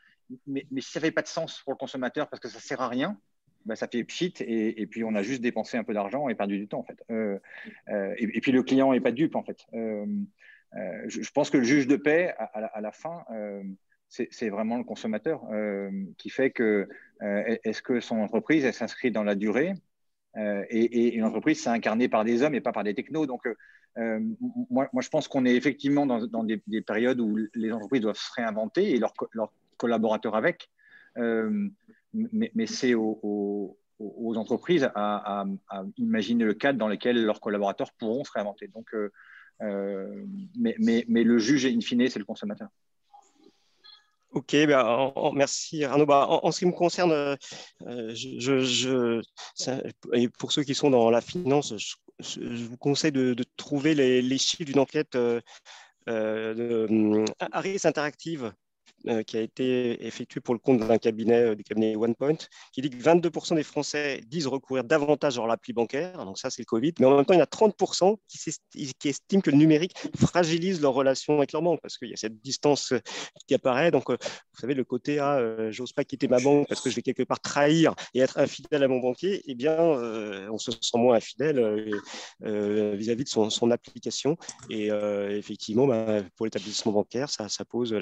Mais, 0.46 0.66
mais 0.70 0.80
si 0.80 0.90
ça 0.90 1.00
n'avait 1.00 1.12
pas 1.12 1.22
de 1.22 1.28
sens 1.28 1.60
pour 1.60 1.72
le 1.72 1.78
consommateur 1.78 2.28
parce 2.28 2.40
que 2.40 2.48
ça 2.48 2.56
ne 2.56 2.62
sert 2.62 2.80
à 2.80 2.88
rien, 2.88 3.18
ben, 3.64 3.76
ça 3.76 3.86
fait 3.86 4.02
pchit 4.04 4.34
et, 4.40 4.82
et, 4.82 4.86
puis 4.86 5.04
on 5.04 5.14
a 5.14 5.22
juste 5.22 5.40
dépensé 5.40 5.76
un 5.76 5.84
peu 5.84 5.94
d'argent 5.94 6.28
et 6.28 6.34
perdu 6.34 6.58
du 6.58 6.68
temps 6.68 6.80
en 6.80 6.84
fait. 6.84 7.02
Euh, 7.10 7.38
euh, 7.88 8.14
et, 8.18 8.40
puis 8.40 8.50
le 8.50 8.62
client 8.62 8.92
n'est 8.92 9.00
pas 9.00 9.12
dupe 9.12 9.36
en 9.36 9.42
fait. 9.42 9.66
Euh, 9.74 10.06
je, 11.06 11.30
pense 11.30 11.50
que 11.50 11.58
le 11.58 11.64
juge 11.64 11.86
de 11.86 11.96
paix 11.96 12.34
à, 12.38 12.80
la, 12.80 12.92
fin, 12.92 13.24
c'est 14.08 14.48
vraiment 14.48 14.78
le 14.78 14.84
consommateur 14.84 15.42
qui 16.16 16.30
fait 16.30 16.50
que 16.50 16.88
est-ce 17.20 17.82
que 17.82 18.00
son 18.00 18.20
entreprise 18.20 18.68
s'inscrit 18.70 19.10
dans 19.10 19.22
la 19.22 19.34
durée 19.34 19.74
euh, 20.36 20.64
et, 20.70 21.14
une 21.14 21.24
entreprise, 21.24 21.62
c'est 21.62 21.70
incarné 21.70 22.08
par 22.08 22.24
des 22.24 22.42
hommes 22.42 22.54
et 22.54 22.60
pas 22.60 22.72
par 22.72 22.84
des 22.84 22.94
technos. 22.94 23.26
Donc, 23.26 23.46
euh, 23.46 23.54
euh, 23.98 24.20
moi, 24.70 24.88
moi, 24.92 25.02
je 25.02 25.08
pense 25.08 25.28
qu'on 25.28 25.44
est 25.44 25.54
effectivement 25.54 26.06
dans, 26.06 26.44
des, 26.44 26.62
périodes 26.80 27.20
où 27.20 27.38
les 27.54 27.72
entreprises 27.72 28.00
doivent 28.00 28.16
se 28.16 28.32
réinventer 28.34 28.94
et 28.94 28.98
leurs 28.98 29.12
collaborateurs 29.76 30.34
avec. 30.34 30.70
mais, 31.16 32.66
c'est 32.66 32.94
aux, 32.94 33.76
entreprises 34.36 34.90
à, 34.94 35.44
imaginer 35.98 36.44
le 36.44 36.54
cadre 36.54 36.78
dans 36.78 36.88
lequel 36.88 37.22
leurs 37.22 37.40
collaborateurs 37.40 37.92
pourront 37.92 38.24
se 38.24 38.32
réinventer. 38.32 38.68
Donc, 38.68 38.94
mais, 39.60 40.74
mais, 40.78 41.24
le 41.24 41.38
juge, 41.38 41.66
in 41.66 41.80
fine, 41.80 42.08
c'est 42.08 42.18
le 42.18 42.24
consommateur. 42.24 42.68
Ok, 44.32 44.52
ben, 44.52 45.12
merci 45.34 45.84
Arnaud. 45.84 46.06
Bah, 46.06 46.26
en, 46.26 46.50
ce 46.52 46.60
qui 46.60 46.66
me 46.66 46.72
concerne, 46.72 47.12
euh, 47.12 47.36
je, 48.14 49.20
et 50.14 50.28
pour 50.30 50.52
ceux 50.52 50.62
qui 50.62 50.74
sont 50.74 50.88
dans 50.88 51.10
la 51.10 51.20
finance, 51.20 51.74
je, 52.18 52.40
vous 52.40 52.78
conseille 52.78 53.12
de, 53.12 53.36
trouver 53.56 53.94
les, 53.94 54.38
chiffres 54.38 54.64
d'une 54.64 54.78
enquête 54.78 55.16
euh, 55.16 55.40
euh 56.08 56.54
de 56.54 56.86
hum, 56.90 57.24
Harris 57.52 57.80
Interactive 57.84 58.52
euh, 59.08 59.24
qui 59.24 59.36
a 59.36 59.40
été 59.40 60.06
effectué 60.06 60.40
pour 60.40 60.54
le 60.54 60.60
compte 60.60 60.78
d'un 60.78 60.98
cabinet, 60.98 61.42
euh, 61.42 61.54
du 61.56 61.64
cabinet 61.64 61.96
OnePoint, 61.96 62.36
qui 62.72 62.82
dit 62.82 62.90
que 62.90 62.96
22% 62.96 63.56
des 63.56 63.64
Français 63.64 64.20
disent 64.28 64.46
recourir 64.46 64.84
davantage 64.84 65.38
à 65.40 65.46
l'appli 65.46 65.72
bancaire. 65.72 66.24
Donc 66.24 66.38
ça, 66.38 66.50
c'est 66.50 66.62
le 66.62 66.66
Covid. 66.66 66.92
Mais 67.00 67.06
en 67.06 67.16
même 67.16 67.24
temps, 67.24 67.34
il 67.34 67.38
y 67.38 67.42
a 67.42 67.46
30% 67.46 68.16
qui, 68.28 69.08
estiment 69.08 69.40
que 69.40 69.50
le 69.50 69.56
numérique 69.56 69.96
fragilise 70.16 70.80
leur 70.80 70.94
relation 70.94 71.38
avec 71.38 71.52
leur 71.52 71.62
banque 71.62 71.80
parce 71.82 71.98
qu'il 71.98 72.10
y 72.10 72.12
a 72.12 72.16
cette 72.16 72.40
distance 72.42 72.92
euh, 72.92 73.00
qui 73.48 73.54
apparaît. 73.54 73.90
Donc, 73.90 74.08
vous 74.08 74.16
savez, 74.60 74.74
le 74.74 74.84
côté 74.84 75.18
ah, 75.18 75.70
j'ose 75.70 75.92
pas 75.92 76.04
quitter 76.04 76.28
ma 76.28 76.38
banque 76.38 76.68
parce 76.68 76.80
que 76.80 76.88
je 76.88 76.94
vais 76.94 77.02
quelque 77.02 77.24
part 77.24 77.40
trahir 77.40 77.94
et 78.14 78.20
être 78.20 78.38
infidèle 78.38 78.84
à 78.84 78.88
mon 78.88 79.00
banquier. 79.00 79.42
Eh 79.46 79.54
bien, 79.54 79.76
on 79.78 80.58
se 80.58 80.70
sent 80.70 80.98
moins 80.98 81.16
infidèle 81.16 81.90
vis-à-vis 82.40 83.24
de 83.24 83.28
son, 83.28 83.70
application. 83.70 84.36
Et 84.70 84.86
effectivement, 84.86 85.86
bah, 85.86 86.22
pour 86.36 86.46
l'établissement 86.46 86.92
bancaire, 86.92 87.28
ça 87.30 87.64
pose 87.64 87.92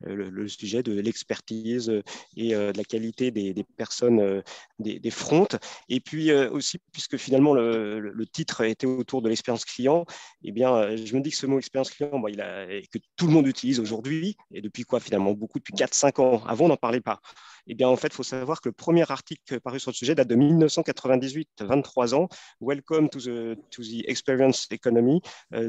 le, 0.00 0.29
le 0.30 0.48
sujet 0.48 0.82
de 0.82 0.98
l'expertise 1.00 1.90
euh, 1.90 2.02
et 2.36 2.54
euh, 2.54 2.72
de 2.72 2.78
la 2.78 2.84
qualité 2.84 3.30
des, 3.30 3.64
personnes 3.76 4.20
euh, 4.20 4.42
des, 4.78 4.98
des, 4.98 5.10
fronts. 5.10 5.48
Et 5.88 6.00
puis 6.00 6.32
aussi, 6.32 6.78
puisque 6.92 7.16
finalement 7.16 7.54
le, 7.54 8.26
titre 8.32 8.62
était 8.62 8.86
autour 8.86 9.22
de 9.22 9.28
l'expérience 9.28 9.64
client, 9.64 10.04
eh 10.44 10.52
bien, 10.52 10.94
je 10.96 11.16
me 11.16 11.20
dis 11.20 11.30
que 11.30 11.36
ce 11.36 11.46
mot 11.46 11.58
expérience 11.58 11.90
client, 11.90 12.10
il 12.28 12.40
a, 12.40 12.66
que 12.66 12.98
tout 13.16 13.26
le 13.26 13.32
monde 13.32 13.46
utilise 13.46 13.80
aujourd'hui, 13.80 14.36
et 14.52 14.60
depuis 14.60 14.84
quoi 14.84 15.00
finalement 15.00 15.32
Beaucoup, 15.32 15.58
depuis 15.58 15.74
4-5 15.74 16.20
ans. 16.20 16.42
Avant, 16.46 16.66
on 16.66 16.68
n'en 16.68 16.76
parlait 16.76 17.00
pas. 17.00 17.20
Eh 17.66 17.74
bien, 17.74 17.88
en 17.88 17.96
fait, 17.96 18.08
il 18.08 18.14
faut 18.14 18.22
savoir 18.22 18.60
que 18.60 18.68
le 18.68 18.72
premier 18.72 19.10
article 19.10 19.60
paru 19.60 19.80
sur 19.80 19.90
le 19.90 19.96
sujet 19.96 20.14
date 20.14 20.28
de 20.28 20.34
1998, 20.34 21.48
23 21.60 22.14
ans, 22.14 22.28
Welcome 22.60 23.08
to 23.08 23.18
the, 23.20 23.58
to 23.70 23.82
the 23.82 24.04
Experience 24.06 24.66
Economy, 24.70 25.20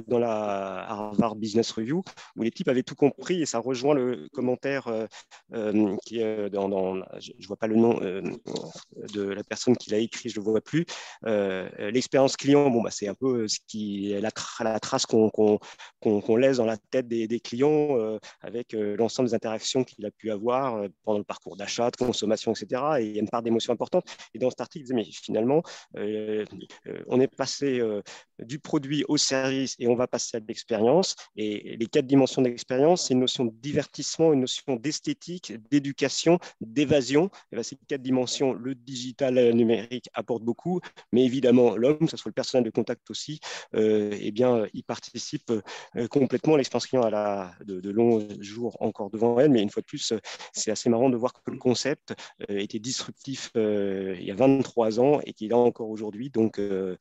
dans 0.08 0.20
la 0.20 0.86
Harvard 0.88 1.36
Business 1.36 1.72
Review, 1.72 2.04
où 2.36 2.44
les 2.44 2.52
types 2.52 2.68
avaient 2.68 2.84
tout 2.84 2.96
compris, 2.96 3.42
et 3.42 3.46
ça 3.46 3.60
rejoint 3.60 3.96
le 3.96 4.28
commentaire 4.32 4.51
euh, 4.66 5.08
euh, 5.54 5.96
qui 6.06 6.20
est 6.20 6.50
dans, 6.50 6.96
je 7.20 7.32
ne 7.38 7.48
vois 7.48 7.58
pas 7.58 7.68
le 7.68 7.76
nom 7.76 8.00
de 8.00 9.24
la 9.24 9.44
personne 9.44 9.76
qui 9.76 9.90
l'a 9.92 9.98
écrit, 9.98 10.30
je 10.30 10.40
ne 10.40 10.46
le 10.46 10.52
vois 10.52 10.62
plus. 10.62 10.86
L'expérience 11.80 12.38
client, 12.38 12.70
bon, 12.70 12.82
bah, 12.82 12.92
c'est 12.92 13.08
un 13.08 13.14
peu 13.14 13.48
ce 13.48 13.60
qui 13.68 14.12
est 14.12 14.22
la, 14.22 14.32
trace 14.32 15.06
qu'on 15.06 15.60
laisse 16.38 16.58
dans 16.58 16.66
la 16.66 16.78
tête 16.78 17.08
des, 17.08 17.40
clients 17.40 18.20
avec 18.42 18.74
l'ensemble 18.74 19.30
des 19.30 19.36
interactions 19.36 19.84
qu'il 19.84 20.06
a 20.06 20.12
pu 20.12 20.32
avoir 20.32 20.88
pendant 21.04 21.18
le 21.18 21.24
parcours 21.24 21.56
d'achat 21.56 21.90
de 21.90 21.96
consommation, 21.96 22.54
etc. 22.54 22.82
Et 23.00 23.06
il 23.06 23.12
y 23.14 23.18
a 23.18 23.22
une 23.22 23.30
part 23.30 23.42
d'émotion 23.42 23.74
importante. 23.74 24.06
Et 24.34 24.40
dans 24.40 24.50
cet 24.50 24.62
article, 24.62 24.94
mais 24.94 25.04
finalement, 25.04 25.64
euh, 25.98 26.46
euh, 26.88 27.04
on 27.08 27.20
est 27.20 27.28
passé 27.28 27.80
euh, 27.80 28.02
du 28.40 28.60
produit 28.60 29.04
au 29.08 29.18
service 29.18 29.76
et 29.80 29.88
on 29.88 29.96
va 29.96 30.08
passer 30.08 30.38
à 30.38 30.40
l'expérience. 30.40 31.16
Et 31.36 31.78
les 31.78 31.86
quatre 31.88 32.08
dimensions 32.08 32.42
d'expérience, 32.42 33.08
c'est 33.08 33.14
une 33.14 33.22
notion 33.22 33.46
de 33.46 33.52
divertissement, 33.52 34.34
une 34.34 34.41
notion 34.42 34.76
d'esthétique, 34.76 35.54
d'éducation, 35.70 36.40
d'évasion. 36.60 37.30
Et 37.52 37.56
ben, 37.56 37.64
ces 37.64 37.78
quatre 37.88 38.02
dimensions, 38.02 38.54
le 38.54 38.76
digital 38.76 39.36
le 39.36 39.52
numérique 39.54 40.10
apportent 40.14 40.44
beaucoup, 40.44 40.82
mais 41.12 41.24
évidemment, 41.24 41.76
l'homme, 41.76 42.00
que 42.00 42.08
ce 42.08 42.18
soit 42.18 42.30
le 42.30 42.34
personnel 42.34 42.64
de 42.66 42.70
contact 42.70 43.10
aussi, 43.10 43.40
eh 43.74 44.32
bien, 44.32 44.66
il 44.74 44.84
participe 44.84 45.52
complètement. 46.10 46.56
L'expérience 46.56 46.88
client 46.88 47.04
a 47.04 47.52
de, 47.66 47.90
longs 47.90 48.28
jours 48.40 48.78
encore 48.82 49.10
devant 49.10 49.40
elle, 49.40 49.52
mais 49.52 49.62
une 49.62 49.70
fois 49.70 49.82
de 49.82 49.88
plus, 49.88 50.14
c'est 50.54 50.72
assez 50.72 50.90
marrant 50.90 51.10
de 51.10 51.18
voir 51.18 51.34
que 51.34 51.52
le 51.52 51.58
concept 51.58 52.14
euh, 52.50 52.58
était 52.58 52.80
disruptif 52.80 53.52
euh, 53.56 54.16
il 54.20 54.26
y 54.26 54.32
a 54.32 54.36
23 54.36 55.00
ans 55.00 55.20
et 55.26 55.34
qu'il 55.34 55.52
est 55.52 55.56
encore 55.56 55.90
aujourd'hui. 55.90 56.30
Donc, 56.30 56.60
euh, 56.60 56.96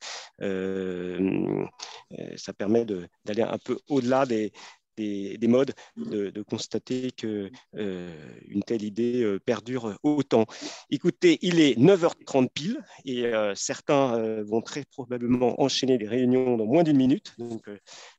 ça 2.35 2.53
permet 2.53 2.85
d'aller 3.25 3.41
un 3.41 3.57
peu 3.57 3.77
au-delà 3.87 4.25
des, 4.25 4.51
des, 4.97 5.47
modes, 5.47 5.73
de, 5.95 6.41
constater 6.43 7.11
qu'une 7.11 7.51
euh, 7.75 8.09
une 8.47 8.63
telle 8.63 8.83
idée 8.83 9.23
euh, 9.23 9.39
perdure 9.39 9.97
autant. 10.03 10.45
Écoutez, 10.89 11.39
il 11.41 11.59
est 11.59 11.77
9h30 11.77 12.49
pile 12.53 12.83
et 13.05 13.25
euh, 13.25 13.53
certains 13.55 14.41
vont 14.43 14.61
très 14.61 14.83
probablement 14.85 15.61
enchaîner 15.61 15.97
les 15.97 16.07
réunions 16.07 16.57
dans 16.57 16.65
moins 16.65 16.83
d'une 16.83 16.97
minute. 16.97 17.33
Donc, 17.37 17.69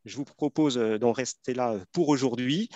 je 0.05 0.17
vous 0.17 0.25
propose 0.25 0.77
d'en 0.77 1.13
rester 1.13 1.55
là 1.55 1.79
pour 1.93 2.09
aujourd'hui. 2.09 2.69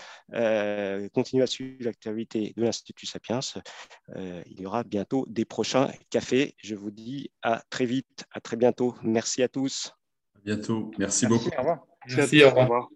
continuez 1.14 1.42
à 1.42 1.46
suivre 1.46 1.84
l'actualité 1.84 2.52
de 2.56 2.62
l'Institut 2.62 3.06
Sapiens. 3.06 3.40
il 4.16 4.60
y 4.60 4.66
aura 4.66 4.84
bientôt 4.84 5.24
des 5.28 5.44
prochains 5.44 5.90
cafés. 6.10 6.54
Je 6.58 6.74
vous 6.74 6.90
dis 6.90 7.30
à 7.42 7.62
très 7.70 7.86
vite, 7.86 8.24
à 8.32 8.40
très 8.40 8.56
bientôt. 8.56 8.94
Merci 9.02 9.42
à 9.42 9.48
tous. 9.48 9.92
À 10.34 10.40
bientôt. 10.44 10.90
Merci, 10.98 11.26
beaucoup. 11.26 11.50
Au 11.56 11.58
revoir. 11.58 11.86
Merci, 12.08 12.44
au 12.44 12.50
revoir. 12.50 12.88